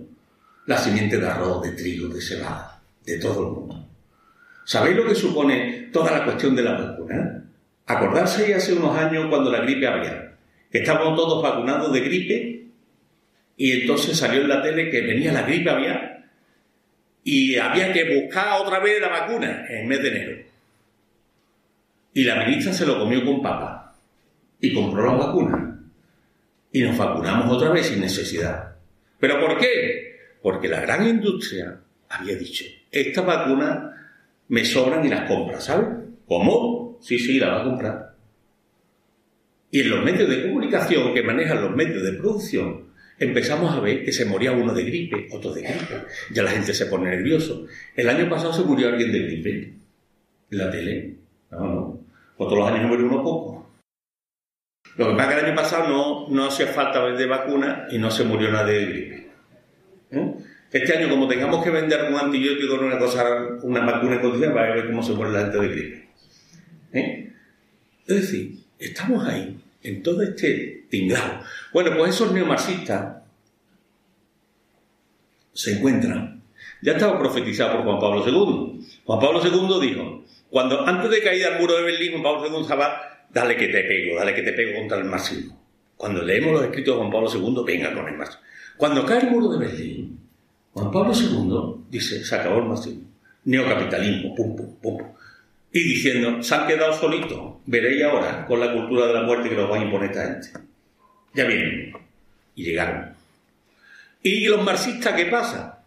La 0.65 0.77
simiente 0.77 1.17
de 1.17 1.27
arroz, 1.27 1.63
de 1.63 1.71
trigo, 1.71 2.07
de 2.07 2.21
cebada, 2.21 2.81
de 3.05 3.17
todo 3.17 3.48
el 3.48 3.53
mundo. 3.53 3.86
¿Sabéis 4.63 4.95
lo 4.95 5.05
que 5.05 5.15
supone 5.15 5.89
toda 5.91 6.12
la 6.12 6.24
cuestión 6.24 6.55
de 6.55 6.63
la 6.63 6.74
vacuna? 6.74 7.43
Acordarse 7.88 8.53
hace 8.53 8.74
unos 8.74 8.95
años 8.95 9.25
cuando 9.29 9.51
la 9.51 9.62
gripe 9.62 9.88
había, 9.88 10.36
que 10.71 10.77
estábamos 10.77 11.15
todos 11.15 11.41
vacunados 11.41 11.91
de 11.91 12.00
gripe 12.01 12.65
y 13.57 13.81
entonces 13.81 14.15
salió 14.15 14.41
en 14.41 14.48
la 14.48 14.62
tele 14.62 14.91
que 14.91 15.01
venía 15.01 15.33
la 15.33 15.41
gripe 15.41 15.71
aviar 15.71 16.29
y 17.24 17.57
había 17.57 17.91
que 17.91 18.21
buscar 18.21 18.62
otra 18.62 18.79
vez 18.79 19.01
la 19.01 19.09
vacuna 19.09 19.65
en 19.67 19.79
el 19.79 19.88
mes 19.88 20.01
de 20.03 20.07
enero. 20.07 20.45
Y 22.13 22.24
la 22.24 22.36
ministra 22.36 22.71
se 22.71 22.86
lo 22.86 23.00
comió 23.00 23.25
con 23.25 23.41
papa 23.41 23.88
y 24.60 24.74
compró 24.74 25.06
la 25.06 25.13
vacuna. 25.13 25.80
Y 26.72 26.82
nos 26.82 26.98
vacunamos 26.98 27.56
otra 27.56 27.70
vez 27.72 27.88
sin 27.88 28.01
necesidad. 28.01 28.75
¿Pero 29.20 29.39
por 29.39 29.58
qué? 29.58 30.18
Porque 30.42 30.68
la 30.68 30.82
gran 30.82 31.08
industria 31.08 31.80
había 32.10 32.36
dicho, 32.36 32.66
esta 32.92 33.22
vacuna 33.22 33.89
me 34.48 34.66
sobran 34.66 35.06
y 35.06 35.10
las 35.10 35.28
compra, 35.28 35.60
¿sabes? 35.60 35.88
¿Cómo? 36.25 36.98
Sí, 37.01 37.20
sí, 37.20 37.39
la 37.39 37.50
va 37.50 37.62
a 37.62 37.63
comprar. 37.63 38.16
Y 39.72 39.82
en 39.82 39.89
los 39.89 40.04
medios 40.04 40.30
de 40.30 40.48
comunicación 40.48 41.13
que 41.13 41.22
manejan 41.22 41.62
los 41.62 41.75
medios 41.75 42.04
de 42.04 42.13
producción, 42.13 42.86
empezamos 43.20 43.75
a 43.75 43.80
ver 43.80 44.04
que 44.04 44.12
se 44.12 44.25
moría 44.25 44.51
uno 44.51 44.74
de 44.74 44.84
gripe, 44.84 45.28
otro 45.32 45.54
de 45.54 45.62
gripe. 45.62 46.04
Ya 46.32 46.44
la 46.44 46.51
gente 46.51 46.74
se 46.74 46.88
pone 46.88 47.10
nervioso. 47.10 47.66
El 47.96 48.10
año 48.10 48.28
pasado 48.30 48.54
se 48.54 48.63
murió 48.63 48.88
alguien 48.89 49.12
de 49.12 49.20
gripe. 49.20 49.74
En 50.51 50.58
la 50.58 50.72
tele. 50.72 51.16
No, 51.51 51.60
no. 51.60 52.00
Otros 52.38 52.58
los 52.58 52.72
años 52.72 52.89
murió 52.89 53.06
uno 53.06 53.24
poco. 53.24 53.59
Lo 55.00 55.08
que 55.08 55.13
pasa 55.13 55.29
es 55.29 55.36
que 55.36 55.39
el 55.39 55.46
año 55.46 55.56
pasado 55.56 55.88
no, 55.88 56.27
no 56.27 56.48
hacía 56.48 56.68
falta 56.68 57.06
de 57.06 57.25
vacuna 57.25 57.88
y 57.89 57.98
no 57.98 58.12
se 58.12 58.25
murió 58.25 58.51
nadie 58.51 58.74
de 58.74 58.86
gripe. 58.86 59.29
¿Eh? 60.12 60.34
Este 60.74 60.98
año, 60.98 61.10
como 61.10 61.25
tengamos 61.25 61.63
que 61.63 61.70
vender 61.70 62.12
un 62.12 62.20
antibiótico 62.20 62.74
o 62.74 62.82
una 62.82 63.00
cosa, 63.00 63.24
una 63.62 63.79
vacuna 63.86 64.20
en 64.22 64.58
va 64.58 64.62
a 64.62 64.75
ver 64.75 64.88
cómo 64.88 65.01
se 65.01 65.13
muere 65.13 65.32
la 65.32 65.39
gente 65.44 65.58
de 65.58 65.68
gripe. 65.70 66.10
¿Eh? 66.91 67.34
Es 68.08 68.15
decir, 68.24 68.60
estamos 68.77 69.25
ahí, 69.25 69.58
en 69.84 70.03
todo 70.03 70.22
este 70.22 70.84
tinglado. 70.89 71.44
Bueno, 71.72 71.91
pues 71.96 72.15
esos 72.15 72.34
neomarxistas 72.34 73.24
se 75.53 75.77
encuentran. 75.77 76.44
Ya 76.82 76.91
estaba 76.91 77.18
profetizado 77.18 77.77
por 77.77 77.86
Juan 77.86 78.00
Pablo 78.00 78.28
II. 78.28 78.86
Juan 79.06 79.19
Pablo 79.21 79.41
II 79.45 79.88
dijo, 79.88 80.26
cuando 80.50 80.86
antes 80.86 81.10
de 81.10 81.23
caer 81.23 81.54
al 81.54 81.62
muro 81.62 81.78
de 81.78 81.84
Berlín, 81.84 82.12
Juan 82.12 82.23
Pablo 82.23 82.50
II 82.50 82.63
estaba, 82.63 83.18
dale 83.32 83.56
que 83.56 83.68
te 83.68 83.84
pego, 83.84 84.18
dale 84.18 84.34
que 84.34 84.42
te 84.42 84.54
pego 84.54 84.80
contra 84.80 84.98
el 84.98 85.06
marxismo. 85.06 85.60
Cuando 85.98 86.22
leemos 86.24 86.54
los 86.54 86.63
escritos 86.63 86.96
de 86.96 87.00
Juan 87.00 87.12
Pablo 87.12 87.30
II, 87.34 87.63
venga 87.65 87.94
con 87.94 88.08
el 88.08 88.18
marxismo. 88.18 88.44
Cuando 88.78 89.06
cae 89.06 89.20
el 89.20 89.32
muro 89.32 89.50
de 89.50 89.60
Berlín, 89.60 90.20
Juan 90.74 90.92
Pablo 90.92 91.13
II 91.13 91.86
dice, 91.89 92.24
se 92.24 92.36
acabó 92.36 92.60
el 92.60 92.65
marxismo. 92.65 93.10
Neocapitalismo, 93.46 94.36
pum, 94.36 94.56
pum, 94.56 94.76
pum. 94.82 95.02
Y 95.72 95.80
diciendo, 95.80 96.42
se 96.42 96.56
han 96.56 96.68
quedado 96.68 96.94
solitos, 96.94 97.56
veréis 97.65 98.04
ahora 98.04 98.46
con 98.46 98.60
la 98.60 98.74
cultura 98.74 99.08
de 99.08 99.13
la 99.13 99.24
muerte 99.24 99.50
que 99.50 99.56
nos 99.56 99.70
va 99.70 99.78
a 99.78 99.84
imponer 99.84 100.10
esta 100.10 100.26
gente. 100.26 100.48
Ya 101.34 101.46
vienen. 101.46 101.94
Y 102.56 102.63
llegaron. 102.63 103.13
¿Y 104.24 104.46
los 104.46 104.63
marxistas 104.63 105.13
qué 105.13 105.26
pasa? 105.26 105.84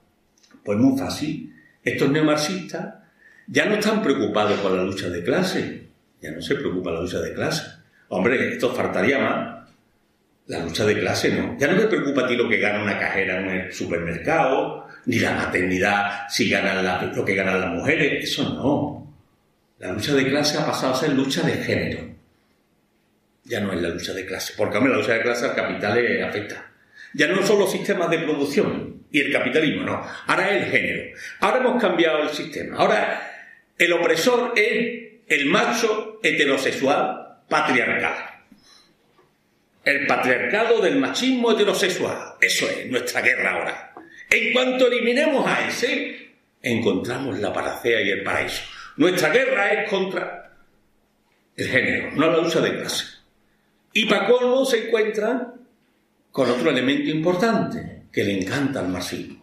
Pues 0.64 0.78
muy 0.78 0.98
fácil. 0.98 1.54
Estos 1.82 2.10
neomarxistas 2.10 2.94
ya 3.46 3.66
no 3.66 3.74
están 3.74 4.02
preocupados 4.02 4.58
por 4.60 4.72
la 4.72 4.84
lucha 4.84 5.08
de 5.08 5.24
clase. 5.24 5.86
Ya 6.22 6.30
no 6.30 6.40
se 6.40 6.54
preocupa 6.54 6.92
la 6.92 7.00
lucha 7.00 7.20
de 7.20 7.34
clase. 7.34 7.64
Hombre, 8.08 8.52
esto 8.52 8.72
faltaría 8.72 9.18
más. 9.18 9.68
La 10.46 10.60
lucha 10.60 10.86
de 10.86 10.98
clase 10.98 11.32
no. 11.32 11.56
Ya 11.58 11.66
no 11.66 11.76
me 11.76 11.86
preocupa 11.86 12.24
a 12.24 12.28
ti 12.28 12.36
lo 12.36 12.48
que 12.48 12.58
gana 12.58 12.82
una 12.82 12.98
cajera 12.98 13.40
en 13.40 13.48
el 13.48 13.72
supermercado, 13.72 14.86
ni 15.06 15.18
la 15.18 15.32
maternidad, 15.32 16.28
si 16.28 16.48
ganan 16.48 17.12
lo 17.14 17.24
que 17.24 17.34
ganan 17.34 17.60
las 17.60 17.70
mujeres. 17.70 18.24
Eso 18.24 18.44
no. 18.44 19.14
La 19.80 19.92
lucha 19.92 20.14
de 20.14 20.28
clase 20.28 20.58
ha 20.58 20.66
pasado 20.66 20.94
a 20.94 20.96
ser 20.96 21.10
lucha 21.10 21.42
de 21.42 21.54
género. 21.54 22.14
Ya 23.44 23.60
no 23.60 23.72
es 23.72 23.82
la 23.82 23.88
lucha 23.88 24.12
de 24.12 24.24
clase. 24.24 24.54
Porque, 24.56 24.78
hombre, 24.78 24.92
la 24.92 25.00
lucha 25.00 25.14
de 25.14 25.22
clase 25.22 25.46
al 25.46 25.56
capital 25.56 25.94
le 25.94 26.22
afecta. 26.22 26.70
Ya 27.14 27.26
no 27.26 27.42
son 27.42 27.58
los 27.58 27.72
sistemas 27.72 28.08
de 28.10 28.18
producción 28.20 29.02
y 29.10 29.20
el 29.20 29.32
capitalismo, 29.32 29.82
no. 29.82 30.02
Ahora 30.26 30.50
es 30.50 30.64
el 30.64 30.70
género. 30.70 31.16
Ahora 31.40 31.58
hemos 31.58 31.80
cambiado 31.80 32.22
el 32.22 32.30
sistema. 32.30 32.76
Ahora 32.76 33.30
el 33.76 33.92
opresor 33.92 34.54
es 34.56 35.11
el 35.28 35.46
macho 35.46 36.20
heterosexual 36.22 37.38
patriarcal. 37.48 38.30
El 39.84 40.06
patriarcado 40.06 40.80
del 40.80 40.96
machismo 40.96 41.52
heterosexual. 41.52 42.34
Eso 42.40 42.68
es 42.68 42.88
nuestra 42.90 43.20
guerra 43.20 43.52
ahora. 43.52 43.94
En 44.30 44.52
cuanto 44.52 44.86
eliminemos 44.86 45.46
a 45.46 45.68
ese, 45.68 46.34
encontramos 46.62 47.38
la 47.38 47.52
paracea 47.52 48.00
y 48.00 48.10
el 48.10 48.22
paraíso. 48.22 48.62
Nuestra 48.96 49.30
guerra 49.30 49.72
es 49.72 49.90
contra 49.90 50.52
el 51.56 51.68
género, 51.68 52.12
no 52.12 52.30
la 52.30 52.38
lucha 52.38 52.60
de 52.60 52.78
clase. 52.78 53.04
Y 53.92 54.06
para 54.06 54.26
se 54.64 54.86
encuentra 54.86 55.54
con 56.30 56.50
otro 56.50 56.70
elemento 56.70 57.10
importante 57.10 58.04
que 58.10 58.24
le 58.24 58.40
encanta 58.40 58.80
al 58.80 58.88
marxismo. 58.88 59.42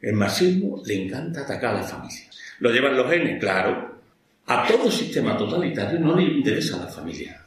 El 0.00 0.14
marxismo 0.14 0.82
le 0.84 1.04
encanta 1.04 1.42
atacar 1.42 1.76
a 1.76 1.80
la 1.80 1.84
familia. 1.84 2.24
¿Lo 2.58 2.70
llevan 2.70 2.96
los 2.96 3.08
genes? 3.08 3.38
Claro. 3.38 3.99
A 4.50 4.66
todo 4.66 4.90
sistema 4.90 5.36
totalitario 5.36 6.00
no 6.00 6.16
le 6.16 6.24
interesa 6.24 6.76
la 6.76 6.88
familia. 6.88 7.40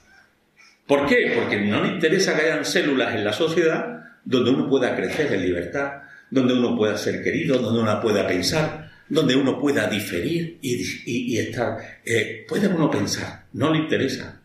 ¿Por 0.88 1.06
qué? 1.06 1.34
Porque 1.36 1.60
no 1.60 1.84
le 1.84 1.96
interesa 1.96 2.34
que 2.34 2.44
hayan 2.44 2.64
células 2.64 3.14
en 3.14 3.26
la 3.26 3.34
sociedad 3.34 4.06
donde 4.24 4.52
uno 4.52 4.70
pueda 4.70 4.96
crecer 4.96 5.34
en 5.34 5.42
libertad, 5.42 6.04
donde 6.30 6.54
uno 6.54 6.78
pueda 6.78 6.98
ser 6.98 7.22
querido, 7.22 7.58
donde 7.58 7.82
uno 7.82 8.00
pueda 8.00 8.26
pensar, 8.26 8.90
donde 9.10 9.36
uno 9.36 9.60
pueda 9.60 9.90
diferir 9.90 10.60
y, 10.62 11.38
estar. 11.38 12.00
Eh, 12.06 12.46
puede 12.48 12.70
uno 12.70 12.90
pensar, 12.90 13.48
no 13.52 13.74
le 13.74 13.80
interesa. 13.80 14.42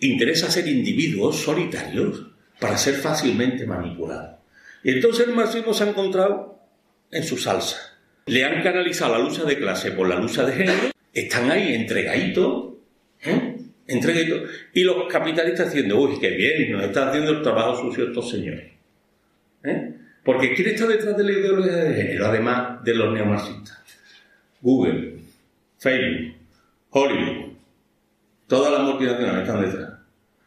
Interesa 0.00 0.50
ser 0.50 0.66
individuos 0.66 1.36
solitarios 1.36 2.28
para 2.58 2.78
ser 2.78 2.94
fácilmente 2.94 3.66
manipulados. 3.66 4.40
Y 4.82 4.92
entonces 4.92 5.28
el 5.28 5.34
marxismo 5.34 5.74
se 5.74 5.84
ha 5.84 5.88
encontrado 5.90 6.62
en 7.10 7.24
su 7.24 7.36
salsa 7.36 7.96
le 8.26 8.44
han 8.44 8.62
canalizado 8.62 9.16
la 9.16 9.20
lucha 9.20 9.44
de 9.44 9.56
clase 9.56 9.92
por 9.92 10.08
la 10.08 10.16
lucha 10.16 10.44
de 10.44 10.52
género, 10.52 10.90
están 11.20 11.50
ahí 11.50 11.74
entregaditos, 11.74 12.74
¿eh? 13.22 13.56
entregaditos, 13.86 14.50
y 14.74 14.84
los 14.84 15.10
capitalistas 15.10 15.72
diciendo, 15.72 15.98
uy, 15.98 16.18
qué 16.20 16.30
bien, 16.30 16.72
nos 16.72 16.84
están 16.84 17.08
haciendo 17.08 17.30
el 17.30 17.42
trabajo 17.42 17.80
sucio 17.80 18.08
estos 18.08 18.30
señores. 18.30 18.70
¿Eh? 19.64 19.94
Porque 20.22 20.52
¿quién 20.54 20.68
está 20.68 20.86
detrás 20.86 21.16
de 21.16 21.24
la 21.24 21.32
ideología 21.32 21.76
de 21.76 21.94
género, 21.94 22.26
además 22.26 22.84
de 22.84 22.94
los 22.94 23.14
neomarxistas? 23.14 23.78
Google, 24.60 25.20
Facebook, 25.78 26.34
Hollywood, 26.90 27.52
todas 28.46 28.72
las 28.72 28.82
multinacionales 28.82 29.48
están 29.48 29.62
detrás. 29.62 29.92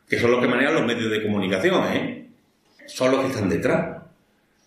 Que 0.08 0.20
son 0.20 0.32
los 0.32 0.42
que 0.42 0.48
manejan 0.48 0.76
los 0.76 0.86
medios 0.86 1.10
de 1.10 1.24
comunicación, 1.24 1.84
¿eh? 1.94 2.30
Son 2.88 3.12
los 3.12 3.22
que 3.22 3.28
están 3.28 3.50
detrás. 3.50 4.04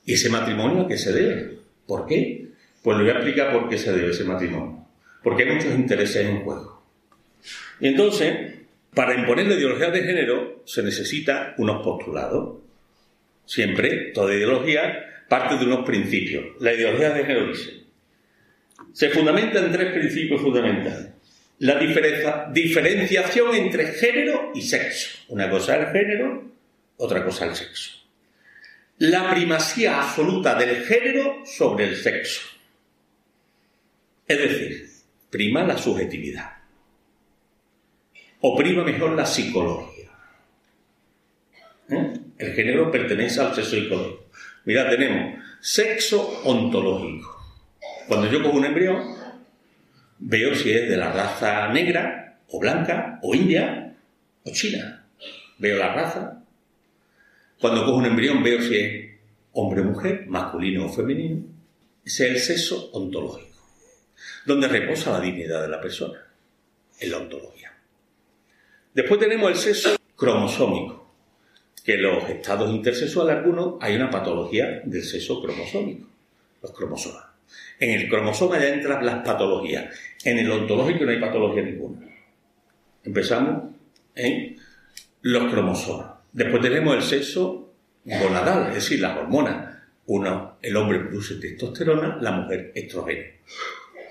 ¿Y 0.05 0.15
ese 0.15 0.31
matrimonio 0.31 0.83
a 0.83 0.89
qué 0.89 0.97
se 0.97 1.13
debe? 1.13 1.59
¿Por 1.87 2.07
qué? 2.07 2.49
Pues 2.83 2.97
le 2.97 3.05
voy 3.05 3.13
a 3.13 3.17
explicar 3.17 3.53
por 3.53 3.69
qué 3.69 3.79
se 3.79 3.93
debe 3.93 4.11
ese 4.11 4.25
matrimonio. 4.25 4.82
Porque 5.23 5.45
hay 5.45 5.55
muchos 5.55 5.75
intereses 5.75 6.27
en 6.27 6.43
juego. 6.43 6.83
Y 7.81 7.89
entonces, 7.89 8.55
para 8.95 9.15
imponer 9.15 9.47
la 9.47 9.55
ideología 9.55 9.91
de 9.91 10.03
género 10.03 10.63
se 10.67 10.83
necesita 10.83 11.55
unos 11.59 11.83
postulados. 11.83 12.59
Siempre, 13.47 14.13
toda 14.13 14.35
ideología 14.35 15.25
parte 15.29 15.57
de 15.57 15.65
unos 15.65 15.85
principios. 15.87 16.45
La 16.61 16.73
ideología 16.73 17.11
de 17.11 17.25
género 17.25 17.49
dice, 17.49 17.83
se 18.93 19.09
fundamenta 19.09 19.59
en 19.61 19.73
tres 19.73 19.93
principios 19.93 20.41
fundamentales. 20.41 21.09
La 21.59 21.79
diferenciación 21.79 23.55
entre 23.55 23.87
género 23.87 24.53
y 24.55 24.63
sexo. 24.63 25.09
Una 25.29 25.49
cosa 25.49 25.77
es 25.77 25.87
el 25.87 25.93
género, 25.93 26.53
otra 26.97 27.25
cosa 27.25 27.47
el 27.47 27.55
sexo. 27.55 27.93
La 28.99 29.31
primacía 29.31 30.03
absoluta 30.03 30.55
del 30.55 30.85
género 30.85 31.43
sobre 31.47 31.87
el 31.87 31.97
sexo. 31.97 32.43
Es 34.27 34.39
decir, 34.39 34.92
prima 35.33 35.65
la 35.65 35.79
subjetividad. 35.79 36.59
O 38.43 38.55
prima 38.55 38.85
mejor 38.85 39.13
la 39.13 39.25
psicología. 39.25 40.11
¿Eh? 41.89 42.13
El 42.37 42.53
género 42.53 42.91
pertenece 42.91 43.41
al 43.41 43.55
sexo 43.55 43.71
psicológico. 43.71 44.27
Mira, 44.67 44.91
tenemos 44.91 45.43
sexo 45.61 46.43
ontológico. 46.45 47.35
Cuando 48.07 48.31
yo 48.31 48.43
cojo 48.43 48.59
un 48.59 48.67
embrión, 48.67 49.03
veo 50.19 50.55
si 50.55 50.71
es 50.71 50.91
de 50.91 50.97
la 50.99 51.11
raza 51.11 51.69
negra, 51.69 52.41
o 52.49 52.61
blanca, 52.61 53.19
o 53.23 53.35
india, 53.35 53.97
o 54.45 54.51
china. 54.53 55.07
Veo 55.59 55.79
la 55.79 55.95
raza. 55.95 56.45
Cuando 57.59 57.87
cojo 57.87 57.97
un 57.97 58.07
embrión, 58.07 58.43
veo 58.43 58.61
si 58.61 58.77
es 58.77 59.11
hombre 59.53 59.81
o 59.81 59.85
mujer, 59.85 60.27
masculino 60.27 60.87
o 60.87 60.93
femenino. 60.93 61.43
es 62.05 62.21
el 62.21 62.39
sexo 62.39 62.91
ontológico, 62.93 63.52
donde 64.47 64.69
reposa 64.69 65.13
la 65.13 65.21
dignidad 65.21 65.63
de 65.63 65.69
la 65.69 65.81
persona, 65.81 66.19
en 66.99 67.11
la 67.11 67.19
ontología. 67.19 67.73
Después 68.95 69.21
tenemos 69.21 69.51
el 69.51 69.57
sexo 69.57 69.97
cromosómico, 70.17 71.15
que 71.85 71.95
en 71.95 72.03
los 72.03 72.29
estados 72.29 72.71
intersexuales 72.71 73.37
algunos 73.37 73.75
hay 73.81 73.97
una 73.97 74.11
patología 74.11 74.83
del 74.85 75.03
sexo 75.03 75.43
cromosómico, 75.43 76.09
los 76.63 76.73
cromosomas. 76.73 77.25
En 77.79 77.91
el 77.91 78.09
cromosoma 78.09 78.59
ya 78.59 78.69
entran 78.69 79.05
las 79.05 79.25
patologías, 79.25 79.95
en 80.25 80.39
el 80.39 80.51
ontológico 80.51 81.05
no 81.05 81.11
hay 81.11 81.21
patología 81.21 81.63
ninguna. 81.63 82.07
Empezamos 83.05 83.73
en 84.15 84.57
los 85.23 85.53
cromosomas. 85.53 86.13
Después 86.33 86.63
tenemos 86.63 86.97
el 86.97 87.03
sexo 87.03 87.75
gonadal, 88.05 88.69
es 88.69 88.75
decir, 88.75 89.01
las 89.01 89.19
hormonas. 89.19 89.77
Uno, 90.07 90.59
el 90.61 90.77
hombre 90.77 91.01
produce 91.01 91.37
testosterona, 91.37 92.19
la 92.21 92.33
mujer 92.33 92.73
estrógeno. 92.75 93.23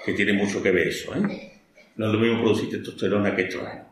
Que 0.05 0.13
tiene 0.13 0.33
mucho 0.33 0.61
que 0.63 0.71
ver 0.71 0.87
eso, 0.87 1.13
¿eh? 1.15 1.61
No 1.95 2.07
es 2.07 2.13
lo 2.13 2.19
mismo 2.19 2.41
producir 2.41 2.69
testosterona 2.69 3.35
que 3.35 3.43
estrógeno. 3.43 3.85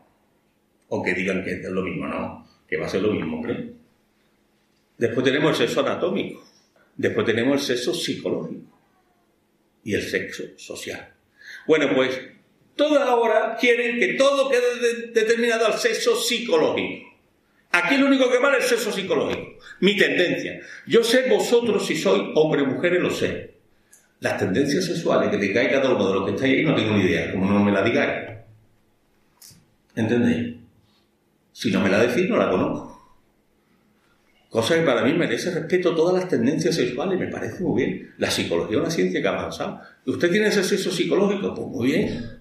O 0.88 1.02
que 1.02 1.14
digan 1.14 1.44
que 1.44 1.52
es 1.52 1.70
lo 1.70 1.82
mismo, 1.82 2.06
no. 2.06 2.46
Que 2.66 2.76
va 2.76 2.86
a 2.86 2.88
ser 2.88 3.02
lo 3.02 3.12
mismo, 3.12 3.36
hombre. 3.36 3.72
Después 4.98 5.24
tenemos 5.24 5.50
el 5.60 5.68
sexo 5.68 5.80
anatómico. 5.80 6.44
Después 6.96 7.24
tenemos 7.24 7.60
el 7.60 7.76
sexo 7.76 7.94
psicológico. 7.94 8.78
Y 9.84 9.94
el 9.94 10.02
sexo 10.02 10.42
social. 10.56 11.14
Bueno, 11.66 11.94
pues 11.94 12.20
todas 12.74 13.08
ahora 13.08 13.56
quieren 13.58 13.98
que 13.98 14.14
todo 14.14 14.50
quede 14.50 15.12
determinado 15.12 15.66
al 15.66 15.78
sexo 15.78 16.16
psicológico. 16.16 17.08
Aquí 17.72 17.96
lo 17.96 18.06
único 18.06 18.30
que 18.30 18.38
vale 18.38 18.58
es 18.58 18.64
el 18.64 18.70
sexo 18.70 18.92
psicológico. 18.92 19.58
Mi 19.80 19.96
tendencia. 19.96 20.60
Yo 20.86 21.04
sé 21.04 21.28
vosotros 21.28 21.86
si 21.86 21.96
sois 21.96 22.22
hombre 22.34 22.62
o 22.62 22.66
mujeres, 22.66 23.00
lo 23.00 23.10
sé. 23.10 23.49
Las 24.20 24.38
tendencias 24.38 24.84
sexuales 24.84 25.30
que 25.30 25.38
digáis 25.38 25.70
cada 25.70 25.94
uno 25.94 26.08
de 26.08 26.14
los 26.14 26.24
que 26.24 26.30
estáis 26.32 26.58
ahí 26.58 26.64
no 26.64 26.74
tengo 26.74 26.96
ni 26.96 27.04
idea, 27.04 27.32
como 27.32 27.50
no 27.50 27.64
me 27.64 27.72
la 27.72 27.82
digáis. 27.82 28.38
¿Entendéis? 29.96 30.56
Si 31.52 31.70
no 31.70 31.80
me 31.80 31.88
la 31.88 32.00
decís, 32.00 32.28
no 32.28 32.36
la 32.36 32.50
conozco. 32.50 32.88
Cosa 34.48 34.74
que 34.74 34.82
para 34.82 35.04
mí 35.04 35.12
merece 35.14 35.50
respeto 35.50 35.94
todas 35.94 36.14
las 36.14 36.28
tendencias 36.28 36.74
sexuales, 36.74 37.18
me 37.18 37.28
parece 37.28 37.62
muy 37.62 37.82
bien. 37.82 38.14
La 38.18 38.30
psicología 38.30 38.76
es 38.76 38.82
una 38.82 38.90
ciencia 38.90 39.22
que 39.22 39.28
ha 39.28 39.38
avanzado. 39.38 39.80
¿Usted 40.06 40.30
tiene 40.30 40.48
ese 40.48 40.64
sexo 40.64 40.90
psicológico? 40.90 41.54
Pues 41.54 41.68
muy 41.68 41.86
bien. 41.86 42.40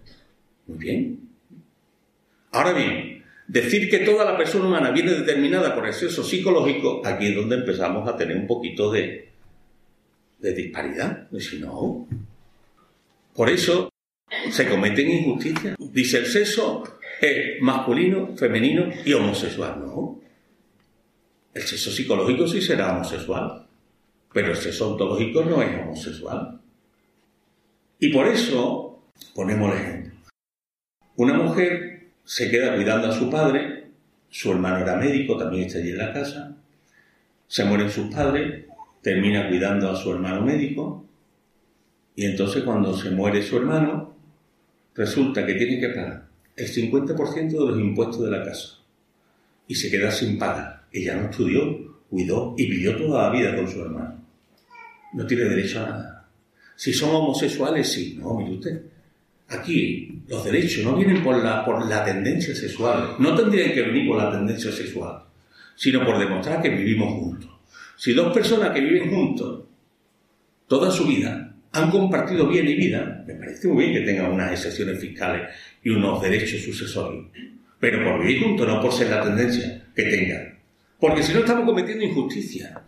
Muy 0.68 0.78
bien. 0.78 1.20
Ahora 2.52 2.74
bien, 2.74 3.20
Decir 3.50 3.90
que 3.90 3.98
toda 4.00 4.24
la 4.26 4.38
persona 4.38 4.68
humana 4.68 4.92
viene 4.92 5.12
determinada 5.12 5.74
por 5.74 5.88
el 5.88 5.94
sexo 5.94 6.24
psicológico, 6.24 7.02
aquí 7.04 7.30
es 7.30 7.36
donde 7.36 7.56
empezamos 7.56 8.08
a 8.08 8.16
tener 8.16 8.38
un 8.38 8.46
poquito 8.46 8.92
de, 8.92 9.29
de 10.40 10.54
disparidad. 10.54 11.30
Si 11.40 11.60
no, 11.60 12.08
por 13.34 13.50
eso 13.50 13.90
se 14.52 14.68
cometen 14.68 15.10
injusticias. 15.10 15.76
Dice 15.80 16.20
el 16.20 16.26
sexo 16.26 16.84
es 17.22 17.62
masculino, 17.62 18.36
femenino 18.36 18.90
y 19.06 19.14
homosexual. 19.14 19.80
No. 19.80 20.22
El 21.54 21.62
sexo 21.64 21.92
psicológico 21.92 22.48
sí 22.48 22.62
será 22.62 22.94
homosexual, 22.94 23.68
pero 24.34 24.52
el 24.52 24.58
sexo 24.58 24.92
ontológico 24.92 25.44
no 25.44 25.62
es 25.62 25.82
homosexual. 25.82 26.62
Y 28.00 28.14
por 28.14 28.28
eso 28.28 29.12
ponemos 29.34 29.74
el 29.74 29.82
ejemplo. 29.82 30.20
Una 31.18 31.34
mujer 31.34 32.12
se 32.24 32.50
queda 32.50 32.76
cuidando 32.76 33.10
a 33.10 33.12
su 33.12 33.30
padre, 33.30 33.90
su 34.30 34.52
hermano 34.52 34.78
era 34.78 34.96
médico, 34.96 35.36
también 35.36 35.66
está 35.66 35.80
allí 35.80 35.90
en 35.90 35.98
la 35.98 36.14
casa, 36.14 36.56
se 37.48 37.66
mueren 37.66 37.90
sus 37.90 38.14
padres, 38.14 38.66
termina 39.02 39.48
cuidando 39.48 39.90
a 39.90 39.96
su 39.96 40.12
hermano 40.12 40.42
médico, 40.42 41.06
y 42.16 42.26
entonces 42.26 42.64
cuando 42.64 42.96
se 42.96 43.12
muere 43.12 43.42
su 43.42 43.58
hermano, 43.58 44.16
resulta 44.96 45.46
que 45.46 45.54
tiene 45.54 45.80
que 45.80 45.90
pagar 45.90 46.28
el 46.56 46.68
50% 46.68 47.50
de 47.52 47.72
los 47.72 47.80
impuestos 47.80 48.24
de 48.24 48.32
la 48.32 48.44
casa, 48.44 48.80
y 49.68 49.76
se 49.76 49.90
queda 49.90 50.12
sin 50.12 50.38
pagar. 50.38 50.84
Ella 50.92 51.16
no 51.16 51.30
estudió, 51.30 52.02
cuidó 52.10 52.56
y 52.58 52.66
vivió 52.70 52.98
toda 52.98 53.24
la 53.24 53.30
vida 53.30 53.56
con 53.56 53.70
su 53.70 53.82
hermano. 53.82 54.26
No 55.14 55.26
tiene 55.26 55.46
derecho 55.46 55.80
a 55.80 55.90
nada. 55.90 56.30
Si 56.76 56.94
son 56.94 57.16
homosexuales, 57.16 57.92
sí. 57.92 58.18
No, 58.20 58.36
mire 58.36 58.56
usted. 58.56 58.82
Aquí 59.50 60.22
los 60.28 60.44
derechos 60.46 60.84
no 60.86 60.96
vienen 60.96 61.24
por 61.24 61.44
la, 61.44 61.66
por 61.66 61.88
la 61.88 62.06
tendencia 62.06 62.56
sexual, 62.56 63.16
no 63.18 63.36
tendrían 63.36 63.74
que 63.74 63.82
venir 63.82 64.08
por 64.08 64.18
la 64.18 64.32
tendencia 64.32 64.72
sexual, 64.72 65.24
sino 65.76 66.06
por 66.06 66.20
demostrar 66.20 66.62
que 66.62 66.70
vivimos 66.70 67.14
juntos. 67.14 67.59
Si 68.00 68.14
dos 68.14 68.34
personas 68.34 68.72
que 68.72 68.80
viven 68.80 69.10
juntos 69.10 69.66
toda 70.68 70.90
su 70.90 71.06
vida 71.06 71.54
han 71.74 71.92
compartido 71.92 72.48
bien 72.48 72.66
y 72.66 72.76
vida, 72.76 73.26
me 73.28 73.34
parece 73.34 73.68
muy 73.68 73.84
bien 73.84 73.94
que 73.94 74.10
tengan 74.10 74.32
unas 74.32 74.54
excepciones 74.54 75.02
fiscales 75.02 75.54
y 75.84 75.90
unos 75.90 76.22
derechos 76.22 76.62
sucesorios, 76.62 77.26
pero 77.78 78.02
por 78.02 78.22
vivir 78.22 78.42
juntos, 78.42 78.66
no 78.66 78.82
por 78.82 78.94
ser 78.94 79.10
la 79.10 79.22
tendencia 79.22 79.86
que 79.94 80.04
tengan. 80.04 80.60
Porque 80.98 81.22
si 81.22 81.34
no 81.34 81.40
estamos 81.40 81.66
cometiendo 81.66 82.06
injusticia. 82.06 82.82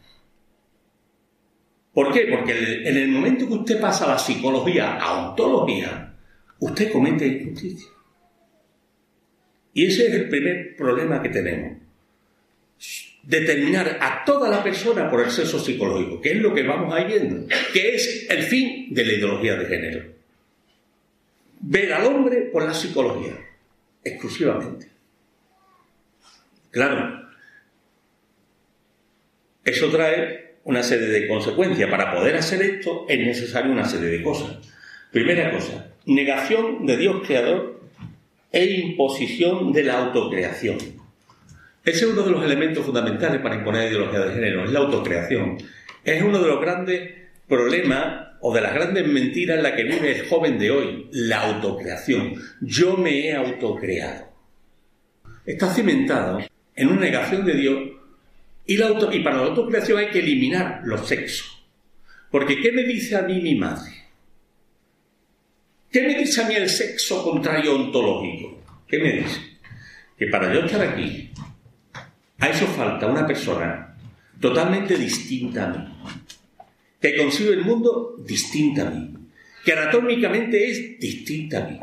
¿Por 1.94 2.14
qué? 2.14 2.28
Porque 2.34 2.88
en 2.88 2.96
el 2.96 3.10
momento 3.10 3.46
que 3.50 3.54
usted 3.54 3.82
pasa 3.82 4.08
la 4.08 4.18
psicología 4.18 4.94
a 4.94 5.28
ontología, 5.28 6.16
usted 6.60 6.90
comete 6.90 7.28
injusticia. 7.28 7.90
Y 9.74 9.88
ese 9.88 10.08
es 10.08 10.14
el 10.14 10.30
primer 10.30 10.78
problema 10.78 11.22
que 11.22 11.28
tenemos. 11.28 11.80
Determinar 13.24 13.98
a 14.02 14.26
toda 14.26 14.50
la 14.50 14.64
persona 14.64 15.10
por 15.10 15.22
el 15.22 15.32
sexo 15.32 15.60
psicológico, 15.60 16.20
que 16.22 16.32
es 16.32 16.38
lo 16.38 16.54
que 16.54 16.64
vamos 16.64 16.94
a 16.94 17.02
ir 17.02 17.08
viendo, 17.08 17.48
que 17.74 17.96
es 17.96 18.28
el 18.30 18.44
fin 18.44 18.94
de 18.94 19.06
la 19.06 19.14
ideología 19.14 19.56
de 19.56 19.66
género. 19.66 20.06
Ver 21.60 21.94
al 21.94 22.06
hombre 22.06 22.50
por 22.52 22.64
la 22.66 22.74
psicología, 22.74 23.38
exclusivamente. 24.04 24.88
Claro, 26.72 27.30
eso 29.64 29.90
trae 29.90 30.56
una 30.64 30.84
serie 30.84 31.08
de 31.08 31.28
consecuencias. 31.28 31.90
Para 31.90 32.14
poder 32.14 32.36
hacer 32.36 32.62
esto 32.62 33.06
es 33.08 33.20
necesario 33.20 33.72
una 33.72 33.86
serie 33.86 34.10
de 34.10 34.24
cosas. 34.24 34.58
Primera 35.12 35.52
cosa, 35.52 35.94
negación 36.06 36.86
de 36.86 36.98
Dios 36.98 37.22
creador 37.26 37.82
e 38.52 38.66
imposición 38.66 39.72
de 39.72 39.84
la 39.84 40.00
autocreación. 40.00 40.78
Ese 41.84 42.06
es 42.06 42.12
uno 42.12 42.24
de 42.24 42.32
los 42.32 42.44
elementos 42.44 42.86
fundamentales 42.86 43.42
para 43.42 43.56
imponer 43.56 43.92
ideología 43.92 44.20
de 44.20 44.34
género, 44.34 44.66
es 44.66 44.72
la 44.72 44.80
autocreación. 44.80 45.58
Es 46.04 46.22
uno 46.22 46.40
de 46.40 46.48
los 46.48 46.62
grandes 46.62 47.12
problemas 47.48 48.28
o 48.40 48.54
de 48.54 48.62
las 48.62 48.74
grandes 48.74 49.08
mentiras 49.08 49.58
en 49.58 49.64
la 49.64 49.76
que 49.76 49.84
vive 49.84 50.20
el 50.20 50.28
joven 50.28 50.58
de 50.60 50.72
hoy, 50.72 51.08
la 51.12 51.42
autocreación. 51.42 52.36
Yo 52.62 52.98
me 52.98 53.28
he 53.28 53.36
autocreado. 53.36 54.32
Está 55.46 55.74
cimentado 55.74 56.40
en 56.76 56.88
una 56.88 57.02
negación 57.02 57.46
de 57.46 57.56
Dios 57.56 57.80
y 58.66 58.78
para 59.20 59.38
la 59.38 59.48
autocreación 59.48 60.00
hay 60.00 60.10
que 60.10 60.20
eliminar 60.20 60.82
los 60.86 61.08
sexos. 61.08 61.66
Porque 62.30 62.62
¿qué 62.62 62.72
me 62.72 62.84
dice 62.84 63.18
a 63.18 63.24
mí 63.24 63.42
mi 63.42 63.56
madre? 63.56 63.92
¿Qué 65.92 66.02
me 66.04 66.16
dice 66.18 66.42
a 66.42 66.48
mí 66.48 66.56
el 66.56 66.70
sexo 66.70 67.24
contrario 67.24 67.76
ontológico? 67.76 68.62
¿Qué 68.88 69.00
me 69.00 69.12
dice? 69.14 69.40
Que 70.18 70.28
para 70.28 70.54
yo 70.54 70.62
estar 70.62 70.82
aquí, 70.82 71.31
a 72.42 72.50
eso 72.50 72.66
falta 72.66 73.06
una 73.06 73.26
persona 73.26 73.96
totalmente 74.40 74.98
distinta 74.98 75.66
a 75.66 75.70
mí, 75.70 75.86
que 77.00 77.16
concibe 77.16 77.54
el 77.54 77.64
mundo 77.64 78.16
distinta 78.26 78.88
a 78.88 78.90
mí, 78.90 79.14
que 79.64 79.74
anatómicamente 79.74 80.70
es 80.70 81.00
distinta 81.00 81.64
a 81.64 81.70
mí 81.70 81.80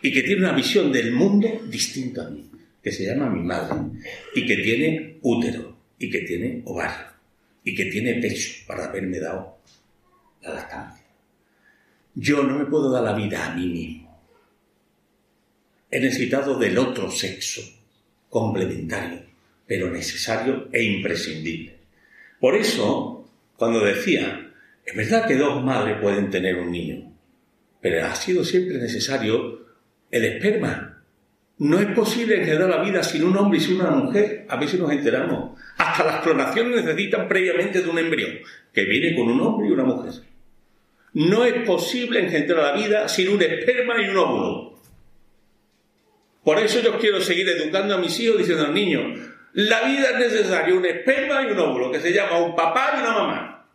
y 0.00 0.10
que 0.10 0.22
tiene 0.22 0.40
una 0.40 0.52
visión 0.52 0.90
del 0.90 1.12
mundo 1.12 1.60
distinta 1.68 2.26
a 2.26 2.30
mí, 2.30 2.50
que 2.82 2.90
se 2.90 3.04
llama 3.04 3.28
mi 3.28 3.42
madre 3.42 3.76
y 4.34 4.46
que 4.46 4.56
tiene 4.56 5.18
útero 5.20 5.76
y 5.98 6.10
que 6.10 6.20
tiene 6.20 6.62
ovario 6.64 7.08
y 7.62 7.74
que 7.74 7.84
tiene 7.84 8.14
pecho 8.14 8.64
para 8.66 8.86
haberme 8.86 9.18
dado 9.20 9.58
la 10.40 10.54
lactancia. 10.54 11.04
Yo 12.14 12.42
no 12.44 12.58
me 12.58 12.64
puedo 12.64 12.90
dar 12.90 13.04
la 13.04 13.12
vida 13.12 13.44
a 13.44 13.54
mí 13.54 13.66
mismo. 13.66 14.22
He 15.90 16.00
necesitado 16.00 16.58
del 16.58 16.78
otro 16.78 17.10
sexo, 17.10 17.60
complementario, 18.30 19.25
pero 19.66 19.90
necesario 19.90 20.68
e 20.72 20.82
imprescindible. 20.82 21.76
Por 22.40 22.54
eso, 22.54 23.28
cuando 23.56 23.80
decía, 23.80 24.52
es 24.84 24.96
verdad 24.96 25.26
que 25.26 25.36
dos 25.36 25.64
madres 25.64 25.98
pueden 26.00 26.30
tener 26.30 26.56
un 26.56 26.70
niño, 26.70 27.12
pero 27.80 28.04
ha 28.06 28.14
sido 28.14 28.44
siempre 28.44 28.78
necesario 28.78 29.66
el 30.10 30.24
esperma. 30.24 31.02
No 31.58 31.80
es 31.80 31.86
posible 31.86 32.44
generar 32.44 32.68
la 32.68 32.82
vida 32.82 33.02
sin 33.02 33.24
un 33.24 33.36
hombre 33.36 33.58
y 33.58 33.62
sin 33.62 33.80
una 33.80 33.90
mujer. 33.90 34.44
A 34.48 34.64
si 34.66 34.76
nos 34.76 34.92
enteramos. 34.92 35.58
Hasta 35.78 36.04
las 36.04 36.22
clonaciones 36.22 36.84
necesitan 36.84 37.26
previamente 37.28 37.80
de 37.80 37.88
un 37.88 37.98
embrión, 37.98 38.38
que 38.72 38.84
viene 38.84 39.16
con 39.16 39.28
un 39.28 39.40
hombre 39.40 39.68
y 39.68 39.72
una 39.72 39.84
mujer. 39.84 40.12
No 41.14 41.44
es 41.46 41.66
posible 41.66 42.20
engendrar 42.20 42.62
la 42.62 42.72
vida 42.80 43.08
sin 43.08 43.30
un 43.30 43.40
esperma 43.40 43.94
y 44.02 44.08
un 44.10 44.16
óvulo. 44.18 44.78
Por 46.44 46.58
eso 46.58 46.80
yo 46.80 46.98
quiero 46.98 47.20
seguir 47.20 47.48
educando 47.48 47.94
a 47.94 47.98
mis 47.98 48.20
hijos 48.20 48.38
diciendo 48.38 48.66
al 48.66 48.74
niño, 48.74 49.14
la 49.56 49.84
vida 49.84 50.10
es 50.10 50.18
necesaria 50.18 50.74
un 50.74 50.84
esperma 50.84 51.42
y 51.42 51.46
un 51.46 51.58
óvulo, 51.58 51.90
que 51.90 51.98
se 51.98 52.12
llama 52.12 52.40
un 52.40 52.54
papá 52.54 52.92
y 52.94 53.00
una 53.00 53.12
mamá. 53.12 53.66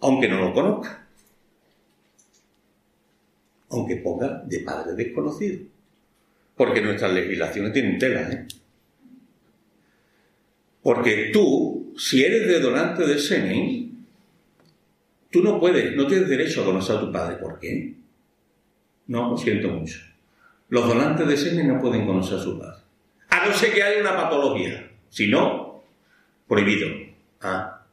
aunque 0.00 0.28
no 0.28 0.40
lo 0.42 0.52
conozca. 0.52 1.08
Aunque 3.70 3.96
ponga 3.96 4.42
de 4.44 4.60
padre 4.60 4.92
desconocido. 4.92 5.60
Porque 6.54 6.82
nuestras 6.82 7.14
legislaciones 7.14 7.72
tienen 7.72 7.98
tela, 7.98 8.30
¿eh? 8.30 8.46
Porque 10.82 11.30
tú, 11.32 11.94
si 11.96 12.22
eres 12.22 12.46
de 12.46 12.60
donante 12.60 13.06
de 13.06 13.18
semen, 13.18 14.06
tú 15.30 15.42
no 15.42 15.58
puedes, 15.58 15.96
no 15.96 16.06
tienes 16.06 16.28
derecho 16.28 16.60
a 16.60 16.66
conocer 16.66 16.96
a 16.96 17.00
tu 17.00 17.10
padre. 17.10 17.36
¿Por 17.38 17.58
qué? 17.58 17.94
No, 19.06 19.30
lo 19.30 19.36
siento 19.38 19.68
mucho. 19.68 19.98
Los 20.68 20.86
donantes 20.86 21.26
de 21.26 21.36
semen 21.38 21.68
no 21.68 21.80
pueden 21.80 22.06
conocer 22.06 22.38
a 22.38 22.42
su 22.42 22.58
padre. 22.58 22.77
A 23.30 23.46
no 23.46 23.52
ser 23.54 23.72
que 23.72 23.82
haya 23.82 24.00
una 24.00 24.16
patología. 24.16 24.90
Si 25.10 25.28
no, 25.28 25.82
prohibido. 26.46 26.88
Ah. 27.40 27.86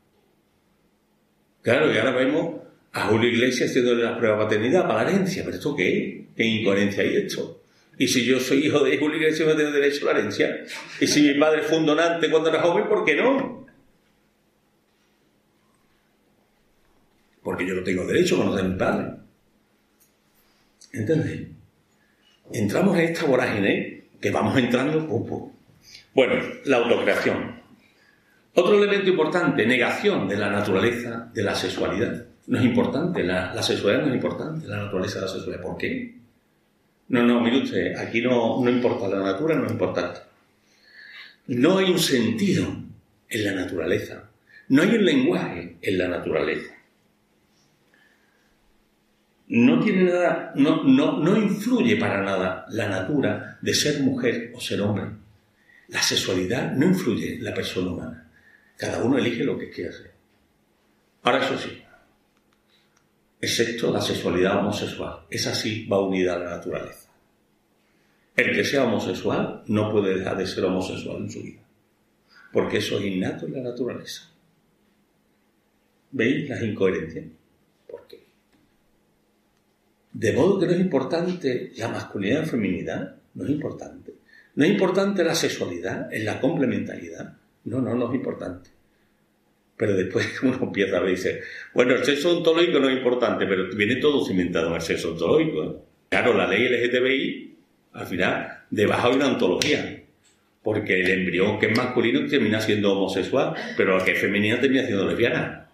Claro, 1.62 1.92
y 1.94 1.98
ahora 1.98 2.12
vemos 2.12 2.62
a 2.94 3.08
Julio 3.08 3.30
Iglesias 3.30 3.70
haciendo 3.70 3.96
la 3.96 4.18
prueba 4.18 4.40
paternidad 4.40 4.88
para 4.88 5.04
la 5.04 5.10
herencia. 5.10 5.44
¿Pero 5.44 5.58
esto 5.58 5.76
qué? 5.76 6.28
¿Qué 6.36 6.44
incoherencia 6.44 7.04
hay 7.04 7.18
esto? 7.18 7.62
Y 7.98 8.08
si 8.08 8.26
yo 8.26 8.40
soy 8.40 8.68
hijo 8.68 8.84
de 8.84 8.98
Julio 8.98 9.18
Iglesias, 9.18 9.48
no 9.48 9.56
tengo 9.56 9.72
derecho 9.72 10.10
a 10.10 10.14
la 10.14 10.20
herencia. 10.20 10.64
Y 11.00 11.08
si 11.08 11.22
mi 11.22 11.40
padre 11.40 11.62
fue 11.64 11.78
un 11.78 11.86
donante 11.86 12.30
cuando 12.30 12.50
era 12.50 12.62
joven, 12.62 12.88
¿por 12.88 13.06
qué 13.06 13.16
no? 13.16 13.66
Porque 17.42 17.66
yo 17.66 17.76
no 17.76 17.84
tengo 17.84 18.06
derecho 18.06 18.36
a 18.36 18.40
conocer 18.40 18.66
a 18.66 18.68
mi 18.68 18.78
padre. 18.78 19.12
¿Entendés? 20.92 21.48
Entramos 22.52 22.98
en 22.98 23.06
esta 23.06 23.26
vorágine 23.26 24.05
que 24.26 24.32
vamos 24.32 24.58
entrando 24.58 25.08
poco. 25.08 25.54
Bueno, 26.16 26.34
la 26.66 26.78
autocreación. 26.78 27.62
Otro 28.56 28.76
elemento 28.76 29.12
importante, 29.12 29.68
negación 29.68 30.28
de 30.28 30.36
la 30.36 30.50
naturaleza 30.50 31.30
de 31.32 31.44
la 31.44 31.54
sexualidad. 31.54 32.26
No 32.48 32.58
es 32.58 32.66
importante, 32.66 33.24
la, 33.24 33.54
la 33.54 33.62
sexualidad 33.62 34.02
no 34.02 34.10
es 34.10 34.16
importante, 34.16 34.68
la 34.68 34.78
naturaleza 34.78 35.20
de 35.20 35.26
la 35.26 35.32
sexualidad. 35.32 35.62
¿Por 35.62 35.78
qué? 35.78 36.16
No, 37.10 37.22
no, 37.22 37.40
mire 37.40 37.60
usted, 37.60 37.96
aquí 37.98 38.20
no, 38.20 38.64
no 38.64 38.68
importa, 38.68 39.08
la 39.08 39.20
naturaleza 39.20 39.60
no 39.60 39.66
es 39.68 39.72
importante. 39.74 40.20
No 41.46 41.78
hay 41.78 41.92
un 41.92 42.00
sentido 42.00 42.66
en 43.30 43.44
la 43.44 43.52
naturaleza. 43.52 44.24
No 44.70 44.82
hay 44.82 44.90
un 44.90 45.06
lenguaje 45.06 45.78
en 45.84 45.98
la 46.00 46.08
naturaleza. 46.08 46.74
No 49.48 49.80
tiene 49.80 50.06
nada, 50.06 50.54
no, 50.56 50.84
no, 50.84 51.20
no 51.20 51.38
influye 51.38 51.98
para 51.98 52.24
nada 52.24 52.66
la 52.70 52.90
natura 52.90 53.60
de 53.62 53.74
ser 53.74 54.02
mujer 54.02 54.52
o 54.56 54.60
ser 54.60 54.82
hombre. 54.82 55.06
La 55.90 56.02
sexualidad 56.02 56.72
no 56.74 56.88
influye 56.88 57.36
en 57.36 57.44
la 57.44 57.54
persona 57.54 57.92
humana. 57.92 58.32
Cada 58.76 59.04
uno 59.04 59.18
elige 59.18 59.44
lo 59.44 59.58
que 59.58 59.70
quiere 59.70 59.92
hacer. 59.92 60.12
Ahora 61.22 61.46
eso 61.46 61.58
sí, 61.58 61.82
excepto 63.40 63.92
la 63.92 64.02
sexualidad 64.02 64.60
homosexual. 64.60 65.26
Esa 65.30 65.54
sí 65.54 65.86
va 65.88 66.02
unida 66.02 66.36
a 66.36 66.40
la 66.40 66.50
naturaleza. 66.52 67.10
El 68.36 68.54
que 68.54 68.66
sea 68.66 68.84
homosexual 68.84 69.64
no 69.68 69.92
puede 69.92 70.18
dejar 70.18 70.38
de 70.38 70.48
ser 70.48 70.66
homosexual 70.66 71.18
en 71.18 71.32
su 71.32 71.42
vida, 71.42 71.62
porque 72.52 72.78
eso 72.78 73.00
es 73.00 73.06
innato 73.06 73.46
en 73.46 73.54
la 73.54 73.62
naturaleza. 73.62 74.30
¿Veis 76.12 76.50
las 76.50 76.62
incoherencias? 76.62 77.26
¿Por 77.88 78.08
qué? 78.08 78.25
De 80.16 80.32
modo 80.32 80.58
que 80.58 80.66
no 80.66 80.72
es 80.72 80.80
importante 80.80 81.74
la 81.76 81.90
masculinidad 81.90 82.44
la 82.44 82.48
feminidad, 82.48 83.16
no 83.34 83.44
es 83.44 83.50
importante. 83.50 84.14
No 84.56 84.64
es 84.64 84.72
importante 84.72 85.26
la 85.26 85.36
sexualidad, 85.36 86.08
en 86.14 86.24
la 86.24 86.40
complementariedad. 86.40 87.34
No, 87.66 87.82
no, 87.82 87.94
no 87.96 88.08
es 88.08 88.16
importante. 88.16 88.70
Pero 89.76 89.94
después 89.94 90.26
uno 90.42 90.58
empieza 90.62 90.96
a 90.96 91.00
ver 91.02 91.10
y 91.10 91.16
dice, 91.16 91.42
bueno, 91.74 91.96
el 91.96 92.06
sexo 92.06 92.38
ontológico 92.38 92.80
no 92.80 92.90
es 92.90 92.96
importante, 92.96 93.46
pero 93.46 93.68
viene 93.76 93.98
todo 93.98 94.26
cimentado 94.26 94.70
en 94.70 94.76
el 94.76 94.82
sexo 94.82 95.12
ontológico. 95.12 95.84
Claro, 96.08 96.34
la 96.34 96.48
ley 96.48 96.70
LGTBI, 96.70 97.58
al 97.92 98.08
final, 98.08 98.64
debajo 98.70 99.10
hay 99.10 99.16
una 99.18 99.28
ontología. 99.34 100.02
Porque 100.64 101.02
el 101.02 101.12
embrión 101.12 101.60
que 101.60 101.66
es 101.66 101.78
masculino 101.78 102.26
termina 102.26 102.62
siendo 102.62 102.94
homosexual, 102.94 103.54
pero 103.76 103.98
la 103.98 104.06
que 104.06 104.14
es 104.14 104.20
femenina 104.20 104.62
termina 104.62 104.86
siendo 104.86 105.06
lesbiana. 105.06 105.68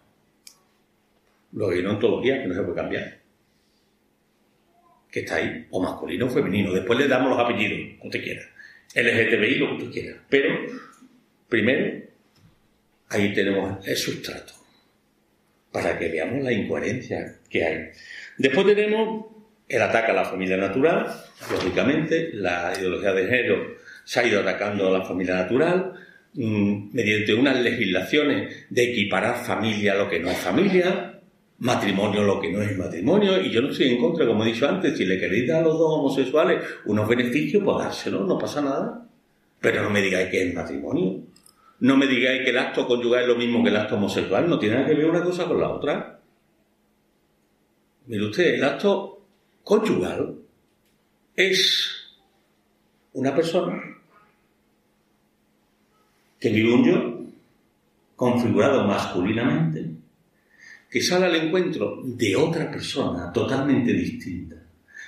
Lo 1.53 1.69
que 1.69 1.75
hay 1.75 1.81
una 1.81 1.91
ontología 1.91 2.41
que 2.41 2.47
no 2.47 2.55
se 2.55 2.61
puede 2.63 2.75
cambiar. 2.75 3.20
Que 5.11 5.21
está 5.21 5.35
ahí, 5.35 5.67
o 5.69 5.81
masculino 5.81 6.27
o 6.27 6.29
femenino. 6.29 6.73
Después 6.73 6.97
le 6.97 7.07
damos 7.07 7.29
los 7.29 7.39
apellidos, 7.39 7.97
como 7.97 8.09
usted 8.09 8.23
quiera. 8.23 8.41
LGTBI, 8.95 9.55
lo 9.55 9.67
que 9.67 9.83
usted 9.83 9.91
quiera. 9.91 10.23
Pero, 10.29 10.55
primero, 11.49 12.03
ahí 13.09 13.33
tenemos 13.33 13.85
el 13.87 13.97
sustrato, 13.97 14.53
para 15.71 15.99
que 15.99 16.07
veamos 16.07 16.43
la 16.43 16.53
incoherencia 16.53 17.35
que 17.49 17.63
hay. 17.63 17.89
Después 18.37 18.65
tenemos 18.65 19.25
el 19.67 19.81
ataque 19.81 20.11
a 20.11 20.15
la 20.15 20.25
familia 20.25 20.57
natural, 20.57 21.07
lógicamente, 21.49 22.29
la 22.33 22.73
ideología 22.77 23.13
de 23.13 23.27
género 23.27 23.75
se 24.03 24.19
ha 24.19 24.27
ido 24.27 24.41
atacando 24.41 24.87
a 24.87 24.99
la 24.99 25.05
familia 25.05 25.35
natural 25.35 25.93
mmm, 26.33 26.89
mediante 26.93 27.33
unas 27.33 27.59
legislaciones 27.59 28.65
de 28.69 28.91
equiparar 28.91 29.35
familia 29.45 29.93
a 29.93 29.95
lo 29.95 30.09
que 30.09 30.19
no 30.19 30.29
es 30.29 30.37
familia, 30.37 31.20
matrimonio 31.61 32.23
lo 32.23 32.39
que 32.39 32.51
no 32.51 32.61
es 32.61 32.75
matrimonio, 32.75 33.39
y 33.39 33.51
yo 33.51 33.61
no 33.61 33.69
estoy 33.69 33.89
en 33.89 34.01
contra, 34.01 34.25
como 34.25 34.43
he 34.43 34.47
dicho 34.47 34.67
antes, 34.67 34.97
si 34.97 35.05
le 35.05 35.19
queréis 35.19 35.47
dar 35.47 35.61
a 35.61 35.65
los 35.65 35.77
dos 35.77 35.99
homosexuales 35.99 36.63
unos 36.85 37.07
beneficios, 37.07 37.63
pues 37.63 37.77
dárselo, 37.77 38.25
no 38.25 38.37
pasa 38.37 38.61
nada. 38.61 39.07
Pero 39.59 39.83
no 39.83 39.91
me 39.91 40.01
digáis 40.01 40.29
que 40.29 40.47
es 40.47 40.55
matrimonio. 40.55 41.21
No 41.81 41.97
me 41.97 42.07
digáis 42.07 42.43
que 42.43 42.49
el 42.49 42.57
acto 42.57 42.87
conyugal 42.87 43.21
es 43.21 43.27
lo 43.27 43.35
mismo 43.35 43.63
que 43.63 43.69
el 43.69 43.77
acto 43.77 43.95
homosexual, 43.95 44.49
no 44.49 44.57
tiene 44.57 44.75
nada 44.75 44.87
que 44.87 44.95
ver 44.95 45.05
una 45.05 45.23
cosa 45.23 45.45
con 45.45 45.61
la 45.61 45.69
otra. 45.69 46.19
Mire 48.07 48.25
usted, 48.25 48.55
el 48.55 48.63
acto 48.63 49.21
conyugal 49.63 50.35
es 51.35 51.91
una 53.13 53.35
persona 53.35 53.83
que 56.39 56.49
vive 56.49 56.73
un 56.73 56.83
yo 56.83 57.19
configurado 58.15 58.83
masculinamente, 58.85 59.91
que 60.91 61.01
sale 61.01 61.27
al 61.27 61.35
encuentro 61.37 62.01
de 62.03 62.35
otra 62.35 62.69
persona 62.69 63.31
totalmente 63.31 63.93
distinta, 63.93 64.57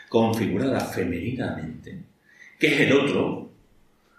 configurada 0.08 0.80
femeninamente, 0.80 2.00
que 2.58 2.68
es 2.68 2.80
el 2.80 2.94
otro, 2.94 3.52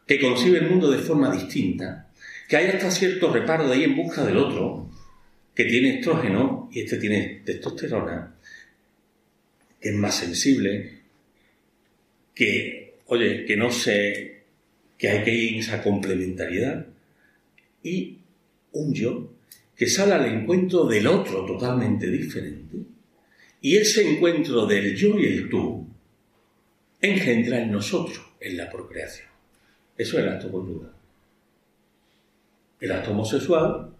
que 0.06 0.20
concibe 0.20 0.58
el 0.58 0.68
mundo 0.68 0.90
de 0.90 0.98
forma 0.98 1.34
distinta, 1.34 2.10
que 2.46 2.58
hay 2.58 2.66
hasta 2.66 2.90
cierto 2.90 3.32
reparo 3.32 3.66
de 3.66 3.72
ahí 3.72 3.84
en 3.84 3.96
busca 3.96 4.26
del 4.26 4.36
otro, 4.36 4.90
que 5.54 5.64
tiene 5.64 6.00
estrógeno 6.00 6.68
y 6.70 6.80
este 6.80 6.98
tiene 6.98 7.40
testosterona, 7.46 8.34
que 9.80 9.88
es 9.88 9.94
más 9.94 10.14
sensible, 10.16 10.98
que, 12.34 12.96
oye, 13.06 13.46
que 13.46 13.56
no 13.56 13.70
sé, 13.70 14.42
que 14.98 15.08
hay 15.08 15.24
que 15.24 15.34
ir 15.34 15.54
en 15.54 15.60
esa 15.60 15.82
complementariedad, 15.82 16.86
y 17.82 18.18
un 18.72 18.92
yo 18.92 19.33
que 19.76 19.86
sale 19.86 20.14
al 20.14 20.26
encuentro 20.26 20.84
del 20.84 21.06
otro 21.06 21.44
totalmente 21.44 22.10
diferente, 22.10 22.78
y 23.60 23.76
ese 23.76 24.08
encuentro 24.08 24.66
del 24.66 24.94
yo 24.94 25.18
y 25.18 25.26
el 25.26 25.48
tú 25.48 25.86
engendra 27.00 27.60
en 27.60 27.72
nosotros, 27.72 28.20
en 28.40 28.56
la 28.56 28.70
procreación. 28.70 29.28
Eso 29.96 30.18
es 30.18 30.24
el 30.24 30.30
acto 30.30 30.50
conyugal. 30.50 30.92
El 32.80 32.92
acto 32.92 33.12
homosexual 33.12 33.90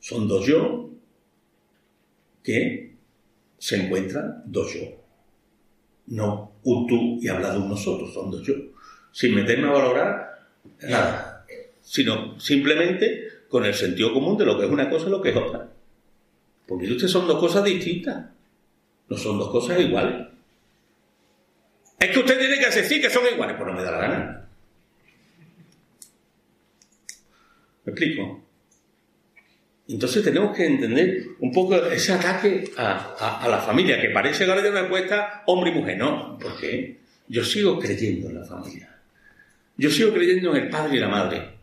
son 0.00 0.28
dos 0.28 0.46
yo 0.46 0.90
que 2.42 2.94
se 3.58 3.76
encuentran 3.76 4.42
dos 4.46 4.74
yo. 4.74 5.02
No 6.08 6.52
un 6.64 6.86
tú 6.86 7.18
y 7.22 7.28
habla 7.28 7.52
de 7.52 7.58
un 7.58 7.70
nosotros, 7.70 8.12
son 8.12 8.30
dos 8.30 8.42
yo. 8.42 8.54
Sin 9.10 9.34
meterme 9.34 9.68
a 9.68 9.72
valorar 9.72 10.48
nada, 10.82 11.46
sino 11.80 12.38
simplemente 12.38 13.28
con 13.54 13.64
el 13.64 13.74
sentido 13.74 14.12
común 14.12 14.36
de 14.36 14.44
lo 14.44 14.58
que 14.58 14.64
es 14.64 14.70
una 14.72 14.90
cosa 14.90 15.06
y 15.06 15.10
lo 15.10 15.22
que 15.22 15.30
es 15.30 15.36
otra. 15.36 15.70
Porque 16.66 16.90
ustedes 16.90 17.12
son 17.12 17.28
dos 17.28 17.38
cosas 17.38 17.62
distintas, 17.62 18.26
no 19.08 19.16
son 19.16 19.38
dos 19.38 19.48
cosas 19.48 19.78
iguales. 19.78 20.26
Es 22.00 22.10
que 22.10 22.18
usted 22.18 22.36
tiene 22.36 22.58
que 22.58 22.68
decir 22.68 23.00
que 23.00 23.08
son 23.08 23.22
iguales, 23.32 23.54
pues 23.56 23.68
no 23.68 23.76
me 23.76 23.84
da 23.84 23.92
la 23.92 23.98
gana. 23.98 24.48
¿Me 27.84 27.92
explico? 27.92 28.42
Entonces 29.86 30.24
tenemos 30.24 30.56
que 30.56 30.66
entender 30.66 31.24
un 31.38 31.52
poco 31.52 31.76
ese 31.76 32.12
ataque 32.12 32.72
a, 32.76 33.46
la 33.48 33.58
familia, 33.60 34.00
que 34.00 34.10
parece 34.10 34.46
que 34.46 34.50
ahora 34.50 34.64
ya 34.64 34.88
cuesta 34.88 35.44
hombre 35.46 35.70
y 35.70 35.74
mujer. 35.74 35.96
No, 35.96 36.40
porque 36.40 36.98
yo 37.28 37.44
sigo 37.44 37.78
creyendo 37.78 38.30
en 38.30 38.34
la 38.40 38.44
familia. 38.44 38.98
Yo 39.76 39.90
sigo 39.90 40.12
creyendo 40.12 40.56
en 40.56 40.64
el 40.64 40.70
padre 40.70 40.96
y 40.96 40.98
la 40.98 41.08
madre. 41.08 41.53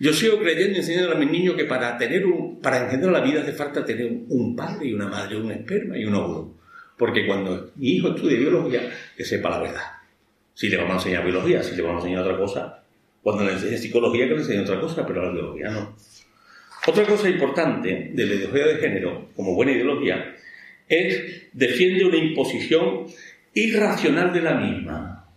Yo 0.00 0.14
sigo 0.14 0.38
creyendo 0.38 0.76
y 0.76 0.76
enseñando 0.78 1.12
a 1.12 1.14
mis 1.14 1.30
niños 1.30 1.56
que 1.56 1.66
para 1.66 1.98
tener 1.98 2.24
un, 2.24 2.58
para 2.62 2.84
engendrar 2.84 3.12
la 3.12 3.20
vida 3.20 3.42
hace 3.42 3.52
falta 3.52 3.84
tener 3.84 4.10
un 4.28 4.56
padre 4.56 4.86
y 4.86 4.94
una 4.94 5.06
madre, 5.06 5.36
un 5.36 5.52
esperma 5.52 5.98
y 5.98 6.06
un 6.06 6.14
óvulo. 6.14 6.54
Porque 6.96 7.26
cuando 7.26 7.70
mi 7.76 7.90
hijo 7.90 8.08
estudie 8.08 8.38
biología, 8.38 8.90
que 9.14 9.24
sepa 9.24 9.50
la 9.50 9.58
verdad. 9.60 9.82
Si 10.54 10.70
le 10.70 10.78
vamos 10.78 10.92
a 10.92 10.96
enseñar 10.96 11.22
biología, 11.22 11.62
si 11.62 11.76
le 11.76 11.82
vamos 11.82 12.02
a 12.02 12.06
enseñar 12.06 12.26
otra 12.26 12.38
cosa, 12.38 12.82
cuando 13.22 13.44
le 13.44 13.52
enseñe 13.52 13.76
psicología, 13.76 14.26
que 14.26 14.34
le 14.34 14.40
enseñe 14.40 14.60
otra 14.60 14.80
cosa, 14.80 15.06
pero 15.06 15.22
la 15.22 15.32
biología 15.32 15.68
no. 15.68 15.94
Otra 16.86 17.04
cosa 17.04 17.28
importante 17.28 18.10
de 18.14 18.26
la 18.26 18.34
ideología 18.34 18.66
de 18.68 18.76
género, 18.76 19.28
como 19.36 19.54
buena 19.54 19.72
ideología, 19.72 20.34
es, 20.88 21.50
defiende 21.52 22.06
una 22.06 22.16
imposición 22.16 23.04
irracional 23.52 24.32
de 24.32 24.40
la 24.40 24.54
misma. 24.54 25.28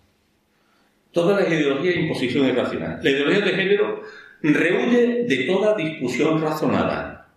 Toda 1.12 1.42
la 1.42 1.50
ideología 1.50 1.92
es 1.92 1.98
imposición 1.98 2.48
irracional. 2.48 3.02
La 3.04 3.10
ideología 3.10 3.44
de 3.44 3.52
género 3.52 4.04
rehuye 4.52 5.24
de 5.24 5.38
toda 5.46 5.76
discusión 5.76 6.42
razonada. 6.42 7.30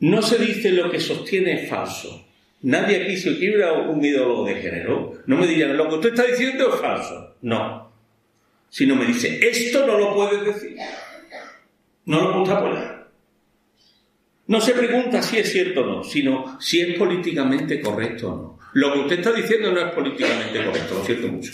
No 0.00 0.22
se 0.22 0.38
dice 0.38 0.70
lo 0.70 0.90
que 0.90 1.00
sostiene 1.00 1.62
es 1.62 1.68
falso. 1.68 2.26
Nadie 2.62 3.02
aquí, 3.02 3.16
si 3.16 3.30
hubiera 3.30 3.72
un 3.72 4.04
ideólogo 4.04 4.46
de 4.46 4.56
género, 4.56 5.12
no 5.26 5.36
me 5.36 5.46
dirían, 5.46 5.76
lo 5.76 5.88
que 5.88 5.94
usted 5.96 6.10
está 6.10 6.24
diciendo 6.24 6.72
es 6.72 6.80
falso. 6.80 7.36
No. 7.42 7.92
Sino 8.70 8.96
me 8.96 9.06
dice, 9.06 9.38
esto 9.46 9.86
no 9.86 9.98
lo 9.98 10.14
puedes 10.14 10.44
decir. 10.44 10.76
No 12.06 12.20
lo 12.20 12.38
gusta 12.38 12.58
apoyar. 12.58 13.08
No 14.46 14.60
se 14.60 14.72
pregunta 14.72 15.22
si 15.22 15.38
es 15.38 15.50
cierto 15.50 15.82
o 15.82 15.86
no, 15.86 16.04
sino 16.04 16.60
si 16.60 16.80
es 16.80 16.98
políticamente 16.98 17.80
correcto 17.80 18.32
o 18.32 18.36
no. 18.36 18.58
Lo 18.74 18.92
que 18.92 18.98
usted 19.00 19.18
está 19.18 19.32
diciendo 19.32 19.72
no 19.72 19.80
es 19.80 19.92
políticamente 19.92 20.64
correcto, 20.64 20.94
lo 20.94 21.04
siento 21.04 21.28
mucho. 21.28 21.52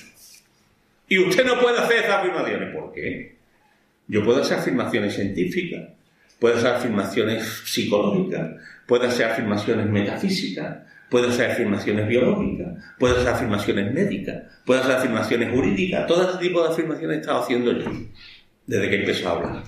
Y 1.08 1.18
usted 1.18 1.44
no 1.44 1.60
puede 1.60 1.78
hacer 1.78 1.98
esas 1.98 2.20
afirmaciones. 2.20 2.74
¿Por 2.74 2.92
qué? 2.92 3.39
Yo 4.10 4.24
puedo 4.24 4.42
hacer 4.42 4.58
afirmaciones 4.58 5.14
científicas, 5.14 5.88
puedo 6.40 6.56
hacer 6.56 6.74
afirmaciones 6.74 7.62
psicológicas, 7.64 8.60
puedo 8.84 9.04
hacer 9.04 9.26
afirmaciones 9.26 9.86
metafísicas, 9.86 10.78
puedo 11.08 11.28
hacer 11.28 11.52
afirmaciones 11.52 12.08
biológicas, 12.08 12.74
puedo 12.98 13.14
hacer 13.16 13.28
afirmaciones 13.28 13.94
médicas, 13.94 14.42
puedo 14.66 14.80
hacer 14.80 14.96
afirmaciones 14.96 15.52
jurídicas. 15.52 16.08
Todo 16.08 16.28
ese 16.28 16.38
tipo 16.40 16.60
de 16.60 16.70
afirmaciones 16.70 17.18
he 17.18 17.20
estado 17.20 17.42
haciendo 17.44 17.72
yo 17.72 17.88
desde 18.66 18.90
que 18.90 18.96
empezó 18.96 19.28
a 19.28 19.32
hablar 19.32 19.62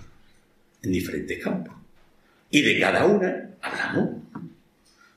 en 0.82 0.90
diferentes 0.90 1.44
campos. 1.44 1.74
Y 2.50 2.62
de 2.62 2.80
cada 2.80 3.06
una 3.06 3.48
hablamos. 3.62 4.22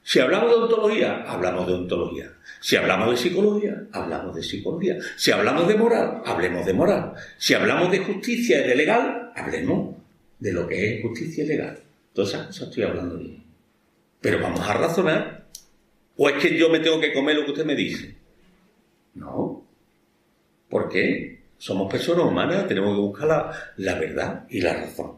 Si 0.08 0.20
hablamos 0.20 0.52
de 0.52 0.56
ontología, 0.58 1.24
hablamos 1.24 1.66
de 1.66 1.74
ontología. 1.74 2.32
Si 2.62 2.76
hablamos 2.76 3.10
de 3.10 3.18
psicología, 3.18 3.88
hablamos 3.92 4.36
de 4.36 4.44
psicología. 4.44 4.98
Si 5.18 5.32
hablamos 5.32 5.68
de 5.68 5.74
moral, 5.74 6.22
hablemos 6.24 6.64
de 6.64 6.74
moral. 6.74 7.14
Si 7.40 7.56
hablamos 7.56 7.90
de 7.90 7.98
justicia 7.98 8.64
y 8.64 8.68
de 8.70 8.76
legal, 8.76 9.32
hablemos 9.36 9.96
de 10.38 10.54
lo 10.54 10.68
que 10.68 10.98
es 10.98 11.02
justicia 11.02 11.44
y 11.44 11.48
legal. 11.48 11.80
Todas 12.14 12.30
esas 12.30 12.46
cosas 12.46 12.68
estoy 12.68 12.84
hablando 12.84 13.20
yo. 13.20 13.34
Pero 14.22 14.40
vamos 14.40 14.60
a 14.60 14.74
razonar. 14.74 15.48
¿O 16.18 16.30
es 16.30 16.36
que 16.36 16.56
yo 16.56 16.70
me 16.70 16.82
tengo 16.82 17.02
que 17.02 17.12
comer 17.12 17.38
lo 17.38 17.46
que 17.46 17.52
usted 17.52 17.66
me 17.66 17.76
dice? 17.76 18.14
No. 19.16 19.66
¿Por 20.70 20.88
qué? 20.88 21.46
Somos 21.58 21.92
personas 21.92 22.26
humanas, 22.28 22.68
tenemos 22.68 22.94
que 22.96 23.02
buscar 23.02 23.28
la, 23.28 23.52
la 23.78 23.96
verdad 23.96 24.46
y 24.52 24.62
la 24.62 24.74
razón. 24.76 25.14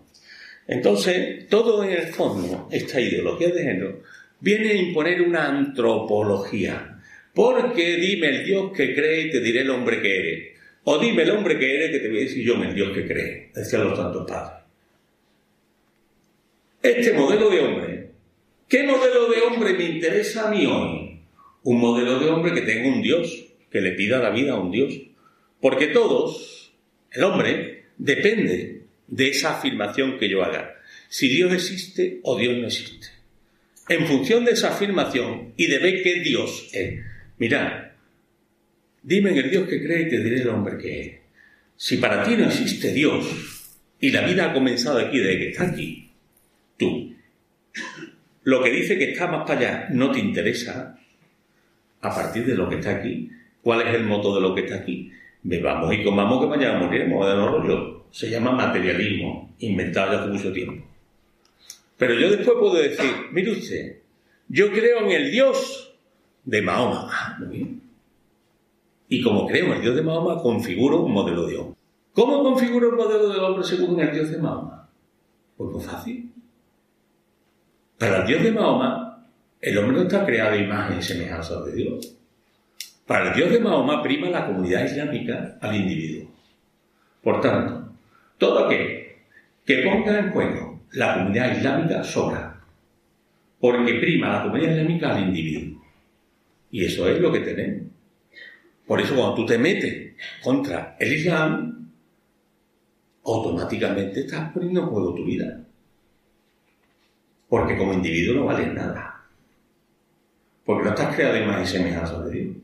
Entonces, 0.66 1.48
todo 1.50 1.84
en 1.84 1.92
el 1.92 2.08
fondo, 2.08 2.70
esta 2.72 3.02
ideología 3.02 3.50
de 3.50 3.64
género, 3.64 4.02
viene 4.40 4.72
a 4.72 4.76
imponer 4.76 5.22
una 5.22 5.48
antropología. 5.48 7.00
Porque 7.34 7.98
dime 7.98 8.30
el 8.30 8.46
Dios 8.46 8.72
que 8.76 8.96
cree 8.96 9.28
y 9.28 9.30
te 9.30 9.42
diré 9.42 9.62
el 9.62 9.70
hombre 9.70 10.02
que 10.02 10.18
eres. 10.18 10.58
O 10.86 10.98
dime 10.98 11.24
el 11.24 11.32
hombre 11.32 11.60
que 11.60 11.76
eres 11.76 11.92
que 11.92 12.00
te 12.00 12.10
voy 12.10 12.18
a 12.18 12.22
decir 12.22 12.44
yo 12.46 12.56
el 12.64 12.74
Dios 12.74 12.92
que 12.94 13.06
cree. 13.06 13.52
Decían 13.54 13.84
los 13.84 13.98
santos 13.98 14.26
padres. 14.28 14.64
Este 16.82 17.14
modelo 17.14 17.50
de 17.50 17.60
hombre, 17.60 18.10
¿qué 18.68 18.84
modelo 18.84 19.30
de 19.30 19.42
hombre 19.42 19.74
me 19.74 19.84
interesa 19.84 20.48
a 20.48 20.52
mí 20.52 20.66
hoy? 20.66 21.20
Un 21.64 21.80
modelo 21.80 22.20
de 22.20 22.30
hombre 22.30 22.54
que 22.54 22.62
tenga 22.62 22.88
un 22.88 23.02
Dios, 23.02 23.48
que 23.70 23.82
le 23.82 23.92
pida 23.92 24.20
la 24.20 24.30
vida 24.30 24.54
a 24.54 24.60
un 24.60 24.72
Dios. 24.72 24.94
Porque 25.60 25.88
todos, 25.88 26.74
el 27.12 27.24
hombre, 27.24 27.88
depende 27.98 28.84
de 29.08 29.30
esa 29.30 29.58
afirmación 29.58 30.18
que 30.18 30.30
yo 30.30 30.44
haga. 30.44 30.76
Si 31.10 31.28
Dios 31.28 31.54
existe 31.54 32.20
o 32.24 32.38
Dios 32.38 32.58
no 32.58 32.68
existe. 32.68 33.17
En 33.90 34.06
función 34.06 34.44
de 34.46 34.52
esa 34.52 34.70
afirmación 34.70 35.54
y 35.56 35.68
de 35.68 35.80
ver 35.80 36.04
qué 36.04 36.22
Dios 36.22 36.70
es. 36.74 37.00
Mirad, 37.38 37.92
dime 39.02 39.32
en 39.32 39.38
el 39.38 39.50
Dios 39.50 39.68
que 39.68 39.82
cree 39.82 40.04
y 40.04 40.10
te 40.10 40.24
diré 40.24 40.42
el 40.42 40.50
hombre 40.50 40.78
que 40.78 41.02
es. 41.02 41.12
Si 41.76 41.98
para 41.98 42.24
ti 42.24 42.36
no 42.36 42.46
existe 42.46 42.92
Dios 42.92 43.26
y 44.00 44.12
la 44.12 44.22
vida 44.22 44.50
ha 44.50 44.54
comenzado 44.54 45.00
aquí 45.00 45.20
desde 45.20 45.38
que 45.38 45.50
está 45.50 45.64
aquí, 45.66 46.10
tú, 46.78 47.16
lo 48.44 48.64
que 48.64 48.72
dice 48.72 48.98
que 48.98 49.12
está 49.12 49.28
más 49.28 49.48
para 49.48 49.60
allá 49.60 49.88
no 49.92 50.12
te 50.12 50.20
interesa, 50.20 51.00
a 52.02 52.16
partir 52.16 52.46
de 52.46 52.56
lo 52.56 52.70
que 52.70 52.76
está 52.76 52.98
aquí, 52.98 53.30
¿cuál 53.62 53.88
es 53.88 53.94
el 53.94 54.04
moto 54.04 54.36
de 54.36 54.42
lo 54.42 54.54
que 54.54 54.62
está 54.62 54.76
aquí? 54.76 55.12
Bebamos 55.44 55.94
y 55.94 56.04
comamos 56.04 56.42
que 56.42 56.50
mañana 56.50 56.80
moriremos 56.80 57.28
de 57.28 57.36
los 57.36 57.52
rollos 57.52 57.98
se 58.12 58.30
llama 58.30 58.52
materialismo, 58.52 59.54
inventado 59.60 60.14
ya 60.14 60.20
hace 60.22 60.30
mucho 60.30 60.52
tiempo. 60.52 60.84
Pero 61.98 62.14
yo 62.14 62.30
después 62.30 62.58
puedo 62.60 62.76
decir, 62.76 63.12
mire 63.32 63.52
usted, 63.52 63.98
yo 64.48 64.72
creo 64.72 65.00
en 65.00 65.12
el 65.12 65.32
Dios 65.32 65.96
de 66.46 66.62
Mahoma. 66.62 67.10
Ah, 67.12 67.36
muy 67.40 67.58
bien. 67.58 67.82
Y 69.10 69.22
como 69.22 69.48
creo 69.48 69.68
en 69.68 69.74
el 69.74 69.82
Dios 69.82 69.96
de 69.96 70.04
Mahoma, 70.04 70.42
configuro 70.42 71.02
un 71.02 71.12
modelo 71.12 71.48
de 71.48 71.58
hombre. 71.58 71.78
¿Cómo 72.14 72.44
configuro 72.44 72.90
el 72.90 72.96
modelo 72.96 73.30
de 73.30 73.40
hombre 73.40 73.64
según 73.64 74.00
el 74.00 74.12
Dios 74.12 74.30
de 74.30 74.38
Mahoma? 74.38 74.90
Pues 75.56 75.72
muy 75.72 75.84
fácil. 75.84 76.32
Para 77.98 78.22
el 78.22 78.28
Dios 78.28 78.44
de 78.44 78.52
Mahoma, 78.52 79.28
el 79.60 79.78
hombre 79.78 79.98
no 79.98 80.04
está 80.04 80.26
creado 80.26 80.52
a 80.52 80.58
imagen 80.58 81.00
y 81.00 81.02
semejanza 81.02 81.62
de 81.64 81.74
Dios. 81.74 82.16
Para 83.08 83.30
el 83.30 83.36
Dios 83.36 83.52
de 83.52 83.60
Mahoma 83.60 84.04
prima 84.04 84.30
la 84.30 84.46
comunidad 84.46 84.86
islámica 84.86 85.58
al 85.62 85.76
individuo. 85.76 86.30
Por 87.24 87.42
tanto, 87.42 87.90
todo 88.38 88.66
aquel 88.66 89.08
que 89.66 89.78
ponga 89.84 90.20
en 90.20 90.32
juego 90.32 90.67
la 90.94 91.16
comunidad 91.16 91.58
islámica 91.58 92.04
sobra, 92.04 92.62
porque 93.60 93.96
prima 93.96 94.34
la 94.34 94.44
comunidad 94.44 94.72
islámica 94.72 95.16
al 95.16 95.24
individuo. 95.24 95.84
Y 96.72 96.86
eso 96.86 97.08
es 97.08 97.20
lo 97.20 97.32
que 97.32 97.40
tenemos. 97.40 97.88
Por 98.86 99.02
eso 99.02 99.16
cuando 99.16 99.36
tú 99.36 99.46
te 99.46 99.58
metes 99.58 100.14
contra 100.42 100.96
el 101.00 101.14
Islam, 101.14 101.92
automáticamente 103.26 104.22
estás 104.22 104.52
poniendo 104.54 104.82
en 104.82 104.88
juego 104.88 105.14
tu 105.14 105.26
vida. 105.26 105.62
Porque 107.50 107.78
como 107.78 107.94
individuo 107.94 108.36
no 108.36 108.46
vales 108.46 108.74
nada. 108.74 109.26
Porque 110.66 110.84
no 110.86 110.90
estás 110.90 111.16
creado 111.16 111.36
en 111.36 111.48
más 111.48 111.70
y 111.70 111.78
semejanza 111.78 112.24
de 112.24 112.32
Dios. 112.32 112.56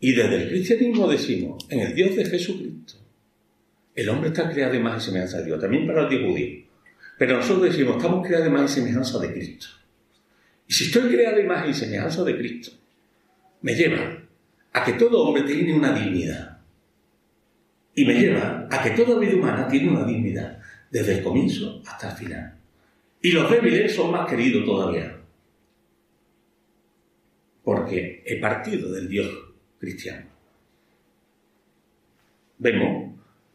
Y 0.00 0.12
desde 0.12 0.42
el 0.42 0.48
cristianismo 0.48 1.08
decimos, 1.08 1.66
en 1.70 1.80
el 1.80 1.94
Dios 1.94 2.16
de 2.16 2.24
Jesucristo, 2.26 2.94
el 3.94 4.08
hombre 4.08 4.28
está 4.28 4.50
creado 4.50 4.72
de 4.72 4.80
más 4.80 5.02
y 5.02 5.06
semejanza 5.06 5.38
de 5.38 5.46
Dios, 5.46 5.60
también 5.60 5.86
para 5.86 6.02
el 6.02 6.08
Dios 6.08 6.22
judío. 6.22 6.63
Pero 7.18 7.36
nosotros 7.36 7.70
decimos, 7.70 7.96
estamos 7.96 8.26
creados 8.26 8.46
de 8.46 8.52
más 8.52 8.70
y 8.70 8.74
semejanza 8.74 9.18
de 9.18 9.32
Cristo. 9.32 9.66
Y 10.66 10.72
si 10.72 10.84
estoy 10.84 11.10
creado 11.10 11.36
de 11.36 11.44
más 11.44 11.68
y 11.68 11.74
semejanza 11.74 12.24
de 12.24 12.36
Cristo, 12.36 12.72
me 13.60 13.74
lleva 13.74 14.18
a 14.72 14.84
que 14.84 14.94
todo 14.94 15.22
hombre 15.22 15.44
tiene 15.44 15.72
una 15.72 15.92
dignidad. 15.92 16.58
Y 17.94 18.04
me 18.04 18.14
lleva 18.14 18.66
a 18.70 18.82
que 18.82 18.90
toda 18.90 19.18
vida 19.18 19.36
humana 19.36 19.68
tiene 19.68 19.90
una 19.90 20.04
dignidad, 20.04 20.58
desde 20.90 21.18
el 21.18 21.22
comienzo 21.22 21.80
hasta 21.86 22.10
el 22.10 22.16
final. 22.16 22.54
Y 23.22 23.32
los 23.32 23.50
débiles 23.50 23.94
son 23.94 24.10
más 24.10 24.28
queridos 24.28 24.64
todavía. 24.64 25.16
Porque 27.62 28.22
he 28.26 28.40
partido 28.40 28.90
del 28.92 29.08
Dios 29.08 29.30
cristiano. 29.78 30.26
Vemos 32.58 32.93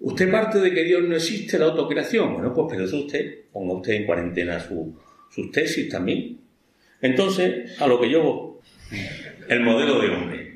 Usted 0.02 0.32
parte 0.32 0.60
de 0.60 0.74
que 0.74 0.84
Dios 0.84 1.04
no 1.04 1.16
existe 1.16 1.60
la 1.60 1.66
autocreación. 1.66 2.34
Bueno, 2.34 2.54
pues 2.54 2.68
pero 2.72 2.86
eso 2.86 2.98
usted, 2.98 3.40
ponga 3.52 3.74
usted 3.74 3.94
en 3.94 4.06
cuarentena 4.06 4.60
sus 4.60 5.52
tesis 5.52 5.90
también. 5.90 6.40
Entonces, 7.02 7.80
a 7.80 7.88
lo 7.88 8.00
que 8.00 8.10
yo 8.10 8.24
voy, 8.24 8.50
el 9.50 9.60
modelo 9.62 10.00
de 10.02 10.10
hombre. 10.10 10.54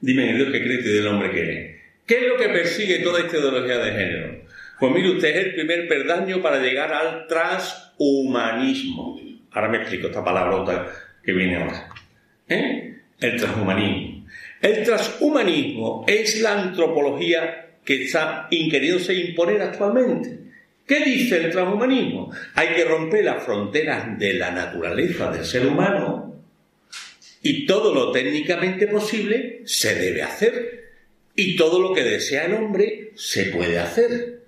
Dime 0.00 0.32
Dios 0.34 0.52
que 0.52 0.62
cree 0.62 0.82
del 0.82 1.06
hombre 1.08 1.30
que 1.30 1.42
es. 1.42 1.76
¿Qué 2.06 2.18
es 2.18 2.28
lo 2.28 2.36
que 2.36 2.48
persigue 2.48 3.00
toda 3.00 3.20
esta 3.20 3.36
ideología 3.38 3.78
de 3.78 3.92
género? 3.92 4.44
Pues 4.78 4.92
mire, 4.92 5.10
usted 5.10 5.28
es 5.28 5.46
el 5.46 5.54
primer 5.54 5.88
perdaño 5.88 6.40
para 6.40 6.62
llegar 6.62 6.92
al 6.92 7.26
transhumanismo. 7.26 9.20
Ahora 9.50 9.68
me 9.68 9.78
explico 9.78 10.06
esta 10.06 10.24
palabra 10.24 10.86
que 11.22 11.32
viene 11.32 11.56
ahora. 11.56 11.88
¿Eh? 12.48 12.94
El 13.20 13.36
transhumanismo. 13.36 14.26
El 14.62 14.84
transhumanismo 14.84 16.04
es 16.06 16.40
la 16.40 16.62
antropología 16.62 17.67
que 17.88 18.04
está 18.04 18.48
queriéndose 18.50 19.14
imponer 19.14 19.62
actualmente. 19.62 20.38
¿Qué 20.86 21.02
dice 21.06 21.38
el 21.38 21.50
transhumanismo? 21.50 22.30
Hay 22.54 22.74
que 22.74 22.84
romper 22.84 23.24
las 23.24 23.42
fronteras 23.42 24.18
de 24.18 24.34
la 24.34 24.50
naturaleza 24.50 25.30
del 25.30 25.42
ser 25.42 25.66
humano 25.66 26.44
y 27.42 27.64
todo 27.64 27.94
lo 27.94 28.12
técnicamente 28.12 28.88
posible 28.88 29.62
se 29.64 29.94
debe 29.94 30.22
hacer. 30.22 30.84
Y 31.34 31.56
todo 31.56 31.80
lo 31.80 31.94
que 31.94 32.04
desea 32.04 32.44
el 32.44 32.52
hombre 32.52 33.12
se 33.14 33.44
puede 33.44 33.78
hacer. 33.78 34.42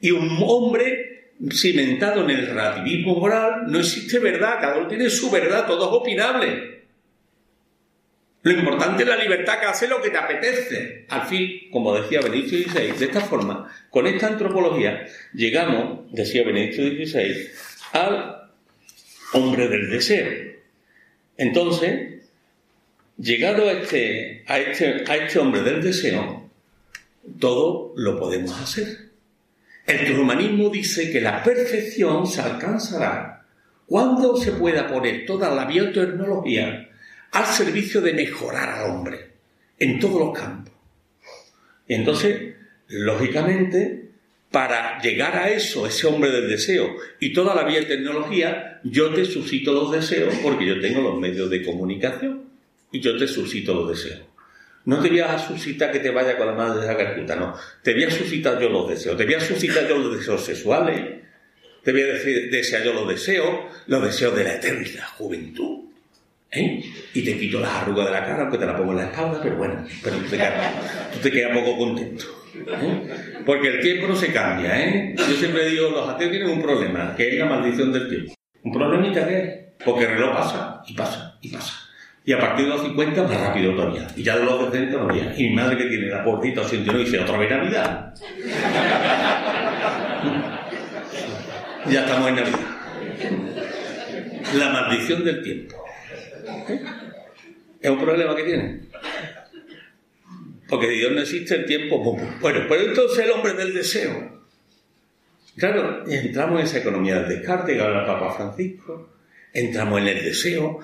Y 0.00 0.12
un 0.12 0.38
hombre 0.40 1.32
cimentado 1.50 2.22
en 2.22 2.30
el 2.30 2.46
relativismo 2.46 3.16
moral, 3.16 3.64
no 3.66 3.80
existe 3.80 4.20
verdad, 4.20 4.60
cada 4.60 4.78
uno 4.78 4.86
tiene 4.86 5.10
su 5.10 5.32
verdad, 5.32 5.66
todo 5.66 5.86
es 5.86 6.00
opinable. 6.00 6.73
Lo 8.44 8.52
importante 8.52 9.04
es 9.04 9.08
la 9.08 9.16
libertad 9.16 9.58
que 9.58 9.64
hace 9.64 9.88
lo 9.88 10.02
que 10.02 10.10
te 10.10 10.18
apetece. 10.18 11.06
Al 11.08 11.22
fin, 11.22 11.70
como 11.72 11.98
decía 11.98 12.20
Benedicto 12.20 12.70
XVI, 12.70 12.92
de 12.92 13.04
esta 13.06 13.22
forma, 13.22 13.74
con 13.88 14.06
esta 14.06 14.26
antropología, 14.26 15.06
llegamos, 15.32 16.12
decía 16.12 16.44
Benedicto 16.44 16.82
XVI, 16.82 17.48
al 17.92 18.50
hombre 19.32 19.68
del 19.68 19.88
deseo. 19.88 20.30
Entonces, 21.38 22.22
llegado 23.16 23.66
a 23.66 23.72
este, 23.72 24.44
a 24.46 24.58
este, 24.58 25.04
a 25.08 25.16
este 25.16 25.38
hombre 25.38 25.62
del 25.62 25.82
deseo, 25.82 26.50
todo 27.40 27.94
lo 27.96 28.18
podemos 28.18 28.60
hacer. 28.60 29.08
El 29.86 30.00
transhumanismo 30.00 30.68
dice 30.68 31.10
que 31.10 31.22
la 31.22 31.42
perfección 31.42 32.26
se 32.26 32.42
alcanzará 32.42 33.46
cuando 33.86 34.36
se 34.36 34.52
pueda 34.52 34.86
poner 34.86 35.24
toda 35.24 35.54
la 35.54 35.64
biotecnología 35.64 36.90
al 37.34 37.46
servicio 37.46 38.00
de 38.00 38.14
mejorar 38.14 38.68
al 38.70 38.90
hombre 38.90 39.18
en 39.78 39.98
todos 39.98 40.20
los 40.20 40.38
campos. 40.38 40.72
Y 41.86 41.94
entonces, 41.94 42.54
lógicamente, 42.86 44.10
para 44.52 45.00
llegar 45.02 45.36
a 45.36 45.50
eso, 45.50 45.84
ese 45.84 46.06
hombre 46.06 46.30
del 46.30 46.48
deseo 46.48 46.94
y 47.18 47.32
toda 47.32 47.56
la 47.56 47.64
biotecnología, 47.64 48.80
yo 48.84 49.12
te 49.12 49.24
suscito 49.24 49.72
los 49.72 49.90
deseos 49.90 50.32
porque 50.42 50.64
yo 50.64 50.80
tengo 50.80 51.02
los 51.02 51.18
medios 51.18 51.50
de 51.50 51.64
comunicación 51.64 52.44
y 52.92 53.00
yo 53.00 53.16
te 53.18 53.26
suscito 53.26 53.74
los 53.74 53.88
deseos. 53.88 54.22
No 54.84 55.00
te 55.00 55.08
voy 55.08 55.20
a 55.20 55.36
suscitar 55.36 55.90
que 55.90 55.98
te 55.98 56.10
vaya 56.10 56.36
con 56.36 56.46
la 56.46 56.52
madre 56.52 56.82
de 56.82 56.86
la 56.86 56.96
Calcuta, 56.96 57.34
no. 57.34 57.56
Te 57.82 57.94
voy 57.94 58.04
a 58.04 58.10
suscitar 58.10 58.60
yo 58.60 58.68
los 58.68 58.88
deseos. 58.88 59.16
Te 59.16 59.24
voy 59.24 59.34
a 59.34 59.40
suscitar 59.40 59.88
yo 59.88 59.98
los 59.98 60.16
deseos 60.16 60.44
sexuales. 60.44 61.00
Te 61.82 61.90
voy 61.90 62.02
a 62.02 62.06
decir, 62.06 62.50
desear 62.50 62.84
yo 62.84 62.92
los 62.92 63.08
deseos, 63.08 63.72
los 63.88 64.04
deseos 64.04 64.36
de 64.36 64.44
la 64.44 64.54
eterna 64.54 65.04
juventud. 65.16 65.93
¿Eh? 66.54 66.82
Y 67.12 67.24
te 67.24 67.38
quito 67.38 67.60
las 67.60 67.70
arrugas 67.70 68.06
de 68.06 68.12
la 68.12 68.24
cara, 68.24 68.42
aunque 68.42 68.58
te 68.58 68.66
la 68.66 68.76
pongo 68.76 68.92
en 68.92 68.98
la 68.98 69.04
espalda, 69.04 69.40
pero 69.42 69.56
bueno, 69.56 69.84
pero 70.02 70.16
tú 70.16 70.28
te 71.20 71.30
quedas, 71.30 71.58
poco 71.58 71.78
contento. 71.78 72.24
¿eh? 72.54 73.42
Porque 73.44 73.68
el 73.68 73.80
tiempo 73.80 74.08
no 74.08 74.16
se 74.16 74.32
cambia, 74.32 74.80
¿eh? 74.80 75.14
Yo 75.16 75.34
siempre 75.34 75.68
digo, 75.68 75.90
los 75.90 76.08
ateos 76.08 76.30
tienen 76.30 76.50
un 76.50 76.62
problema, 76.62 77.14
que 77.16 77.28
es 77.28 77.38
la 77.38 77.46
maldición 77.46 77.92
del 77.92 78.08
tiempo. 78.08 78.34
Un 78.62 78.72
problemita 78.72 79.26
que 79.26 79.38
es, 79.38 79.50
porque 79.84 80.04
el 80.04 80.10
reloj 80.12 80.32
pasa, 80.34 80.82
y 80.86 80.94
pasa, 80.94 81.38
y 81.42 81.48
pasa. 81.50 81.74
Y 82.26 82.32
a 82.32 82.38
partir 82.38 82.64
de 82.64 82.70
los 82.70 82.80
50, 82.82 83.22
más 83.24 83.38
rápido 83.38 83.74
todavía. 83.74 84.06
Y 84.16 84.22
ya 84.22 84.38
de 84.38 84.44
los 84.44 84.70
60 84.70 84.96
no 84.96 85.10
había. 85.10 85.34
Y 85.36 85.50
mi 85.50 85.56
madre 85.56 85.76
que 85.76 85.84
tiene 85.84 86.06
la 86.06 86.24
portita 86.24 86.62
89 86.62 87.04
dice, 87.04 87.20
otra 87.20 87.36
vez 87.36 87.50
Navidad. 87.50 88.14
ya 91.90 92.00
estamos 92.00 92.28
en 92.30 92.36
Navidad. 92.36 92.58
La 94.58 94.70
maldición 94.70 95.22
del 95.22 95.42
tiempo. 95.42 95.83
¿Es 97.80 97.90
un 97.90 98.00
problema 98.00 98.34
que 98.34 98.42
tiene? 98.44 98.80
Porque 100.68 100.88
Dios 100.88 101.12
no 101.12 101.20
existe 101.20 101.54
el 101.54 101.66
tiempo. 101.66 102.02
Bueno, 102.40 102.60
pero 102.68 102.82
entonces 102.82 103.24
el 103.24 103.30
hombre 103.30 103.52
del 103.52 103.74
deseo. 103.74 104.42
Claro, 105.56 106.04
entramos 106.08 106.60
en 106.60 106.66
esa 106.66 106.78
economía 106.78 107.20
del 107.20 107.38
descarte 107.38 107.74
que 107.74 107.80
habla 107.80 108.00
el 108.00 108.06
Papa 108.06 108.34
Francisco. 108.34 109.10
Entramos 109.52 110.00
en 110.00 110.08
el 110.08 110.24
deseo. 110.24 110.80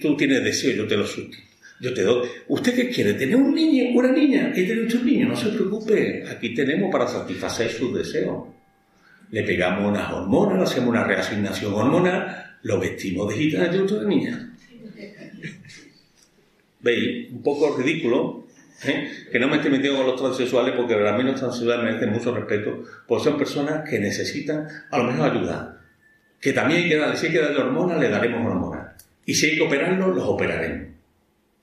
tú 0.00 0.16
tienes 0.16 0.44
deseo, 0.44 0.72
yo 0.72 0.86
te 0.86 0.96
lo 0.96 1.06
suelto. 1.06 1.38
Yo 1.80 1.94
te 1.94 2.02
doy. 2.02 2.28
¿Usted 2.48 2.74
qué 2.74 2.90
quiere? 2.90 3.14
¿Tener 3.14 3.36
un 3.36 3.54
niño, 3.54 3.98
una 3.98 4.12
niña? 4.12 4.52
¿Quiere 4.52 4.68
tener 4.68 4.96
un 4.96 5.06
niño? 5.06 5.28
No 5.28 5.36
se 5.36 5.48
preocupe. 5.48 6.24
Aquí 6.30 6.54
tenemos 6.54 6.92
para 6.92 7.08
satisfacer 7.08 7.70
sus 7.70 7.94
deseos. 7.94 8.48
Le 9.30 9.42
pegamos 9.42 9.90
unas 9.90 10.12
hormonas, 10.12 10.70
hacemos 10.70 10.90
una 10.90 11.04
reasignación 11.04 11.72
hormonal, 11.72 12.56
lo 12.62 12.78
vestimos 12.78 13.28
de 13.30 13.34
gitana 13.36 13.74
y 13.74 13.78
otra 13.78 14.04
niña. 14.04 14.51
¿Veis? 16.82 17.30
Un 17.30 17.42
poco 17.42 17.76
ridículo, 17.76 18.44
¿eh? 18.84 19.10
que 19.30 19.38
no 19.38 19.48
me 19.48 19.56
esté 19.56 19.70
metiendo 19.70 19.98
con 19.98 20.06
los 20.08 20.20
transexuales 20.20 20.74
porque 20.76 20.96
los 20.96 21.16
menos 21.16 21.40
transexuales 21.40 21.84
merecen 21.84 22.12
mucho 22.12 22.34
respeto, 22.34 22.82
porque 23.06 23.24
son 23.24 23.38
personas 23.38 23.88
que 23.88 23.98
necesitan 23.98 24.66
a 24.90 24.98
lo 24.98 25.04
mejor 25.04 25.30
ayuda. 25.30 25.80
Que 26.40 26.52
también 26.52 26.82
hay 26.82 26.88
que 26.88 26.96
darle, 26.96 27.16
si 27.16 27.26
hay 27.26 27.32
que 27.32 27.40
darle 27.40 27.60
hormonas, 27.60 28.00
le 28.00 28.08
daremos 28.08 28.44
hormonas. 28.44 29.04
Y 29.24 29.34
si 29.34 29.46
hay 29.46 29.56
que 29.56 29.62
operarlos, 29.62 30.16
los 30.16 30.24
operaremos. 30.24 30.88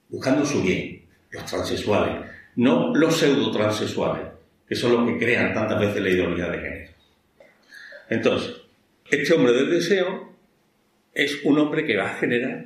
Buscando 0.07 0.45
su 0.45 0.63
bien, 0.63 1.01
los 1.32 1.45
transexuales, 1.45 2.26
no 2.55 2.95
los 2.95 3.17
pseudo-transexuales, 3.17 4.26
que 4.67 4.76
son 4.76 4.93
los 4.93 5.07
que 5.07 5.17
crean 5.17 5.53
tantas 5.53 5.80
veces 5.80 6.01
la 6.01 6.09
ideología 6.09 6.49
de 6.49 6.57
género. 6.57 6.91
Entonces, 8.09 8.55
este 9.11 9.34
hombre 9.34 9.51
del 9.53 9.70
deseo 9.70 10.34
es 11.13 11.43
un 11.43 11.59
hombre 11.59 11.86
que 11.86 11.97
va 11.97 12.11
a 12.11 12.15
generar 12.15 12.65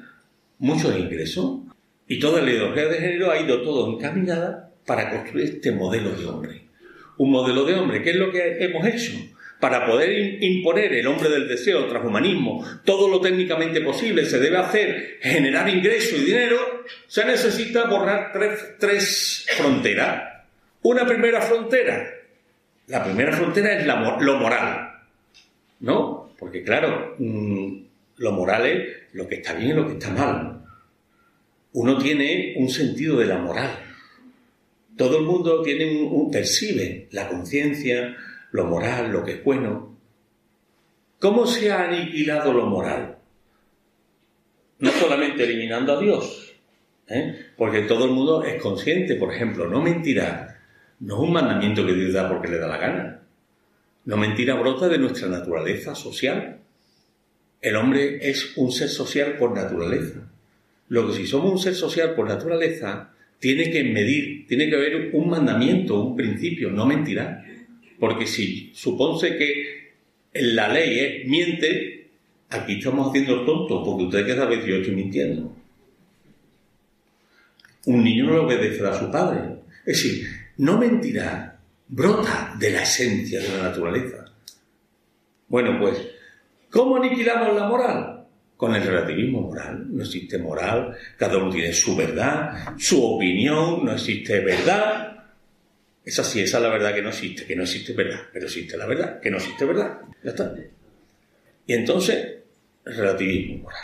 muchos 0.60 0.98
ingresos 0.98 1.62
y 2.08 2.20
toda 2.20 2.42
la 2.42 2.52
ideología 2.52 2.88
de 2.88 2.98
género 2.98 3.32
ha 3.32 3.40
ido 3.40 3.62
todo 3.62 3.92
encaminada 3.94 4.72
para 4.86 5.10
construir 5.10 5.46
este 5.46 5.72
modelo 5.72 6.12
de 6.12 6.26
hombre. 6.26 6.62
Un 7.18 7.32
modelo 7.32 7.64
de 7.64 7.76
hombre, 7.76 8.02
¿qué 8.02 8.12
es 8.12 8.16
lo 8.16 8.32
que 8.32 8.58
hemos 8.60 8.86
hecho? 8.86 9.14
Para 9.60 9.86
poder 9.86 10.44
imponer 10.44 10.94
el 10.94 11.08
hombre 11.08 11.30
del 11.30 11.48
deseo, 11.48 11.86
el 11.86 11.90
transhumanismo, 11.90 12.66
todo 12.84 13.08
lo 13.08 13.22
técnicamente 13.22 13.80
posible 13.80 14.26
se 14.26 14.40
debe 14.40 14.58
hacer, 14.58 15.20
generar 15.22 15.70
ingreso 15.70 16.18
y 16.18 16.26
dinero, 16.26 16.84
se 17.08 17.24
necesita 17.24 17.86
borrar 17.86 18.34
tres, 18.34 18.76
tres 18.78 19.46
fronteras. 19.56 20.44
Una 20.82 21.06
primera 21.06 21.40
frontera. 21.40 22.10
La 22.88 23.04
primera 23.06 23.32
frontera 23.32 23.80
es 23.80 23.86
lo 23.86 24.38
moral. 24.38 24.92
¿No? 25.80 26.34
Porque 26.38 26.62
claro, 26.64 27.16
mm, 27.18 27.78
lo 28.18 28.32
moral 28.34 28.66
es 28.66 29.14
lo 29.14 29.28
que 29.30 29.36
está 29.36 29.54
bien 29.54 29.72
y 29.72 29.74
lo 29.74 29.88
que 29.88 29.94
está 29.94 30.10
mal 30.10 30.63
uno 31.74 31.98
tiene 31.98 32.54
un 32.58 32.70
sentido 32.70 33.18
de 33.18 33.26
la 33.26 33.40
moral. 33.40 33.72
Todo 34.96 35.18
el 35.18 35.26
mundo 35.26 35.62
tiene 35.64 36.04
un, 36.04 36.30
percibe 36.30 37.08
la 37.12 37.28
conciencia, 37.28 38.16
lo 38.52 38.66
moral, 38.66 39.12
lo 39.12 39.24
que 39.24 39.34
es 39.34 39.44
bueno. 39.44 39.98
¿Cómo 41.20 41.48
se 41.48 41.72
ha 41.72 41.86
aniquilado 41.86 42.54
lo 42.54 42.68
moral? 42.68 43.18
No 44.80 44.92
solamente 44.92 45.44
eliminando 45.44 45.94
a 45.94 46.00
Dios, 46.00 46.54
¿eh? 47.08 47.48
porque 47.58 47.82
todo 47.82 48.06
el 48.06 48.12
mundo 48.12 48.44
es 48.44 48.62
consciente, 48.62 49.16
por 49.16 49.34
ejemplo, 49.34 49.68
no 49.68 49.82
mentirá, 49.82 50.60
no 51.00 51.16
es 51.16 51.22
un 51.22 51.34
mandamiento 51.34 51.86
que 51.86 51.94
Dios 51.94 52.14
da 52.14 52.30
porque 52.30 52.50
le 52.50 52.60
da 52.60 52.68
la 52.68 52.78
gana. 52.78 53.22
No 54.06 54.18
mentira 54.18 54.56
brota 54.56 54.90
de 54.90 54.98
nuestra 54.98 55.30
naturaleza 55.30 55.96
social. 55.96 56.60
El 57.62 57.76
hombre 57.78 58.30
es 58.30 58.58
un 58.58 58.72
ser 58.72 58.90
social 58.90 59.38
por 59.38 59.56
naturaleza. 59.56 60.33
Lo 60.94 61.08
que 61.08 61.14
si 61.14 61.26
somos 61.26 61.52
un 61.52 61.58
ser 61.58 61.74
social 61.74 62.14
por 62.14 62.28
naturaleza, 62.28 63.10
tiene 63.40 63.72
que 63.72 63.84
medir, 63.84 64.46
tiene 64.46 64.70
que 64.70 64.76
haber 64.76 65.10
un 65.14 65.28
mandamiento, 65.28 66.00
un 66.00 66.16
principio, 66.16 66.70
no 66.70 66.86
mentirá. 66.86 67.44
Porque 68.00 68.28
si 68.28 68.72
supone 68.76 69.36
que 69.36 69.94
la 70.36 70.72
ley 70.72 71.00
es 71.00 71.28
miente, 71.28 72.12
aquí 72.48 72.74
estamos 72.74 73.10
haciendo 73.10 73.44
tonto, 73.44 73.84
porque 73.84 74.04
usted 74.04 74.24
que 74.24 74.36
sabe 74.36 74.64
yo 74.68 74.76
estoy 74.76 74.94
mintiendo. 74.94 75.56
Un 77.88 78.04
niño 78.04 78.26
no 78.26 78.44
obedecerá 78.44 78.92
a 78.92 79.00
su 79.00 79.10
padre. 79.10 79.40
Es 79.88 80.04
decir, 80.04 80.28
no 80.58 80.78
mentirá, 80.78 81.60
brota 81.88 82.54
de 82.60 82.70
la 82.70 82.84
esencia 82.84 83.42
de 83.42 83.50
la 83.50 83.64
naturaleza. 83.64 84.26
Bueno, 85.48 85.76
pues, 85.80 85.98
¿cómo 86.70 86.98
aniquilamos 86.98 87.56
la 87.56 87.68
moral? 87.68 88.13
Con 88.58 88.76
el 88.76 88.84
relativismo 88.84 89.42
moral. 89.42 89.86
No 89.90 90.04
existe 90.04 90.38
moral, 90.38 90.96
cada 91.18 91.38
uno 91.38 91.52
tiene 91.52 91.74
su 91.74 91.96
verdad, 91.96 92.74
su 92.78 93.04
opinión, 93.04 93.86
no 93.86 93.94
existe 93.94 94.40
verdad. 94.40 95.26
Es 96.06 96.20
así, 96.20 96.42
esa 96.42 96.58
es 96.58 96.64
la 96.64 96.70
verdad 96.70 96.94
que 96.94 97.02
no 97.02 97.10
existe, 97.10 97.46
que 97.46 97.56
no 97.56 97.64
existe 97.64 97.94
verdad, 97.94 98.22
pero 98.32 98.46
existe 98.46 98.78
la 98.78 98.86
verdad, 98.86 99.20
que 99.20 99.32
no 99.32 99.38
existe 99.38 99.66
verdad. 99.66 100.00
Ya 100.24 100.32
está. 100.32 100.54
Y 101.66 101.74
entonces, 101.74 102.40
relativismo 102.86 103.64
moral. 103.64 103.82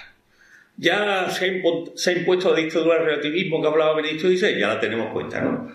Ya 0.78 1.30
se 1.30 1.45
ha, 1.45 2.13
impuesto 2.13 2.53
la 2.53 2.61
dictadura 2.61 2.95
del 2.95 3.05
relativismo 3.05 3.61
que 3.61 3.67
hablaba 3.67 3.95
Benito 3.95 4.30
dice, 4.30 4.57
ya 4.57 4.70
la 4.70 4.80
tenemos 4.80 5.11
puesta, 5.11 5.41
¿no? 5.41 5.70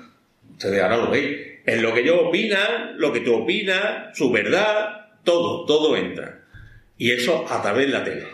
Ustedes 0.50 0.82
ahora 0.82 0.96
lo 0.96 1.10
veis. 1.10 1.36
En 1.66 1.82
lo 1.82 1.92
que 1.92 2.04
yo 2.04 2.28
opina, 2.28 2.94
lo 2.96 3.12
que 3.12 3.20
tú 3.20 3.34
opinas, 3.34 4.16
su 4.16 4.30
verdad, 4.30 5.10
todo, 5.22 5.66
todo 5.66 5.96
entra. 5.96 6.42
Y 6.96 7.10
eso 7.10 7.44
a 7.50 7.60
través 7.60 7.86
de 7.86 7.92
la 7.92 8.04
tele. 8.04 8.24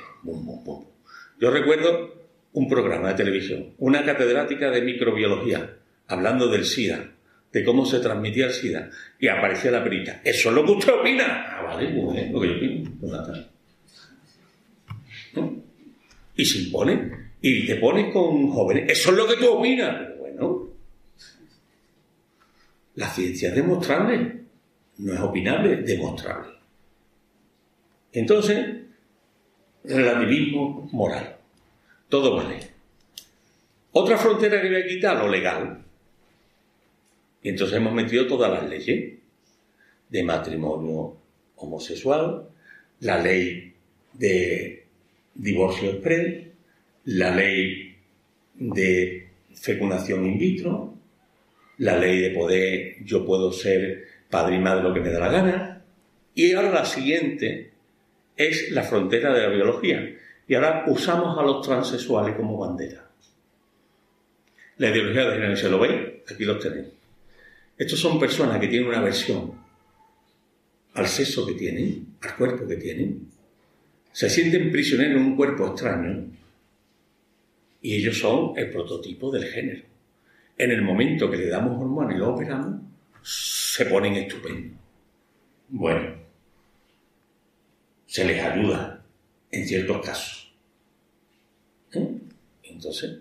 Yo 1.41 1.51
recuerdo 1.51 2.21
un 2.53 2.68
programa 2.68 3.09
de 3.09 3.14
televisión, 3.14 3.75
una 3.79 4.05
catedrática 4.05 4.71
de 4.71 4.83
microbiología, 4.83 5.77
hablando 6.09 6.49
del 6.49 6.64
SIDA, 6.64 7.12
de 7.53 7.64
cómo 7.64 7.87
se 7.87 8.01
transmitía 8.01 8.47
el 8.47 8.53
SIDA, 8.53 8.91
y 9.18 9.29
aparecía 9.29 9.71
la 9.71 9.83
perita. 9.83 10.21
¿Eso 10.25 10.51
es 10.51 10.55
lo 10.55 10.64
que 10.64 10.73
usted 10.73 10.93
opina? 10.93 11.47
Ah, 11.49 11.62
vale, 11.62 11.89
muy 11.91 12.16
bien, 12.16 12.33
lo 12.33 12.41
que 12.41 12.49
yo 12.49 12.57
opino. 12.57 12.91
Pues 13.01 13.12
y 16.37 16.45
se 16.45 16.59
impone, 16.61 17.11
y 17.43 17.66
te 17.66 17.77
pones 17.77 18.12
con 18.12 18.49
jóvenes. 18.51 18.91
¿Eso 18.91 19.11
es 19.11 19.16
lo 19.16 19.29
que 19.29 19.37
tú 19.37 19.49
opinas? 19.49 20.16
Bueno, 20.18 20.71
la 22.95 23.09
ciencia 23.09 23.51
es 23.51 23.55
demostrable, 23.55 24.41
no 24.99 25.12
es 25.12 25.21
opinable, 25.21 25.75
es 25.75 25.87
demostrable. 25.87 26.53
Entonces, 28.12 28.66
relativismo 29.85 30.89
moral. 30.93 31.37
Todo 32.09 32.37
vale. 32.37 32.59
Otra 33.93 34.16
frontera 34.16 34.61
que 34.61 34.68
voy 34.68 34.83
a 34.83 34.87
quitar, 34.87 35.16
lo 35.16 35.28
legal. 35.28 35.83
Y 37.43 37.49
entonces 37.49 37.76
hemos 37.76 37.93
metido 37.93 38.26
todas 38.26 38.51
las 38.51 38.68
leyes 38.68 39.14
de 40.09 40.22
matrimonio 40.22 41.16
homosexual, 41.57 42.49
la 43.01 43.18
ley 43.18 43.74
de 44.12 44.85
divorcio 45.35 45.91
express, 45.91 46.47
la 47.05 47.35
ley 47.35 47.97
de 48.55 49.28
fecundación 49.55 50.26
in 50.26 50.39
vitro, 50.39 50.95
la 51.78 51.97
ley 51.97 52.20
de 52.20 52.31
poder, 52.31 52.97
yo 53.05 53.24
puedo 53.24 53.53
ser 53.53 54.05
padre 54.28 54.57
y 54.57 54.59
madre 54.59 54.83
lo 54.83 54.93
que 54.93 55.01
me 55.01 55.11
da 55.11 55.20
la 55.20 55.33
gana, 55.33 55.85
y 56.35 56.53
ahora 56.53 56.70
la 56.70 56.85
siguiente 56.85 57.70
es 58.41 58.70
la 58.70 58.82
frontera 58.82 59.34
de 59.34 59.43
la 59.43 59.49
biología. 59.49 60.16
Y 60.49 60.55
ahora 60.55 60.84
usamos 60.86 61.38
a 61.38 61.43
los 61.43 61.61
transexuales 61.61 62.34
como 62.36 62.57
bandera. 62.57 63.07
La 64.78 64.88
ideología 64.88 65.26
de 65.26 65.34
género, 65.34 65.57
¿se 65.57 65.68
lo 65.68 65.78
veis? 65.78 66.22
Aquí 66.32 66.45
los 66.45 66.59
tenéis. 66.59 66.88
Estos 67.76 68.01
son 68.01 68.18
personas 68.18 68.59
que 68.59 68.68
tienen 68.68 68.88
una 68.88 68.99
aversión 68.99 69.53
al 70.95 71.07
sexo 71.07 71.47
que 71.47 71.53
tienen, 71.53 72.16
al 72.22 72.34
cuerpo 72.34 72.66
que 72.66 72.76
tienen. 72.76 73.28
Se 74.12 74.30
sienten 74.30 74.72
prisioneros 74.72 75.20
en 75.20 75.22
un 75.22 75.36
cuerpo 75.36 75.66
extraño 75.68 76.26
y 77.82 77.97
ellos 77.97 78.18
son 78.18 78.55
el 78.57 78.70
prototipo 78.70 79.30
del 79.30 79.45
género. 79.45 79.84
En 80.57 80.70
el 80.70 80.82
momento 80.82 81.30
que 81.30 81.36
le 81.36 81.47
damos 81.47 81.80
hormonas 81.80 82.16
y 82.16 82.18
lo 82.18 82.34
operamos, 82.34 82.80
se 83.22 83.84
ponen 83.84 84.14
estupendos. 84.14 84.78
Bueno, 85.68 86.30
se 88.11 88.25
les 88.25 88.43
ayuda 88.43 89.05
en 89.53 89.69
ciertos 89.69 90.05
casos. 90.05 90.53
Entonces, 92.65 93.19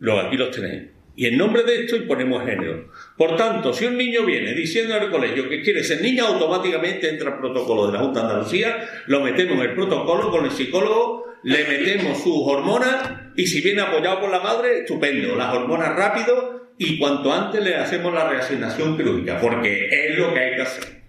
luego 0.00 0.20
aquí 0.20 0.36
los 0.36 0.50
tenéis. 0.50 0.82
Y 1.16 1.26
en 1.26 1.38
nombre 1.38 1.62
de 1.62 1.80
esto 1.80 1.96
y 1.96 2.00
ponemos 2.00 2.44
género. 2.44 2.90
Por 3.16 3.36
tanto, 3.36 3.72
si 3.72 3.86
un 3.86 3.96
niño 3.96 4.26
viene 4.26 4.52
diciendo 4.52 4.94
en 4.94 5.04
el 5.04 5.10
colegio 5.10 5.48
que 5.48 5.62
quiere 5.62 5.82
ser 5.82 6.02
niña, 6.02 6.24
automáticamente 6.26 7.08
entra 7.08 7.30
el 7.30 7.38
protocolo 7.38 7.86
de 7.86 7.94
la 7.94 8.00
Junta 8.00 8.20
de 8.20 8.26
Andalucía, 8.26 8.88
lo 9.06 9.22
metemos 9.22 9.56
en 9.56 9.70
el 9.70 9.74
protocolo 9.74 10.30
con 10.30 10.44
el 10.44 10.50
psicólogo, 10.50 11.24
le 11.42 11.66
metemos 11.66 12.22
sus 12.22 12.36
hormonas 12.44 13.32
y 13.34 13.46
si 13.46 13.62
viene 13.62 13.80
apoyado 13.80 14.20
por 14.20 14.30
la 14.30 14.40
madre, 14.40 14.80
estupendo. 14.80 15.36
Las 15.36 15.54
hormonas 15.54 15.96
rápido 15.96 16.68
y 16.76 16.98
cuanto 16.98 17.32
antes 17.32 17.64
le 17.64 17.76
hacemos 17.76 18.12
la 18.12 18.28
reasignación 18.28 18.94
quirúrgica, 18.94 19.40
porque 19.40 19.88
es 19.90 20.18
lo 20.18 20.34
que 20.34 20.38
hay 20.38 20.54
que 20.54 20.62
hacer. 20.62 21.02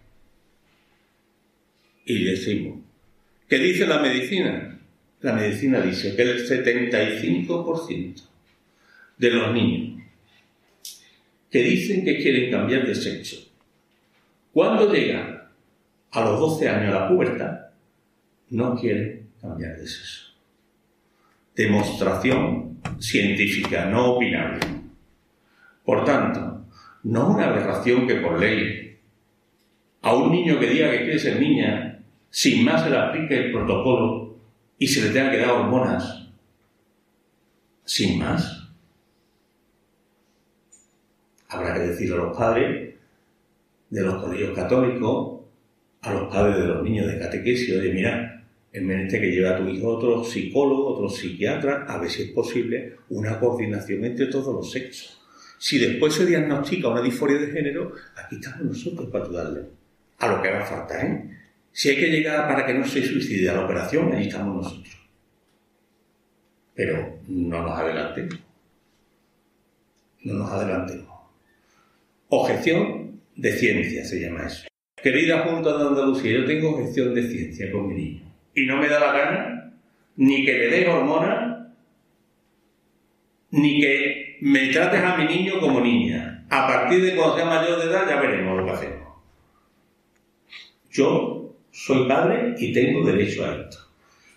Y 2.06 2.24
decimos, 2.24 2.89
¿qué 3.50 3.58
dice 3.58 3.86
la 3.88 4.00
medicina? 4.00 4.80
La 5.22 5.34
medicina 5.34 5.82
dice 5.82 6.16
que 6.16 6.22
el 6.22 6.48
75% 6.48 8.22
de 9.18 9.32
los 9.32 9.54
niños 9.54 9.90
que 11.50 11.64
dicen 11.64 12.06
que 12.06 12.18
quieren 12.18 12.52
cambiar 12.52 12.86
de 12.86 12.96
sexo. 12.96 13.38
Cuando 14.54 14.94
llegan 14.94 15.50
a 16.12 16.22
los 16.22 16.40
12 16.40 16.70
años 16.70 16.96
a 16.96 17.00
la 17.00 17.10
pubertad, 17.10 17.60
no 18.52 18.76
quieren 18.76 19.30
cambiar 19.42 19.78
de 19.78 19.88
sexo. 19.88 20.28
Demostración 21.56 22.80
científica, 23.00 23.86
no 23.86 24.14
opinable. 24.14 24.60
Por 25.84 26.06
tanto, 26.06 26.66
no 27.04 27.32
una 27.32 27.48
aberración 27.48 28.08
que 28.08 28.16
por 28.16 28.40
ley 28.40 28.98
a 30.02 30.16
un 30.16 30.32
niño 30.32 30.60
que 30.60 30.70
diga 30.70 30.92
que 30.92 31.00
quiere 31.00 31.20
ser 31.20 31.40
niña, 31.40 31.99
sin 32.30 32.64
más 32.64 32.84
se 32.84 32.90
le 32.90 32.98
aplique 32.98 33.38
el 33.38 33.52
protocolo 33.52 34.36
y 34.78 34.88
se 34.88 35.04
le 35.04 35.10
tenga 35.10 35.32
que 35.32 35.38
dar 35.38 35.52
hormonas, 35.52 36.28
sin 37.84 38.20
más. 38.20 38.70
Habrá 41.50 41.74
que 41.74 41.80
decirle 41.80 42.16
a 42.16 42.20
los 42.20 42.38
padres 42.38 42.96
de 43.90 44.02
los 44.02 44.24
colegios 44.24 44.56
católicos, 44.56 45.42
a 46.02 46.14
los 46.14 46.32
padres 46.32 46.58
de 46.58 46.68
los 46.68 46.84
niños 46.84 47.08
de 47.08 47.20
catequesis, 47.20 47.82
de 47.82 47.94
mira, 47.94 48.46
el 48.72 48.86
meneste 48.86 49.20
que 49.20 49.32
lleva 49.32 49.52
a 49.52 49.58
tu 49.58 49.68
hijo 49.68 49.88
otro 49.88 50.24
psicólogo, 50.24 50.96
otro 50.96 51.10
psiquiatra, 51.10 51.86
a 51.88 51.98
ver 51.98 52.10
si 52.10 52.24
es 52.24 52.32
posible 52.32 52.98
una 53.10 53.40
coordinación 53.40 54.06
entre 54.06 54.28
todos 54.28 54.54
los 54.54 54.72
sexos. 54.72 55.20
Si 55.58 55.80
después 55.80 56.14
se 56.14 56.26
diagnostica 56.26 56.88
una 56.88 57.02
disforia 57.02 57.40
de 57.40 57.48
género, 57.48 57.94
aquí 58.16 58.36
estamos 58.36 58.62
nosotros 58.62 59.10
para 59.10 59.26
ayudarle. 59.26 59.62
A 60.20 60.28
lo 60.28 60.42
que 60.42 60.48
haga 60.48 60.66
falta, 60.66 61.06
¿eh? 61.06 61.39
Si 61.80 61.88
hay 61.88 61.96
que 61.96 62.08
llegar 62.08 62.46
para 62.46 62.66
que 62.66 62.74
no 62.74 62.86
se 62.86 63.02
suicide 63.02 63.50
a 63.50 63.54
la 63.54 63.64
operación, 63.64 64.12
ahí 64.12 64.28
estamos 64.28 64.54
nosotros. 64.54 64.98
Pero 66.76 67.22
no 67.30 67.62
nos 67.62 67.80
adelantemos. 67.80 68.38
No 70.26 70.34
nos 70.34 70.52
adelantemos. 70.52 71.08
Objeción 72.28 73.22
de 73.34 73.54
ciencia 73.54 74.04
se 74.04 74.20
llama 74.20 74.48
eso. 74.48 74.68
Querida 75.02 75.44
Junta 75.44 75.78
de 75.78 75.88
Andalucía, 75.88 76.34
yo 76.34 76.46
tengo 76.46 76.72
objeción 76.72 77.16
de 77.16 77.24
ciencia 77.24 77.72
con 77.72 77.88
mi 77.88 77.96
niño. 77.96 78.24
Y 78.56 78.66
no 78.66 78.76
me 78.76 78.90
da 78.90 79.00
la 79.00 79.14
gana 79.14 79.74
ni 80.18 80.44
que 80.44 80.52
le 80.52 80.68
dé 80.68 80.86
hormonas, 80.86 81.66
ni 83.52 83.80
que 83.80 84.38
me 84.42 84.68
trates 84.68 85.02
a 85.02 85.16
mi 85.16 85.34
niño 85.34 85.62
como 85.62 85.80
niña. 85.80 86.46
A 86.50 86.68
partir 86.68 87.02
de 87.02 87.16
cuando 87.16 87.38
sea 87.38 87.46
mayor 87.46 87.80
de 87.80 87.86
edad 87.86 88.06
ya 88.06 88.20
veremos 88.20 88.58
lo 88.58 88.66
que 88.66 88.72
hacemos. 88.72 89.08
Yo 90.90 91.39
soy 91.80 92.08
padre 92.10 92.56
y 92.58 92.74
tengo 92.74 93.06
derecho 93.06 93.46
a 93.46 93.56
esto. 93.56 93.78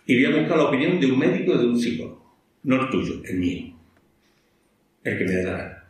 Y 0.07 0.14
voy 0.14 0.32
a 0.32 0.38
buscar 0.38 0.59
la 0.59 0.64
opinión 0.64 1.01
de 1.01 1.11
un 1.11 1.18
médico 1.18 1.55
y 1.55 1.59
de 1.59 1.66
un 1.66 1.78
psicólogo. 1.78 2.36
No 2.62 2.80
el 2.80 2.90
tuyo, 2.90 3.20
el 3.24 3.36
mío. 3.36 3.74
El 5.03 5.18
que 5.18 5.24
me 5.24 5.43
gana. 5.43 5.84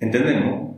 ¿Entendemos? 0.00 0.76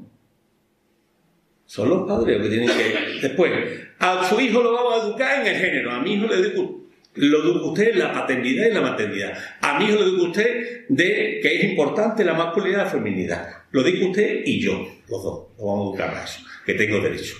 Son 1.66 1.88
los 1.88 2.08
padres 2.08 2.38
los 2.38 2.48
que 2.48 2.56
tienen 2.56 2.76
que... 2.76 3.20
Después, 3.28 3.52
a 4.00 4.28
su 4.28 4.40
hijo 4.40 4.62
lo 4.62 4.72
vamos 4.72 4.94
a 4.94 5.06
educar 5.06 5.40
en 5.40 5.54
el 5.54 5.60
género, 5.60 5.92
a 5.92 6.00
mi 6.00 6.14
hijo 6.14 6.26
le 6.26 6.34
educo, 6.34 6.80
lo 7.14 7.38
educa 7.44 7.66
usted 7.66 7.92
en 7.92 7.98
la 8.00 8.12
paternidad 8.12 8.66
y 8.66 8.74
la 8.74 8.80
maternidad. 8.80 9.38
A 9.60 9.80
hijo 9.80 9.94
lo 9.94 10.02
educa 10.02 10.22
usted 10.24 10.86
de 10.88 11.38
que 11.40 11.56
es 11.56 11.64
importante 11.64 12.24
la 12.24 12.34
masculinidad 12.34 12.80
y 12.80 12.84
la 12.84 12.90
feminidad. 12.90 13.48
Lo 13.70 13.84
dice 13.84 14.04
usted 14.04 14.42
y 14.44 14.60
yo, 14.60 14.84
los 15.08 15.22
dos, 15.22 15.48
lo 15.56 15.66
vamos 15.66 15.86
a 15.86 15.88
educar 15.90 16.16
a 16.16 16.24
eso, 16.24 16.40
que 16.66 16.74
tengo 16.74 16.98
derecho. 16.98 17.36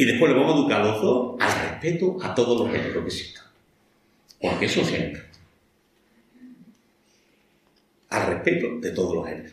Y 0.00 0.06
después 0.06 0.32
lo 0.32 0.40
vamos 0.40 0.54
a 0.54 0.58
educar 0.60 0.82
los 0.82 1.02
dos 1.02 1.36
al 1.40 1.68
respeto 1.68 2.16
a 2.22 2.34
todos 2.34 2.58
los 2.58 2.70
géneros 2.70 3.02
que 3.02 3.06
existan. 3.06 3.44
Porque 4.40 4.64
eso 4.64 4.82
siempre. 4.82 5.24
Al 8.08 8.26
respeto 8.28 8.80
de 8.80 8.92
todos 8.92 9.16
los 9.16 9.26
géneros. 9.26 9.52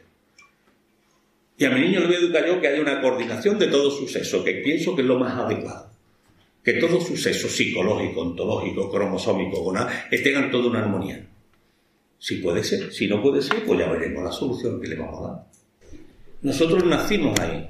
Y 1.57 1.65
a 1.65 1.69
mi 1.69 1.81
niño 1.81 1.99
le 1.99 2.05
voy 2.05 2.15
a 2.15 2.19
educar 2.19 2.47
yo 2.47 2.61
que 2.61 2.67
haya 2.69 2.81
una 2.81 3.01
coordinación 3.01 3.59
de 3.59 3.67
todo 3.67 3.91
su 3.91 4.07
sexo, 4.07 4.41
que 4.45 4.53
pienso 4.63 4.95
que 4.95 5.01
es 5.01 5.07
lo 5.09 5.19
más 5.19 5.37
adecuado. 5.37 5.89
Que 6.63 6.75
todo 6.75 7.01
su 7.01 7.17
sexo 7.17 7.49
psicológico, 7.49 8.21
ontológico, 8.21 8.89
cromosómico, 8.89 9.61
gonal, 9.61 9.89
en 10.09 10.49
toda 10.51 10.69
una 10.69 10.79
armonía. 10.79 11.27
Si 12.19 12.37
puede 12.37 12.63
ser, 12.63 12.93
si 12.93 13.07
no 13.07 13.21
puede 13.21 13.41
ser, 13.41 13.65
pues 13.65 13.77
ya 13.77 13.91
veremos 13.91 14.23
la 14.23 14.31
solución 14.31 14.79
que 14.79 14.87
le 14.87 14.95
vamos 14.95 15.19
a 15.19 15.27
dar. 15.27 15.45
Nosotros 16.41 16.85
nacimos 16.85 17.37
ahí, 17.37 17.69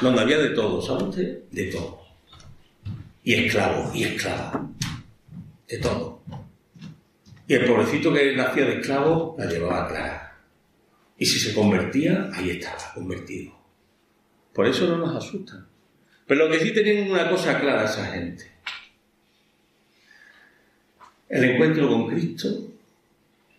donde 0.00 0.20
había 0.20 0.38
de 0.38 0.50
todo, 0.50 0.80
¿sabe 0.80 1.04
usted? 1.04 1.42
De 1.50 1.66
todo. 1.66 2.00
Y 3.24 3.34
esclavo, 3.34 3.90
y 3.94 4.04
esclava. 4.04 4.68
De 5.68 5.78
todo. 5.78 6.22
Y 7.46 7.54
el 7.54 7.66
pobrecito 7.66 8.12
que 8.12 8.36
nacía 8.36 8.64
de 8.64 8.80
esclavo 8.80 9.34
la 9.38 9.46
llevaba 9.46 9.88
clara. 9.88 10.38
Y 11.18 11.26
si 11.26 11.38
se 11.38 11.52
convertía, 11.52 12.30
ahí 12.32 12.50
estaba, 12.50 12.94
convertido. 12.94 13.52
Por 14.54 14.66
eso 14.66 14.86
no 14.86 14.98
nos 14.98 15.16
asustan. 15.16 15.66
Pero 16.26 16.46
lo 16.46 16.52
que 16.52 16.60
sí 16.60 16.72
tienen 16.72 17.10
una 17.10 17.28
cosa 17.28 17.58
clara 17.60 17.84
esa 17.84 18.06
gente. 18.06 18.50
El 21.28 21.44
encuentro 21.44 21.88
con 21.88 22.08
Cristo 22.08 22.48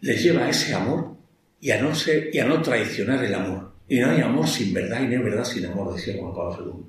les 0.02 0.24
lleva 0.24 0.46
a 0.46 0.50
ese 0.50 0.74
amor 0.74 1.16
y 1.60 1.72
a 1.72 1.82
no, 1.82 1.94
ser, 1.94 2.30
y 2.34 2.40
a 2.40 2.46
no 2.46 2.62
traicionar 2.62 3.24
el 3.24 3.34
amor. 3.34 3.71
Y 3.92 4.00
no 4.00 4.10
hay 4.10 4.22
amor 4.22 4.48
sin 4.48 4.74
verdad 4.74 5.02
y 5.02 5.08
no 5.08 5.18
hay 5.18 5.18
verdad 5.18 5.44
sin 5.44 5.66
amor, 5.66 5.94
decía 5.94 6.16
Juan 6.18 6.34
Pablo 6.34 6.64
II. 6.66 6.86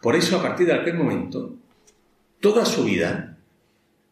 Por 0.00 0.16
eso, 0.16 0.38
a 0.38 0.42
partir 0.42 0.66
de 0.66 0.72
aquel 0.72 0.94
momento, 0.94 1.56
toda 2.40 2.64
su 2.64 2.84
vida 2.84 3.36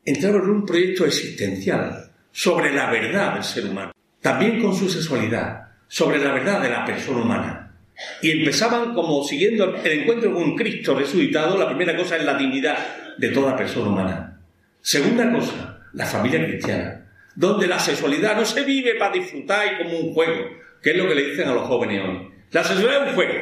entraba 0.04 0.36
en 0.36 0.50
un 0.50 0.66
proyecto 0.66 1.06
existencial 1.06 2.12
sobre 2.30 2.74
la 2.74 2.90
verdad 2.90 3.32
del 3.32 3.42
ser 3.42 3.64
humano, 3.64 3.92
también 4.20 4.60
con 4.60 4.76
su 4.76 4.86
sexualidad, 4.90 5.68
sobre 5.88 6.18
la 6.18 6.34
verdad 6.34 6.60
de 6.60 6.68
la 6.68 6.84
persona 6.84 7.22
humana. 7.22 7.72
Y 8.20 8.32
empezaban 8.32 8.92
como 8.92 9.24
siguiendo 9.24 9.74
el 9.74 10.00
encuentro 10.00 10.34
con 10.34 10.54
Cristo 10.56 10.94
resucitado, 10.94 11.56
la 11.56 11.68
primera 11.68 11.96
cosa 11.96 12.18
es 12.18 12.24
la 12.26 12.36
dignidad 12.36 13.16
de 13.16 13.30
toda 13.30 13.56
persona 13.56 13.88
humana. 13.88 14.40
Segunda 14.82 15.32
cosa, 15.32 15.86
la 15.94 16.04
familia 16.04 16.46
cristiana, 16.46 17.02
donde 17.34 17.66
la 17.66 17.78
sexualidad 17.78 18.36
no 18.36 18.44
se 18.44 18.62
vive 18.62 18.96
para 18.96 19.14
disfrutar 19.14 19.72
y 19.72 19.82
como 19.82 19.98
un 20.00 20.12
juego, 20.12 20.65
que 20.86 20.92
es 20.92 20.98
lo 20.98 21.08
que 21.08 21.16
le 21.16 21.30
dicen 21.30 21.48
a 21.48 21.52
los 21.52 21.66
jóvenes 21.66 22.00
hoy. 22.00 22.30
La 22.52 22.62
sexualidad 22.62 23.02
es 23.02 23.08
un 23.08 23.14
juego. 23.16 23.32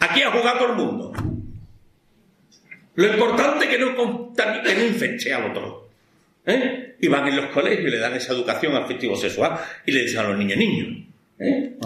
Aquí 0.00 0.22
ha 0.22 0.32
jugado 0.32 0.58
todo 0.58 0.70
el 0.70 0.76
mundo. 0.76 1.12
Lo 2.96 3.06
importante 3.06 3.66
es 3.66 3.70
que 3.70 3.78
no, 3.78 4.32
que 4.34 4.74
no 4.74 4.84
infecte 4.84 5.32
al 5.32 5.52
otro. 5.52 5.90
¿Eh? 6.44 6.96
Y 7.00 7.06
van 7.06 7.28
en 7.28 7.36
los 7.36 7.46
colegios 7.50 7.86
y 7.86 7.90
le 7.92 7.98
dan 8.00 8.14
esa 8.14 8.32
educación 8.32 8.74
afectivo-sexual 8.74 9.60
y 9.86 9.92
le 9.92 10.02
dicen 10.02 10.18
a 10.18 10.22
los 10.24 10.38
niños, 10.38 10.58
niños, 10.58 11.06
¿eh? 11.38 11.76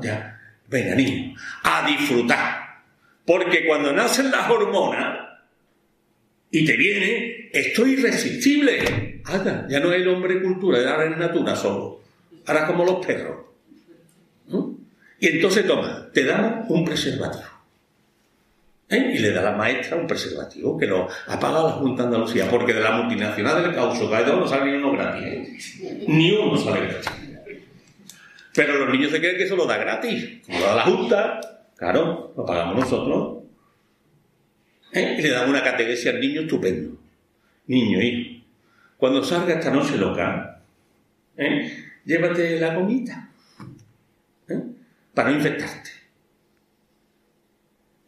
ya, 0.00 0.40
venga 0.66 0.94
niños, 0.94 1.38
a 1.62 1.86
disfrutar. 1.86 2.80
Porque 3.26 3.66
cuando 3.66 3.92
nacen 3.92 4.30
las 4.30 4.48
hormonas, 4.48 5.28
y 6.50 6.64
te 6.64 6.74
viene, 6.74 7.50
esto 7.52 7.84
es 7.84 7.98
irresistible. 7.98 9.20
Anda, 9.26 9.66
ya 9.68 9.78
no 9.78 9.92
es 9.92 10.00
el 10.00 10.08
hombre 10.08 10.42
cultura, 10.42 10.82
ya 10.82 11.04
es 11.04 11.18
natura 11.18 11.54
solo. 11.54 12.00
Ahora 12.46 12.66
como 12.66 12.86
los 12.86 13.04
perros. 13.04 13.47
Y 15.20 15.28
entonces 15.28 15.66
toma, 15.66 16.08
te 16.12 16.24
dan 16.24 16.64
un 16.68 16.84
preservativo. 16.84 17.44
¿Eh? 18.88 19.12
Y 19.16 19.18
le 19.18 19.32
da 19.32 19.40
a 19.40 19.44
la 19.44 19.52
maestra 19.52 19.96
un 19.96 20.06
preservativo 20.06 20.78
que 20.78 20.86
lo 20.86 21.08
ha 21.26 21.38
pagado 21.38 21.68
la 21.68 21.74
Junta 21.74 22.04
Andalucía, 22.04 22.48
porque 22.48 22.72
de 22.72 22.80
la 22.80 22.92
multinacional 22.92 23.62
del 23.62 23.74
caucho 23.74 24.10
que 24.10 24.24
no 24.24 24.46
sale 24.46 24.70
ni 24.70 24.78
uno 24.78 24.92
gratis. 24.92 25.80
¿eh? 25.82 26.04
Ni 26.06 26.32
uno 26.32 26.56
sale 26.56 26.86
gratis. 26.86 27.10
Pero 28.54 28.78
los 28.78 28.90
niños 28.90 29.12
se 29.12 29.18
creen 29.18 29.36
que 29.36 29.44
eso 29.44 29.56
lo 29.56 29.66
da 29.66 29.76
gratis. 29.76 30.40
Como 30.46 30.58
lo 30.60 30.66
da 30.66 30.74
la 30.76 30.82
Junta, 30.84 31.40
claro, 31.76 32.32
lo 32.36 32.46
pagamos 32.46 32.76
nosotros. 32.76 33.44
¿Eh? 34.92 35.16
Y 35.18 35.22
le 35.22 35.30
dan 35.30 35.50
una 35.50 35.62
categoría 35.62 36.10
al 36.12 36.20
niño 36.20 36.40
estupendo. 36.42 36.96
Niño, 37.66 38.00
hijo, 38.00 38.42
cuando 38.96 39.22
salga 39.22 39.54
esta 39.54 39.70
noche 39.70 39.98
loca, 39.98 40.62
llévate 42.06 42.58
la 42.58 42.74
comida 42.74 43.27
para 45.18 45.30
no 45.30 45.36
infectarte. 45.38 45.90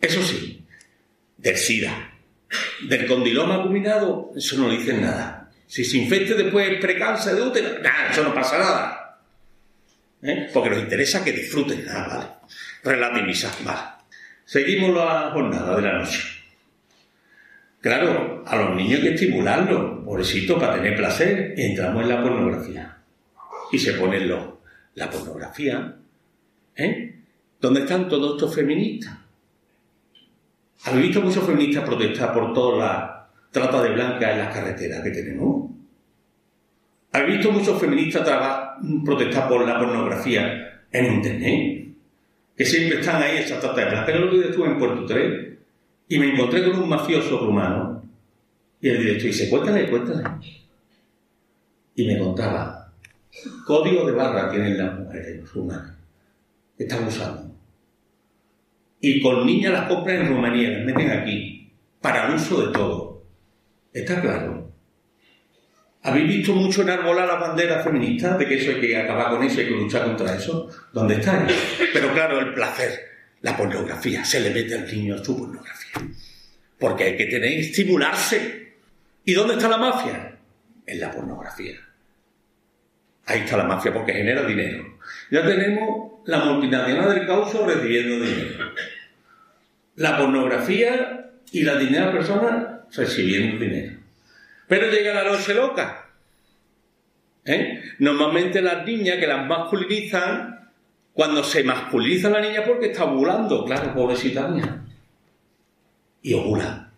Eso 0.00 0.22
sí, 0.22 0.64
del 1.36 1.56
SIDA, 1.56 2.12
del 2.88 3.08
condiloma 3.08 3.64
combinado, 3.64 4.30
eso 4.36 4.56
no 4.58 4.70
dicen 4.70 5.00
nada. 5.00 5.50
Si 5.66 5.84
se 5.84 5.96
infecte 5.96 6.34
después 6.34 6.78
precáncer 6.80 7.34
de 7.34 7.42
útero, 7.42 7.80
nada, 7.82 8.12
eso 8.12 8.22
no 8.22 8.32
pasa 8.32 8.58
nada. 8.58 9.20
¿Eh? 10.22 10.50
Porque 10.54 10.70
nos 10.70 10.78
interesa 10.78 11.24
que 11.24 11.32
disfruten, 11.32 11.84
nada, 11.84 12.06
vale. 12.06 12.30
Relativizar, 12.84 13.54
vale. 13.64 13.88
Seguimos 14.44 14.94
la 14.94 15.32
jornada 15.32 15.74
de 15.74 15.82
la 15.82 15.98
noche. 15.98 16.22
Claro, 17.80 18.44
a 18.46 18.54
los 18.54 18.76
niños 18.76 19.00
hay 19.00 19.08
que 19.08 19.14
estimularlos, 19.14 20.04
pobrecito, 20.04 20.60
para 20.60 20.76
tener 20.76 20.96
placer, 20.96 21.54
entramos 21.56 22.04
en 22.04 22.08
la 22.08 22.22
pornografía. 22.22 22.98
Y 23.72 23.80
se 23.80 23.94
ponen 23.94 24.28
los, 24.28 24.44
la 24.94 25.10
pornografía. 25.10 25.96
¿Dónde 27.60 27.80
están 27.80 28.08
todos 28.08 28.36
estos 28.36 28.54
feministas? 28.54 29.18
¿Habéis 30.84 31.08
visto 31.08 31.20
muchos 31.20 31.44
feministas 31.44 31.84
protestar 31.84 32.32
por 32.32 32.54
toda 32.54 32.78
la 32.78 33.28
trata 33.50 33.82
de 33.82 33.90
blancas 33.90 34.32
en 34.32 34.38
las 34.38 34.54
carreteras 34.54 35.02
que 35.02 35.10
tenemos? 35.10 35.70
¿Habéis 37.12 37.36
visto 37.36 37.52
muchos 37.52 37.78
feministas 37.78 38.26
protestar 39.04 39.46
por 39.46 39.66
la 39.66 39.78
pornografía 39.78 40.84
en 40.90 41.14
Internet? 41.14 41.88
Que 42.56 42.64
siempre 42.64 43.00
están 43.00 43.22
ahí 43.22 43.38
esas 43.38 43.60
trata 43.60 43.84
de 43.84 43.90
blancas. 43.90 44.14
Yo 44.14 44.20
lo 44.20 44.42
estuve 44.42 44.66
en 44.66 44.78
Puerto 44.78 45.04
3 45.04 45.48
y 46.08 46.18
me 46.18 46.32
encontré 46.32 46.64
con 46.64 46.82
un 46.82 46.88
mafioso 46.88 47.40
rumano 47.40 48.02
y 48.80 48.88
el 48.88 48.98
director 48.98 49.26
dice, 49.26 49.50
cuéntale, 49.50 49.90
cuéntale. 49.90 50.24
Y 51.94 52.06
me 52.06 52.18
contaba, 52.18 52.90
código 53.66 54.06
de 54.06 54.12
barra 54.12 54.50
tienen 54.50 54.78
las 54.78 54.98
mujeres 54.98 55.52
rumanas, 55.52 55.94
están 56.78 57.06
usando 57.06 57.49
y 59.00 59.20
con 59.20 59.46
niñas 59.46 59.72
las 59.72 59.88
compran 59.88 60.16
en 60.16 60.28
Rumanía, 60.28 60.70
las 60.70 60.84
meten 60.84 61.10
aquí, 61.10 61.72
para 62.00 62.26
el 62.26 62.34
uso 62.34 62.66
de 62.66 62.72
todo. 62.72 63.24
¿Está 63.92 64.20
claro? 64.20 64.70
¿Habéis 66.02 66.28
visto 66.28 66.54
mucho 66.54 66.82
enarbolar 66.82 67.26
las 67.26 67.40
banderas 67.40 67.84
feministas 67.84 68.38
de 68.38 68.46
que 68.46 68.54
eso 68.54 68.70
hay 68.70 68.80
que 68.80 68.96
acabar 68.96 69.30
con 69.30 69.42
eso, 69.42 69.60
hay 69.60 69.66
que 69.66 69.72
luchar 69.72 70.04
contra 70.04 70.34
eso? 70.34 70.68
¿Dónde 70.92 71.14
están? 71.14 71.46
Pero 71.92 72.12
claro, 72.12 72.40
el 72.40 72.54
placer, 72.54 73.00
la 73.42 73.56
pornografía, 73.56 74.24
se 74.24 74.40
le 74.40 74.50
mete 74.50 74.74
al 74.74 74.86
niño 74.86 75.16
a 75.16 75.24
su 75.24 75.36
pornografía. 75.36 75.92
Porque 76.78 77.04
hay 77.04 77.16
que 77.16 77.26
tener, 77.26 77.52
estimularse. 77.52 78.72
¿Y 79.24 79.34
dónde 79.34 79.54
está 79.54 79.68
la 79.68 79.76
mafia? 79.76 80.38
En 80.86 81.00
la 81.00 81.10
pornografía. 81.10 81.76
Ahí 83.26 83.40
está 83.40 83.58
la 83.58 83.64
mafia 83.64 83.92
porque 83.92 84.14
genera 84.14 84.42
dinero. 84.44 84.98
Ya 85.30 85.46
tenemos 85.46 86.20
la 86.24 86.44
multinacional 86.46 87.14
del 87.14 87.26
caucho 87.26 87.66
recibiendo 87.66 88.24
dinero. 88.24 88.72
La 90.00 90.16
pornografía 90.16 91.30
y 91.52 91.62
la 91.62 91.76
dignidad 91.76 92.06
de 92.06 92.12
personas 92.12 92.66
recibiendo 92.96 93.62
dinero. 93.62 93.98
Pero 94.66 94.90
llega 94.90 95.12
la 95.12 95.30
noche 95.30 95.52
loca. 95.52 96.08
¿eh? 97.44 97.82
Normalmente 97.98 98.62
las 98.62 98.86
niñas 98.86 99.18
que 99.18 99.26
las 99.26 99.46
masculinizan, 99.46 100.70
cuando 101.12 101.44
se 101.44 101.64
masculiniza 101.64 102.30
la 102.30 102.40
niña 102.40 102.64
porque 102.66 102.86
está 102.86 103.04
ovulando, 103.04 103.62
claro, 103.66 103.92
pobrecita 103.92 104.48
niña. 104.48 104.86
Y 106.22 106.32
ovula. 106.32 106.90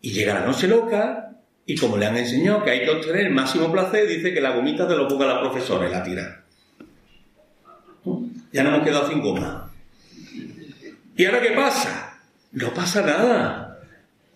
Y 0.00 0.12
llega 0.12 0.40
la 0.40 0.46
noche 0.46 0.66
loca 0.66 1.32
y 1.66 1.76
como 1.76 1.98
le 1.98 2.06
han 2.06 2.16
enseñado 2.16 2.64
que 2.64 2.70
hay 2.70 2.84
que 2.84 2.90
obtener 2.90 3.26
el 3.26 3.34
máximo 3.34 3.70
placer, 3.70 4.08
dice 4.08 4.32
que 4.32 4.40
la 4.40 4.52
gomita 4.52 4.88
te 4.88 4.96
lo 4.96 5.06
ponga 5.06 5.26
la 5.26 5.40
profesora 5.40 5.86
y 5.86 5.92
la 5.92 6.02
tira. 6.02 6.42
Ya 8.50 8.62
no 8.62 8.74
hemos 8.74 8.86
quedado 8.86 9.10
sin 9.10 9.20
goma. 9.20 9.70
¿Y 11.14 11.24
ahora 11.26 11.42
qué 11.42 11.50
pasa? 11.50 12.09
No 12.52 12.74
pasa 12.74 13.02
nada. 13.02 13.80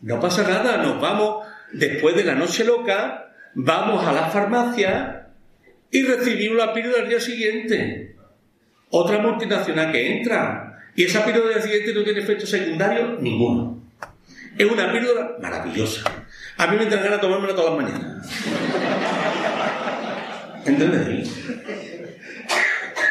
No 0.00 0.20
pasa 0.20 0.42
nada. 0.42 0.78
Nos 0.78 1.00
vamos, 1.00 1.46
después 1.72 2.14
de 2.14 2.24
la 2.24 2.34
noche 2.34 2.64
loca, 2.64 3.32
vamos 3.54 4.06
a 4.06 4.12
la 4.12 4.28
farmacia 4.28 5.28
y 5.90 6.02
recibimos 6.02 6.58
la 6.58 6.72
píldora 6.72 6.98
del 6.98 7.08
día 7.08 7.20
siguiente. 7.20 8.16
Otra 8.90 9.18
multinacional 9.18 9.90
que 9.90 10.18
entra. 10.18 10.82
Y 10.94 11.04
esa 11.04 11.24
píldora 11.24 11.46
del 11.46 11.54
día 11.54 11.62
siguiente 11.62 11.94
no 11.94 12.04
tiene 12.04 12.20
efecto 12.20 12.46
secundario 12.46 13.18
ninguno. 13.20 13.82
Es 14.56 14.70
una 14.70 14.92
píldora 14.92 15.36
maravillosa. 15.40 16.02
A 16.56 16.66
mí 16.68 16.76
me 16.76 16.84
entra 16.84 17.02
ganas 17.02 17.20
de 17.20 17.26
tomármela 17.26 17.56
todas 17.56 17.74
las 17.74 17.82
mañanas. 17.82 18.28
¿Entendéis? 20.64 21.44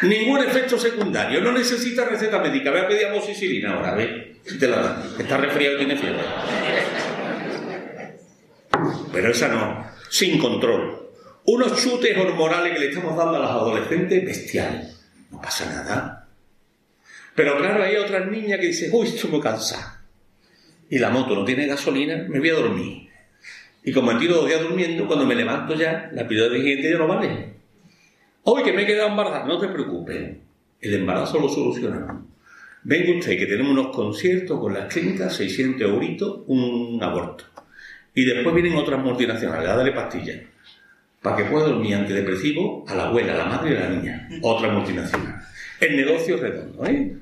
Ningún 0.08 0.40
efecto 0.40 0.78
secundario. 0.78 1.40
No 1.40 1.52
necesita 1.52 2.04
receta 2.04 2.38
médica. 2.38 2.70
Ve 2.70 2.80
a 2.80 2.88
pedir 2.88 3.06
amoxicilina 3.06 3.74
ahora, 3.74 3.94
ve. 3.94 4.36
Te 4.58 4.68
la 4.68 4.76
dan. 4.76 5.02
Está 5.18 5.36
resfriado 5.36 5.76
y 5.76 5.78
tiene 5.78 5.96
fiebre. 5.96 6.22
Pero 9.12 9.30
esa 9.30 9.48
no. 9.48 9.86
Sin 10.10 10.38
control. 10.38 11.10
Unos 11.46 11.82
chutes 11.82 12.16
hormonales 12.16 12.72
que 12.72 12.78
le 12.78 12.88
estamos 12.88 13.16
dando 13.16 13.36
a 13.36 13.40
los 13.40 13.50
adolescentes 13.50 14.24
bestial. 14.24 14.90
No 15.30 15.40
pasa 15.40 15.66
nada. 15.66 16.28
Pero 17.34 17.58
claro, 17.58 17.82
hay 17.82 17.96
otras 17.96 18.30
niñas 18.30 18.60
que 18.60 18.68
dicen, 18.68 18.90
uy, 18.92 19.08
estoy 19.08 19.30
muy 19.30 19.40
cansada. 19.40 20.02
Y 20.88 20.98
la 20.98 21.10
moto 21.10 21.34
no 21.34 21.44
tiene 21.44 21.66
gasolina, 21.66 22.26
me 22.28 22.38
voy 22.38 22.50
a 22.50 22.54
dormir. 22.54 23.08
Y 23.82 23.92
como 23.92 24.12
me 24.12 24.20
tiro 24.20 24.36
dos 24.36 24.46
días 24.46 24.62
durmiendo, 24.62 25.06
cuando 25.06 25.26
me 25.26 25.34
levanto 25.34 25.74
ya, 25.74 26.10
la 26.12 26.26
píldora 26.26 26.52
de 26.52 26.60
siguiente 26.60 26.90
ya 26.90 26.98
no 26.98 27.08
vale. 27.08 27.53
Hoy 28.46 28.62
que 28.62 28.74
me 28.74 28.82
he 28.82 28.86
quedado 28.86 29.08
embarazada, 29.08 29.46
no 29.46 29.58
te 29.58 29.68
preocupes, 29.68 30.36
el 30.80 30.94
embarazo 30.94 31.40
lo 31.40 31.48
solucionamos. 31.48 32.24
Venga 32.82 33.18
usted 33.18 33.38
que 33.38 33.46
tenemos 33.46 33.72
unos 33.72 33.96
conciertos 33.96 34.60
con 34.60 34.74
las 34.74 34.92
clínicas, 34.92 35.34
600 35.36 35.80
euritos, 35.80 36.40
un 36.46 37.02
aborto. 37.02 37.44
Y 38.14 38.26
después 38.26 38.54
vienen 38.54 38.76
otras 38.76 39.02
multinacionales, 39.02 39.66
a 39.66 39.76
darle 39.76 39.92
pastillas, 39.92 40.42
para 41.22 41.36
que 41.36 41.44
pueda 41.44 41.68
dormir 41.68 41.94
antidepresivo 41.94 42.84
a 42.86 42.94
la 42.94 43.06
abuela, 43.06 43.32
a 43.32 43.38
la 43.38 43.44
madre 43.46 43.72
y 43.72 43.76
a 43.78 43.80
la 43.80 43.88
niña. 43.88 44.28
Otra 44.42 44.68
multinacional. 44.68 45.40
El 45.80 45.96
negocio 45.96 46.34
es 46.34 46.40
redondo, 46.42 46.84
¿eh? 46.84 47.16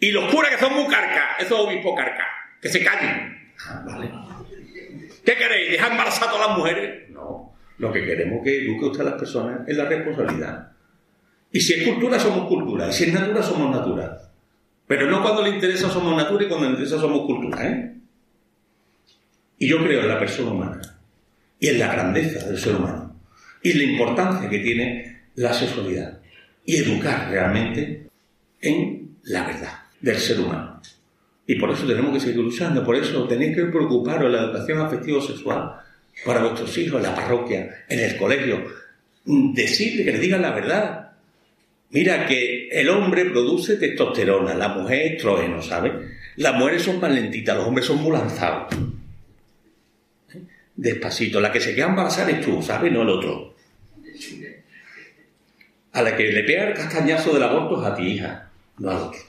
Y 0.00 0.10
los 0.10 0.30
curas 0.30 0.50
que 0.50 0.58
son 0.58 0.74
muy 0.74 0.86
carcas, 0.86 1.40
esos 1.40 1.58
obispos 1.58 1.96
carcas, 1.96 2.26
que 2.60 2.68
se 2.68 2.84
callen. 2.84 3.52
Ah, 3.66 3.82
vale. 3.86 4.10
¿Qué 5.24 5.34
queréis? 5.34 5.70
¿Dejar 5.70 5.92
embarazadas 5.92 6.36
a 6.36 6.48
las 6.48 6.58
mujeres? 6.58 7.08
No. 7.10 7.51
Lo 7.78 7.92
que 7.92 8.04
queremos 8.04 8.42
que 8.44 8.64
eduque 8.64 8.86
usted 8.86 9.00
a 9.00 9.10
las 9.10 9.14
personas 9.14 9.60
es 9.66 9.76
la 9.76 9.86
responsabilidad. 9.86 10.72
Y 11.50 11.60
si 11.60 11.74
es 11.74 11.88
cultura, 11.88 12.18
somos 12.18 12.48
cultura. 12.48 12.88
Y 12.88 12.92
si 12.92 13.04
es 13.04 13.12
natura, 13.12 13.42
somos 13.42 13.70
natura. 13.70 14.30
Pero 14.86 15.10
no 15.10 15.22
cuando 15.22 15.42
le 15.42 15.50
interesa 15.50 15.88
somos 15.90 16.16
natura 16.16 16.44
y 16.44 16.48
cuando 16.48 16.66
le 16.66 16.72
interesa 16.72 16.98
somos 16.98 17.26
cultura. 17.26 17.66
¿eh? 17.66 17.94
Y 19.58 19.68
yo 19.68 19.78
creo 19.84 20.00
en 20.00 20.08
la 20.08 20.18
persona 20.18 20.50
humana. 20.50 20.80
Y 21.58 21.68
en 21.68 21.78
la 21.78 21.92
grandeza 21.92 22.46
del 22.46 22.58
ser 22.58 22.76
humano. 22.76 23.16
Y 23.62 23.74
la 23.74 23.84
importancia 23.84 24.48
que 24.48 24.58
tiene 24.58 25.22
la 25.36 25.52
sexualidad. 25.52 26.20
Y 26.64 26.76
educar 26.76 27.30
realmente 27.30 28.08
en 28.60 29.16
la 29.24 29.44
verdad 29.44 29.82
del 30.00 30.16
ser 30.16 30.40
humano. 30.40 30.80
Y 31.46 31.56
por 31.56 31.70
eso 31.70 31.86
tenemos 31.86 32.12
que 32.14 32.20
seguir 32.20 32.40
luchando. 32.40 32.84
Por 32.84 32.96
eso 32.96 33.26
tenéis 33.28 33.56
que 33.56 33.64
preocuparos 33.64 34.30
la 34.30 34.44
educación 34.44 34.80
afectivo-sexual 34.80 35.76
para 36.24 36.40
vuestros 36.40 36.76
hijos 36.78 36.96
en 36.96 37.10
la 37.10 37.14
parroquia, 37.14 37.84
en 37.88 37.98
el 37.98 38.16
colegio. 38.16 38.64
Decirle 39.24 40.04
que 40.04 40.12
le 40.12 40.18
digan 40.18 40.42
la 40.42 40.52
verdad. 40.52 41.12
Mira 41.90 42.26
que 42.26 42.68
el 42.68 42.88
hombre 42.88 43.26
produce 43.26 43.76
testosterona, 43.76 44.54
la 44.54 44.68
mujer 44.68 45.12
estrógeno, 45.12 45.60
¿sabes? 45.60 45.92
Las 46.36 46.54
mujeres 46.54 46.82
son 46.82 47.00
más 47.00 47.12
lentitas, 47.12 47.56
los 47.56 47.66
hombres 47.66 47.86
son 47.86 48.02
muy 48.02 48.12
lanzados. 48.12 48.74
Despacito, 50.74 51.40
la 51.40 51.52
que 51.52 51.60
se 51.60 51.74
queda 51.74 51.86
embarazada 51.86 52.30
es 52.30 52.40
tú, 52.40 52.62
¿sabes? 52.62 52.90
No 52.90 53.02
el 53.02 53.10
otro. 53.10 53.54
A 55.92 56.00
la 56.00 56.16
que 56.16 56.32
le 56.32 56.44
pega 56.44 56.68
el 56.68 56.74
castañazo 56.74 57.34
del 57.34 57.42
aborto 57.42 57.82
es 57.82 57.86
a 57.86 57.94
ti, 57.94 58.02
hija, 58.04 58.50
no 58.78 58.90
al 58.90 58.96
otro. 58.96 59.20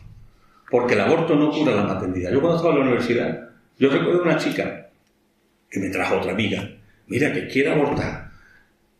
Porque 0.71 0.93
el 0.93 1.01
aborto 1.01 1.35
no 1.35 1.51
cura 1.51 1.75
la 1.75 1.83
maternidad. 1.83 2.31
Yo 2.31 2.39
cuando 2.39 2.57
estaba 2.57 2.73
en 2.73 2.79
la 2.79 2.85
universidad, 2.85 3.49
yo 3.77 3.89
recuerdo 3.89 4.23
una 4.23 4.37
chica 4.37 4.89
que 5.69 5.79
me 5.79 5.89
trajo 5.89 6.17
otra 6.17 6.31
amiga, 6.31 6.72
mira, 7.07 7.33
que 7.33 7.47
quiere 7.47 7.71
abortar. 7.71 8.31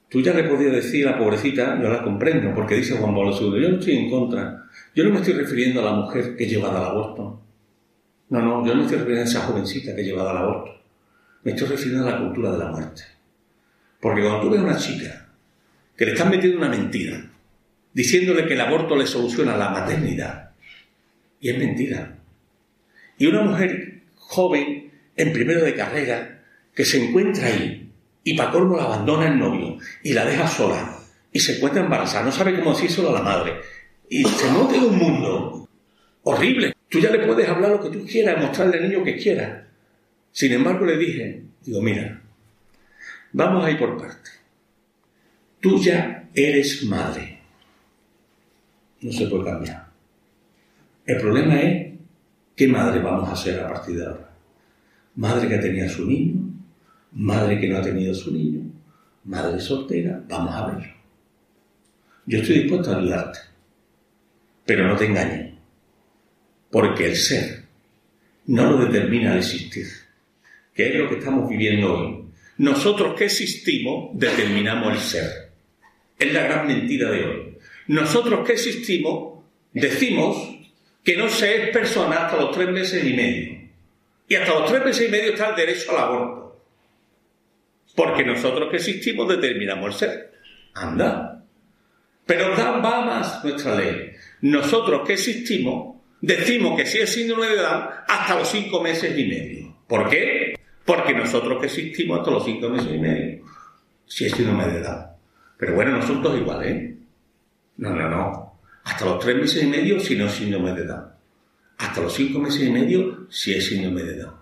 Tú 0.10 0.22
ya 0.22 0.34
le 0.34 0.44
podías 0.44 0.72
decir 0.72 1.08
a 1.08 1.12
la 1.12 1.18
pobrecita, 1.18 1.82
yo 1.82 1.90
la 1.90 2.04
comprendo, 2.04 2.54
porque 2.54 2.76
dice 2.76 2.96
Juan 2.98 3.16
Pablo 3.16 3.32
II, 3.32 3.62
yo 3.62 3.70
no 3.70 3.80
estoy 3.80 3.98
en 3.98 4.10
contra. 4.12 4.64
Yo 4.94 5.04
no 5.04 5.10
me 5.10 5.18
estoy 5.18 5.34
refiriendo 5.34 5.82
a 5.82 5.86
la 5.86 5.94
mujer 5.94 6.36
que 6.36 6.46
llevada 6.46 6.80
al 6.80 6.92
aborto. 6.92 7.42
No, 8.30 8.42
no, 8.42 8.66
yo 8.66 8.74
no 8.74 8.82
me 8.82 8.84
estoy 8.84 9.00
refiriendo 9.00 9.22
a 9.22 9.30
esa 9.30 9.42
jovencita 9.42 9.96
que 9.96 10.04
llevada 10.04 10.32
al 10.32 10.38
aborto. 10.38 10.84
Me 11.44 11.52
estoy 11.52 11.68
refiriendo 11.68 12.08
a 12.08 12.12
la 12.12 12.20
cultura 12.20 12.52
de 12.52 12.58
la 12.60 12.72
muerte. 12.72 13.02
Porque 14.00 14.22
cuando 14.22 14.42
tú 14.42 14.50
ves 14.52 14.60
a 14.60 14.64
una 14.64 14.78
chica 14.78 15.30
que 15.98 16.06
le 16.06 16.12
están 16.12 16.30
metiendo 16.30 16.60
una 16.60 16.70
mentira, 16.70 17.32
diciéndole 17.94 18.46
que 18.46 18.54
el 18.54 18.62
aborto 18.62 18.96
le 18.96 19.08
soluciona 19.08 19.58
la 19.58 19.70
maternidad, 19.70 20.52
y 21.40 21.50
es 21.50 21.58
mentira. 21.58 22.18
Y 23.18 23.26
una 23.26 23.42
mujer 23.42 24.02
joven, 24.16 24.92
en 25.16 25.34
primero 25.34 25.62
de 25.64 25.76
carrera, 25.76 26.44
que 26.74 26.86
se 26.86 27.04
encuentra 27.04 27.48
ahí 27.48 27.93
y 28.24 28.36
para 28.36 28.54
la 28.54 28.84
abandona 28.84 29.28
el 29.28 29.38
novio 29.38 29.78
y 30.04 30.14
la 30.14 30.26
deja 30.26 30.48
sola 30.48 30.98
y 31.32 31.40
se 31.40 31.58
encuentra 31.58 31.84
embarazada, 31.84 32.26
no 32.26 32.32
sabe 32.32 32.58
cómo 32.58 32.74
decírselo 32.74 33.10
a 33.10 33.14
la 33.14 33.22
madre 33.22 33.54
y 34.10 34.24
se 34.24 34.52
monta 34.52 34.76
en 34.76 34.84
un 34.84 34.98
mundo 34.98 35.70
horrible. 36.24 36.74
Tú 36.90 37.00
ya 37.00 37.10
le 37.10 37.26
puedes 37.26 37.48
hablar 37.50 37.72
lo 37.72 37.82
que 37.82 37.90
tú 37.90 38.06
quieras, 38.06 38.40
mostrarle 38.40 38.78
al 38.78 38.90
niño 38.90 39.04
que 39.04 39.18
quieras. 39.18 39.64
Sin 40.32 40.52
embargo, 40.54 40.86
le 40.86 40.98
dije, 40.98 41.44
digo, 41.64 41.82
mira, 41.82 42.22
vamos 43.32 43.66
a 43.66 43.72
ir 43.72 43.80
por 43.80 43.98
parte. 43.98 44.30
Tú 45.60 45.82
ya 45.82 46.30
eres 46.34 46.84
madre. 46.84 47.40
No 49.02 49.12
se 49.12 49.28
puede 49.28 49.46
cambiar. 49.46 49.88
El 51.06 51.18
problema 51.18 51.60
es 51.60 51.94
qué 52.56 52.68
madre 52.68 53.02
vamos 53.02 53.30
a 53.30 53.36
ser 53.36 53.60
a 53.60 53.70
partir 53.70 53.98
de 53.98 54.06
ahora. 54.06 54.30
Madre 55.16 55.48
que 55.48 55.58
tenía 55.58 55.90
su 55.90 56.06
niño, 56.06 56.53
madre 57.14 57.60
que 57.60 57.68
no 57.68 57.78
ha 57.78 57.82
tenido 57.82 58.14
su 58.14 58.32
niño, 58.32 58.62
madre 59.26 59.60
soltera, 59.60 60.24
vamos 60.28 60.54
a 60.54 60.68
verlo. 60.68 60.94
Yo 62.26 62.40
estoy 62.40 62.60
dispuesto 62.60 62.92
a 62.92 62.98
ayudarte, 62.98 63.40
pero 64.66 64.88
no 64.88 64.96
te 64.96 65.06
engañes, 65.06 65.54
porque 66.72 67.06
el 67.08 67.16
ser 67.16 67.66
no 68.48 68.72
lo 68.72 68.86
determina 68.86 69.34
el 69.34 69.40
existir, 69.40 69.88
que 70.74 70.90
es 70.90 70.96
lo 70.96 71.10
que 71.10 71.18
estamos 71.18 71.50
viviendo 71.50 71.94
hoy. 71.94 72.24
Nosotros 72.58 73.16
que 73.16 73.26
existimos 73.26 74.12
determinamos 74.14 74.94
el 74.94 75.00
ser. 75.00 75.52
Es 76.20 76.32
la 76.32 76.44
gran 76.44 76.68
mentira 76.68 77.10
de 77.10 77.26
hoy. 77.26 77.58
Nosotros 77.88 78.46
que 78.46 78.54
existimos 78.54 79.40
decimos 79.74 80.56
que 81.04 81.18
no 81.18 81.28
se 81.30 81.64
es 81.64 81.70
persona 81.72 82.26
hasta 82.26 82.42
los 82.42 82.52
tres 82.52 82.70
meses 82.70 83.04
y 83.04 83.14
medio. 83.14 83.70
Y 84.28 84.36
hasta 84.36 84.60
los 84.60 84.70
tres 84.70 84.86
meses 84.86 85.08
y 85.08 85.12
medio 85.12 85.32
está 85.32 85.50
el 85.50 85.56
derecho 85.56 85.92
al 85.92 85.98
aborto. 85.98 86.43
Porque 87.96 88.26
nosotros 88.26 88.70
que 88.70 88.78
existimos 88.78 89.28
determinamos 89.28 89.88
el 89.88 89.94
ser. 89.94 90.34
Anda. 90.74 91.44
Pero 92.26 92.56
va 92.56 93.06
más 93.06 93.44
nuestra 93.44 93.76
ley. 93.76 94.12
Nosotros 94.42 95.02
que 95.06 95.14
existimos 95.14 95.98
decimos 96.22 96.78
que 96.78 96.86
si 96.86 97.00
es 97.00 97.12
síndrome 97.12 97.48
de 97.48 97.58
Down 97.58 97.84
hasta 98.08 98.40
los 98.40 98.48
cinco 98.48 98.82
meses 98.82 99.18
y 99.18 99.26
medio. 99.26 99.78
¿Por 99.88 100.10
qué? 100.10 100.56
Porque 100.86 101.14
nosotros 101.14 101.60
que 101.60 101.68
existimos 101.68 102.20
hasta 102.20 102.32
los 102.32 102.46
cinco 102.46 102.70
meses 102.70 102.94
y 102.94 102.98
medio, 102.98 103.44
si 104.06 104.26
es 104.26 104.32
síndrome 104.32 104.68
de 104.68 104.82
Down. 104.82 105.06
Pero 105.58 105.76
bueno, 105.76 105.98
nosotros 105.98 106.38
igual, 106.38 106.66
¿eh? 106.66 106.98
No, 107.78 107.90
no, 107.94 108.10
no. 108.10 108.60
Hasta 108.86 109.06
los 109.06 109.20
tres 109.20 109.36
meses 109.36 109.64
y 109.64 109.68
medio 109.68 110.00
si 110.00 110.16
no 110.16 110.28
es 110.28 110.34
síndrome 110.34 110.74
de 110.74 110.86
Down. 110.86 111.06
Hasta 111.78 112.02
los 112.02 112.14
cinco 112.14 112.40
meses 112.40 112.64
y 112.64 112.70
medio 112.70 113.28
si 113.30 113.54
es 113.54 113.68
síndrome 113.68 114.04
de 114.04 114.18
Down. 114.18 114.36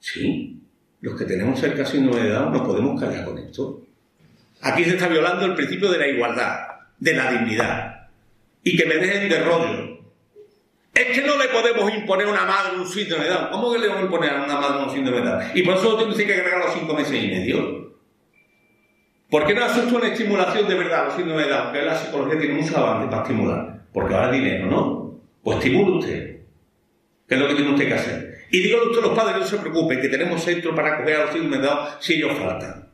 ¿Sí? 0.00 0.53
Los 1.04 1.18
que 1.18 1.26
tenemos 1.26 1.60
cerca 1.60 1.84
síndrome 1.84 2.22
de 2.22 2.30
Down 2.30 2.50
no 2.50 2.64
podemos 2.64 2.98
cargar 2.98 3.26
con 3.26 3.36
esto. 3.36 3.82
Aquí 4.62 4.84
se 4.84 4.92
está 4.92 5.06
violando 5.06 5.44
el 5.44 5.54
principio 5.54 5.92
de 5.92 5.98
la 5.98 6.08
igualdad, 6.08 6.66
de 6.98 7.12
la 7.12 7.30
dignidad. 7.30 8.08
Y 8.62 8.74
que 8.74 8.86
me 8.86 8.94
dejen 8.94 9.28
de 9.28 9.38
rollo. 9.40 9.98
Es 10.94 11.06
que 11.08 11.26
no 11.26 11.36
le 11.36 11.48
podemos 11.48 11.94
imponer 11.94 12.26
a 12.26 12.30
una 12.30 12.46
madre 12.46 12.78
un 12.78 12.86
síndrome 12.86 13.24
de 13.24 13.30
Down. 13.32 13.48
¿Cómo 13.50 13.70
que 13.70 13.80
le 13.80 13.88
vamos 13.88 14.00
a 14.00 14.06
imponer 14.06 14.30
a 14.30 14.44
una 14.44 14.58
madre 14.58 14.82
un 14.82 14.90
síndrome 14.90 15.20
de 15.20 15.26
Down? 15.26 15.42
Y 15.52 15.62
por 15.62 15.74
eso 15.74 15.98
tiene 15.98 16.24
que 16.24 16.40
agregar 16.40 16.64
los 16.64 16.72
cinco 16.72 16.94
meses 16.94 17.22
y 17.22 17.26
medio. 17.28 17.94
¿Por 19.28 19.46
qué 19.46 19.54
no 19.54 19.66
usted 19.66 19.92
una 19.92 20.08
estimulación 20.08 20.66
de 20.66 20.74
verdad 20.74 21.02
a 21.02 21.04
los 21.04 21.16
síndromes 21.16 21.44
de 21.44 21.52
Down? 21.52 21.72
Que 21.74 21.82
la 21.82 21.98
psicología 21.98 22.38
tiene 22.38 22.54
mucho 22.62 22.78
avance 22.78 23.10
para 23.10 23.22
estimular. 23.24 23.82
Porque 23.92 24.14
ahora 24.14 24.30
dinero, 24.30 24.70
¿no? 24.70 25.20
Pues 25.42 25.58
estimule 25.58 25.98
usted. 25.98 26.40
¿Qué 27.28 27.34
es 27.34 27.40
lo 27.42 27.48
que 27.48 27.56
tiene 27.56 27.72
usted 27.72 27.88
que 27.88 27.94
hacer? 27.94 28.33
Y 28.54 28.60
díganle 28.60 28.86
usted 28.86 29.02
a 29.02 29.06
los 29.08 29.18
padres, 29.18 29.40
no 29.40 29.46
se 29.46 29.56
preocupen, 29.56 30.00
que 30.00 30.08
tenemos 30.08 30.40
centro 30.40 30.72
para 30.76 30.94
acoger 30.94 31.16
a 31.16 31.24
los 31.24 31.34
hijos 31.34 31.96
si 31.98 32.14
ellos 32.14 32.38
faltan. 32.38 32.88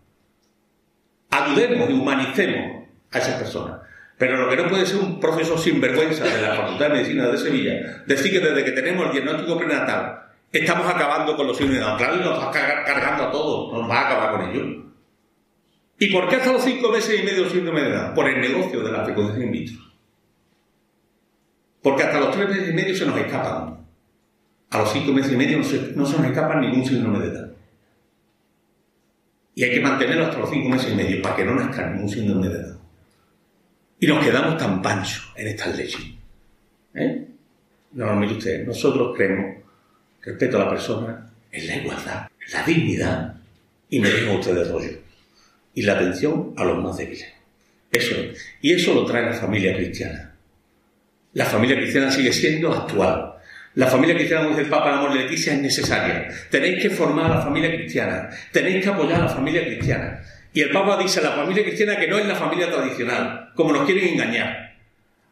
Ayudemos 1.28 1.90
y 1.90 1.92
humanicemos 1.92 2.86
a 3.12 3.18
esas 3.18 3.34
personas. 3.34 3.78
Pero 4.16 4.38
lo 4.38 4.48
que 4.48 4.56
no 4.56 4.70
puede 4.70 4.86
ser 4.86 5.00
un 5.00 5.20
profesor 5.20 5.58
sinvergüenza 5.58 6.24
de 6.24 6.40
la 6.40 6.54
Facultad 6.54 6.88
de 6.88 6.94
Medicina 6.94 7.28
de 7.28 7.36
Sevilla, 7.36 8.02
decir 8.06 8.32
que 8.32 8.40
desde 8.40 8.64
que 8.64 8.70
tenemos 8.70 9.04
el 9.04 9.12
diagnóstico 9.12 9.58
prenatal 9.58 10.22
estamos 10.50 10.88
acabando 10.88 11.36
con 11.36 11.46
los 11.46 11.60
hijos 11.60 11.76
Claro, 11.98 12.16
y 12.16 12.20
nos 12.20 12.42
va 12.42 12.50
cargando 12.50 13.24
a 13.24 13.30
todos, 13.30 13.78
nos 13.78 13.90
va 13.90 14.00
a 14.00 14.06
acabar 14.06 14.30
con 14.30 14.48
ellos. 14.48 14.66
¿Y 15.98 16.10
por 16.10 16.26
qué 16.30 16.36
hasta 16.36 16.52
los 16.52 16.64
cinco 16.64 16.90
meses 16.90 17.20
y 17.20 17.22
medio 17.22 17.50
síndrome 17.50 17.82
de 17.82 17.90
edad? 17.90 18.14
Por 18.14 18.26
el 18.30 18.40
negocio 18.40 18.82
de 18.82 18.92
la 18.92 19.04
fecundación 19.04 19.42
in 19.42 19.52
vitro. 19.52 19.82
Porque 21.82 22.04
hasta 22.04 22.18
los 22.18 22.30
tres 22.30 22.48
meses 22.48 22.70
y 22.70 22.72
medio 22.72 22.96
se 22.96 23.04
nos 23.04 23.18
escapan 23.18 23.79
a 24.70 24.78
los 24.78 24.92
cinco 24.92 25.12
meses 25.12 25.32
y 25.32 25.36
medio 25.36 25.58
no 25.58 25.64
se, 25.64 25.92
nos 25.94 26.12
escapa 26.12 26.60
ningún 26.60 26.84
síndrome 26.84 27.18
de 27.20 27.32
edad. 27.32 27.50
Y 29.54 29.64
hay 29.64 29.70
que 29.72 29.80
mantenerlo 29.80 30.26
hasta 30.26 30.38
los 30.38 30.50
cinco 30.50 30.68
meses 30.68 30.92
y 30.92 30.94
medio 30.94 31.20
para 31.22 31.36
que 31.36 31.44
no 31.44 31.54
nazca 31.54 31.90
ningún 31.90 32.08
síndrome 32.08 32.48
de 32.48 32.54
edad. 32.54 32.78
Y 33.98 34.06
nos 34.06 34.24
quedamos 34.24 34.56
tan 34.56 34.80
panchos 34.80 35.32
en 35.36 35.48
estas 35.48 35.76
leyes. 35.76 36.00
¿Eh? 36.94 37.26
No, 37.92 38.14
mire 38.16 38.34
usted, 38.34 38.66
nosotros 38.66 39.14
creemos 39.16 39.56
respeto 40.22 40.56
a 40.56 40.64
la 40.64 40.70
persona 40.70 41.30
es 41.50 41.66
la 41.66 41.76
igualdad, 41.76 42.28
la 42.52 42.62
dignidad 42.64 43.34
y 43.88 44.00
me 44.00 44.10
diga 44.10 44.32
usted 44.32 44.54
de 44.54 44.64
rollo. 44.64 44.98
Y 45.74 45.82
la 45.82 45.94
atención 45.94 46.54
a 46.56 46.64
los 46.64 46.82
más 46.82 46.96
débiles. 46.96 47.26
Eso 47.90 48.14
es. 48.14 48.44
Y 48.60 48.72
eso 48.72 48.94
lo 48.94 49.04
trae 49.04 49.26
la 49.26 49.32
familia 49.32 49.74
cristiana. 49.74 50.34
La 51.32 51.44
familia 51.44 51.76
cristiana 51.76 52.10
sigue 52.10 52.32
siendo 52.32 52.72
actual, 52.72 53.34
la 53.74 53.86
familia 53.86 54.16
cristiana, 54.16 54.44
como 54.44 54.56
dice 54.56 54.64
el 54.64 54.70
Papa, 54.70 54.90
la 54.90 54.98
amor 54.98 55.14
Leticia, 55.14 55.52
es 55.52 55.60
necesaria. 55.60 56.28
Tenéis 56.50 56.82
que 56.82 56.90
formar 56.90 57.26
a 57.26 57.36
la 57.36 57.42
familia 57.42 57.70
cristiana. 57.70 58.28
Tenéis 58.52 58.82
que 58.82 58.90
apoyar 58.90 59.20
a 59.20 59.24
la 59.24 59.28
familia 59.28 59.64
cristiana. 59.64 60.20
Y 60.52 60.62
el 60.62 60.70
Papa 60.70 60.96
dice, 60.96 61.22
la 61.22 61.30
familia 61.30 61.62
cristiana 61.62 61.96
que 61.96 62.08
no 62.08 62.18
es 62.18 62.26
la 62.26 62.34
familia 62.34 62.68
tradicional, 62.68 63.50
como 63.54 63.72
nos 63.72 63.84
quieren 63.84 64.08
engañar. 64.08 64.74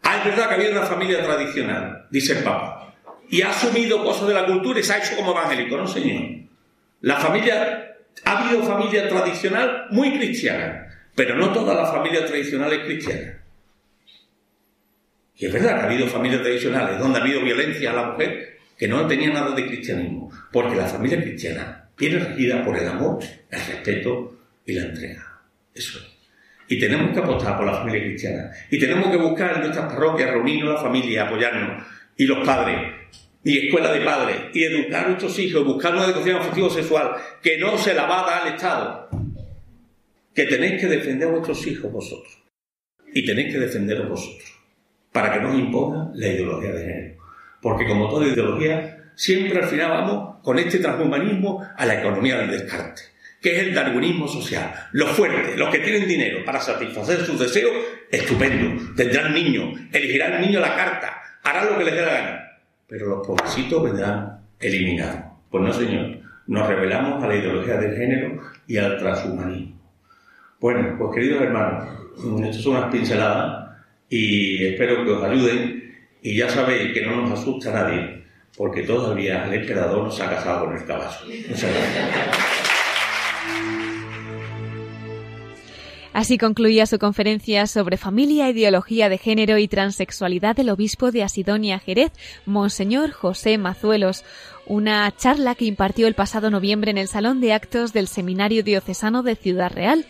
Ah, 0.04 0.18
es 0.18 0.24
verdad 0.24 0.48
que 0.48 0.54
había 0.54 0.70
una 0.70 0.86
familia 0.86 1.22
tradicional, 1.24 2.06
dice 2.10 2.38
el 2.38 2.44
Papa. 2.44 2.94
Y 3.28 3.42
ha 3.42 3.50
asumido 3.50 4.04
cosas 4.04 4.28
de 4.28 4.34
la 4.34 4.46
cultura 4.46 4.78
y 4.78 4.84
se 4.84 4.92
ha 4.92 4.98
hecho 4.98 5.16
como 5.16 5.32
evangélico, 5.32 5.76
¿no, 5.76 5.88
señor? 5.88 6.22
La 7.00 7.16
familia, 7.16 7.96
ha 8.24 8.38
habido 8.38 8.62
familia 8.62 9.08
tradicional 9.08 9.86
muy 9.90 10.16
cristiana, 10.16 10.86
pero 11.16 11.34
no 11.34 11.52
toda 11.52 11.74
la 11.74 11.86
familia 11.86 12.24
tradicional 12.24 12.72
es 12.72 12.84
cristiana. 12.84 13.37
Y 15.38 15.46
es 15.46 15.52
verdad 15.52 15.76
que 15.76 15.80
ha 15.82 15.84
habido 15.84 16.06
familias 16.08 16.42
tradicionales 16.42 16.98
donde 16.98 17.20
ha 17.20 17.22
habido 17.22 17.40
violencia 17.42 17.92
a 17.92 17.94
la 17.94 18.10
mujer 18.10 18.58
que 18.76 18.88
no 18.88 19.06
tenía 19.06 19.30
nada 19.30 19.54
de 19.54 19.66
cristianismo, 19.66 20.30
porque 20.52 20.74
la 20.74 20.86
familia 20.86 21.22
cristiana 21.22 21.90
viene 21.96 22.18
regida 22.18 22.64
por 22.64 22.76
el 22.76 22.88
amor, 22.88 23.18
el 23.48 23.60
respeto 23.60 24.36
y 24.66 24.72
la 24.72 24.82
entrega. 24.82 25.42
Eso 25.72 25.98
es. 25.98 26.06
Y 26.68 26.78
tenemos 26.78 27.12
que 27.12 27.20
apostar 27.20 27.56
por 27.56 27.66
la 27.66 27.74
familia 27.74 28.02
cristiana. 28.02 28.50
Y 28.70 28.78
tenemos 28.78 29.10
que 29.10 29.16
buscar 29.16 29.54
en 29.54 29.60
nuestras 29.62 29.92
parroquias, 29.92 30.30
reunirnos 30.30 30.74
la 30.74 30.80
familia, 30.80 31.22
apoyarnos. 31.24 31.86
Y 32.16 32.26
los 32.26 32.46
padres, 32.46 32.94
y 33.42 33.66
escuela 33.66 33.92
de 33.92 34.00
padres, 34.00 34.36
y 34.52 34.64
educar 34.64 35.04
a 35.04 35.08
nuestros 35.08 35.38
hijos, 35.38 35.64
buscar 35.64 35.94
una 35.94 36.04
educación 36.04 36.36
afectivo-sexual 36.36 37.12
que 37.40 37.58
no 37.58 37.78
se 37.78 37.94
la 37.94 38.06
va 38.06 38.20
a 38.22 38.30
dar 38.30 38.42
al 38.42 38.54
Estado. 38.54 39.08
Que 40.34 40.44
tenéis 40.44 40.80
que 40.80 40.88
defender 40.88 41.28
a 41.28 41.30
vuestros 41.32 41.64
hijos 41.66 41.90
vosotros. 41.90 42.42
Y 43.14 43.24
tenéis 43.24 43.54
que 43.54 43.60
defenderos 43.60 44.08
vosotros 44.08 44.57
para 45.12 45.32
que 45.32 45.40
nos 45.40 45.54
imponga 45.58 46.10
la 46.14 46.28
ideología 46.28 46.72
de 46.72 46.84
género. 46.84 47.14
Porque 47.60 47.86
como 47.86 48.08
toda 48.08 48.26
ideología, 48.26 49.10
siempre 49.14 49.58
al 49.58 49.68
final 49.68 49.90
vamos 49.90 50.36
con 50.42 50.58
este 50.58 50.78
transhumanismo 50.78 51.66
a 51.76 51.86
la 51.86 52.00
economía 52.00 52.38
del 52.38 52.50
descarte, 52.50 53.02
que 53.40 53.56
es 53.56 53.62
el 53.66 53.74
darwinismo 53.74 54.28
social. 54.28 54.72
Los 54.92 55.10
fuertes, 55.10 55.58
los 55.58 55.70
que 55.70 55.80
tienen 55.80 56.06
dinero 56.06 56.44
para 56.44 56.60
satisfacer 56.60 57.20
sus 57.24 57.38
deseos, 57.38 57.72
estupendo, 58.10 58.94
tendrán 58.94 59.34
niños, 59.34 59.78
elegirán 59.92 60.34
al 60.34 60.42
niño 60.42 60.60
la 60.60 60.76
carta, 60.76 61.20
harán 61.42 61.66
lo 61.66 61.78
que 61.78 61.84
les 61.84 61.94
dé 61.94 62.02
la 62.02 62.12
gana. 62.12 62.44
Pero 62.86 63.06
los 63.06 63.26
pobrecitos 63.26 63.82
vendrán 63.82 64.40
eliminados. 64.60 65.24
Pues 65.50 65.64
no, 65.64 65.72
señor, 65.72 66.18
nos 66.46 66.66
revelamos 66.66 67.22
a 67.22 67.26
la 67.26 67.36
ideología 67.36 67.76
del 67.76 67.96
género 67.96 68.40
y 68.66 68.78
al 68.78 68.98
transhumanismo. 68.98 69.78
Bueno, 70.60 70.96
pues 70.98 71.14
queridos 71.14 71.42
hermanos, 71.42 71.88
esto 72.44 72.62
son 72.62 72.76
unas 72.76 72.90
pinceladas 72.90 73.67
y 74.08 74.66
espero 74.66 75.04
que 75.04 75.10
os 75.12 75.24
ayuden. 75.24 75.96
Y 76.22 76.36
ya 76.36 76.48
sabéis 76.48 76.92
que 76.92 77.06
no 77.06 77.22
nos 77.22 77.38
asusta 77.38 77.72
nadie, 77.72 78.24
porque 78.56 78.82
todavía 78.82 79.46
el 79.46 79.60
emperador 79.60 80.04
nos 80.04 80.20
ha 80.20 80.30
casado 80.30 80.66
con 80.66 80.76
el 80.76 80.84
caballo. 80.84 81.16
Muchas 81.48 81.72
gracias. 81.72 82.68
Así 86.18 86.36
concluía 86.36 86.86
su 86.86 86.98
conferencia 86.98 87.68
sobre 87.68 87.96
familia, 87.96 88.50
ideología 88.50 89.08
de 89.08 89.18
género 89.18 89.56
y 89.58 89.68
transexualidad 89.68 90.58
el 90.58 90.70
obispo 90.70 91.12
de 91.12 91.22
Asidonia 91.22 91.78
Jerez, 91.78 92.10
Monseñor 92.44 93.12
José 93.12 93.56
Mazuelos, 93.56 94.24
una 94.66 95.14
charla 95.16 95.54
que 95.54 95.66
impartió 95.66 96.08
el 96.08 96.14
pasado 96.14 96.50
noviembre 96.50 96.90
en 96.90 96.98
el 96.98 97.06
Salón 97.06 97.40
de 97.40 97.52
Actos 97.52 97.92
del 97.92 98.08
Seminario 98.08 98.64
Diocesano 98.64 99.22
de 99.22 99.36
Ciudad 99.36 99.70
Real. 99.72 100.06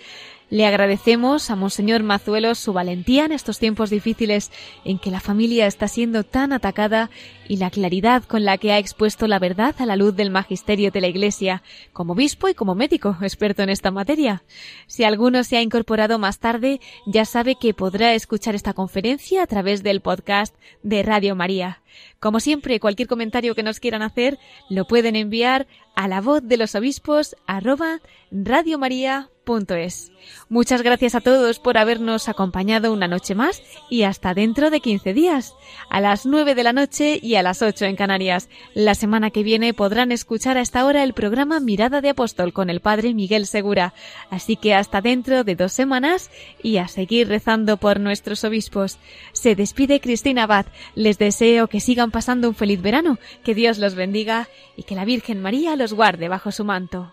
Le 0.51 0.65
agradecemos 0.65 1.51
a 1.51 1.57
Monseñor 1.57 2.03
Mazuelos 2.03 2.59
su 2.59 2.73
valentía 2.73 3.27
en 3.27 3.33
estos 3.33 3.59
tiempos 3.59 3.91
difíciles 3.91 4.51
en 4.85 4.99
que 4.99 5.11
la 5.11 5.21
familia 5.21 5.67
está 5.67 5.89
siendo 5.89 6.25
tan 6.25 6.55
atacada 6.55 7.11
y 7.49 7.59
la 7.59 7.71
claridad 7.71 8.25
con 8.25 8.45
la 8.47 8.57
que 8.57 8.73
ha 8.73 8.79
expuesto 8.79 9.27
la 9.27 9.39
verdad 9.39 9.75
a 9.79 9.85
la 9.85 9.97
luz 9.97 10.17
del 10.17 10.31
magisterio 10.31 10.91
de 10.91 11.03
la 11.03 11.09
Iglesia, 11.09 11.63
como 11.93 12.15
obispo 12.15 12.49
y 12.49 12.55
como 12.55 12.75
médico 12.75 13.17
experto 13.21 13.63
en 13.63 13.69
esta 13.69 13.91
materia. 13.91 14.43
Si 14.87 15.05
alguno 15.05 15.45
se 15.45 15.59
ha 15.59 15.63
incorporado 15.63 16.19
más 16.19 16.39
tarde, 16.39 16.81
ya 17.05 17.27
sabe 17.27 17.57
que 17.61 17.75
podrá 17.75 18.15
escuchar 18.15 18.55
esta 18.55 18.73
conferencia 18.73 19.43
a 19.43 19.47
través 19.47 19.83
del 19.83 20.01
podcast 20.01 20.55
de 20.83 21.03
Radio 21.03 21.37
María. 21.37 21.83
Como 22.21 22.41
siempre, 22.41 22.81
cualquier 22.81 23.09
comentario 23.09 23.55
que 23.55 23.63
nos 23.63 23.81
quieran 23.81 24.03
hacer 24.03 24.39
lo 24.69 24.87
pueden 24.87 25.17
enviar 25.17 25.67
a 25.95 26.09
la 26.09 26.21
voz 26.21 26.43
de 26.43 26.57
los 26.57 26.75
obispos 26.75 27.37
arroba 27.47 28.01
radiomaria.es. 28.31 30.13
Muchas 30.51 30.81
gracias 30.81 31.15
a 31.15 31.21
todos 31.21 31.59
por 31.59 31.77
habernos 31.77 32.27
acompañado 32.27 32.91
una 32.91 33.07
noche 33.07 33.35
más 33.35 33.63
y 33.91 34.05
hasta 34.05 34.33
dentro 34.33 34.71
de 34.71 34.81
15 34.81 35.13
días, 35.13 35.55
a 35.91 36.01
las 36.01 36.25
9 36.25 36.55
de 36.55 36.63
la 36.63 36.73
noche 36.73 37.21
y 37.23 37.35
a 37.35 37.43
las 37.43 37.61
8 37.61 37.85
en 37.85 37.97
Canarias. 37.97 38.49
La 38.73 38.95
semana 38.95 39.31
que 39.31 39.43
viene 39.43 39.75
podrán 39.75 40.11
escuchar 40.11 40.57
a 40.57 40.63
esta 40.63 40.87
hora 40.87 41.05
el 41.05 41.13
programa 41.13 41.61
Mirada 41.61 42.01
de 42.01 42.09
Apóstol 42.09 42.55
con 42.55 42.71
el 42.71 42.81
Padre 42.81 43.13
Miguel 43.13 43.47
Segura. 43.47 43.93
Así 44.31 44.57
que 44.57 44.73
hasta 44.73 45.03
dentro 45.03 45.45
de 45.45 45.55
dos 45.55 45.75
semanas 45.75 46.31
y 46.63 46.79
a 46.79 46.89
seguir 46.89 47.29
rezando 47.29 47.77
por 47.77 48.01
nuestros 48.01 48.43
obispos. 48.43 48.99
Se 49.33 49.55
despide 49.55 50.01
Cristina 50.01 50.45
Abad. 50.45 50.65
Les 50.95 51.19
deseo 51.19 51.69
que 51.69 51.81
sigan 51.81 52.11
pasando 52.11 52.49
un 52.49 52.55
feliz 52.55 52.81
verano, 52.81 53.19
que 53.45 53.55
Dios 53.55 53.77
los 53.77 53.95
bendiga 53.95 54.49
y 54.77 54.85
que 54.85 54.95
la 54.95 55.05
Virgen 55.05 55.43
María 55.43 55.77
los 55.77 55.93
guarde 55.93 56.31
bajo 56.31 56.53
su 56.53 56.65
manto. 56.65 57.13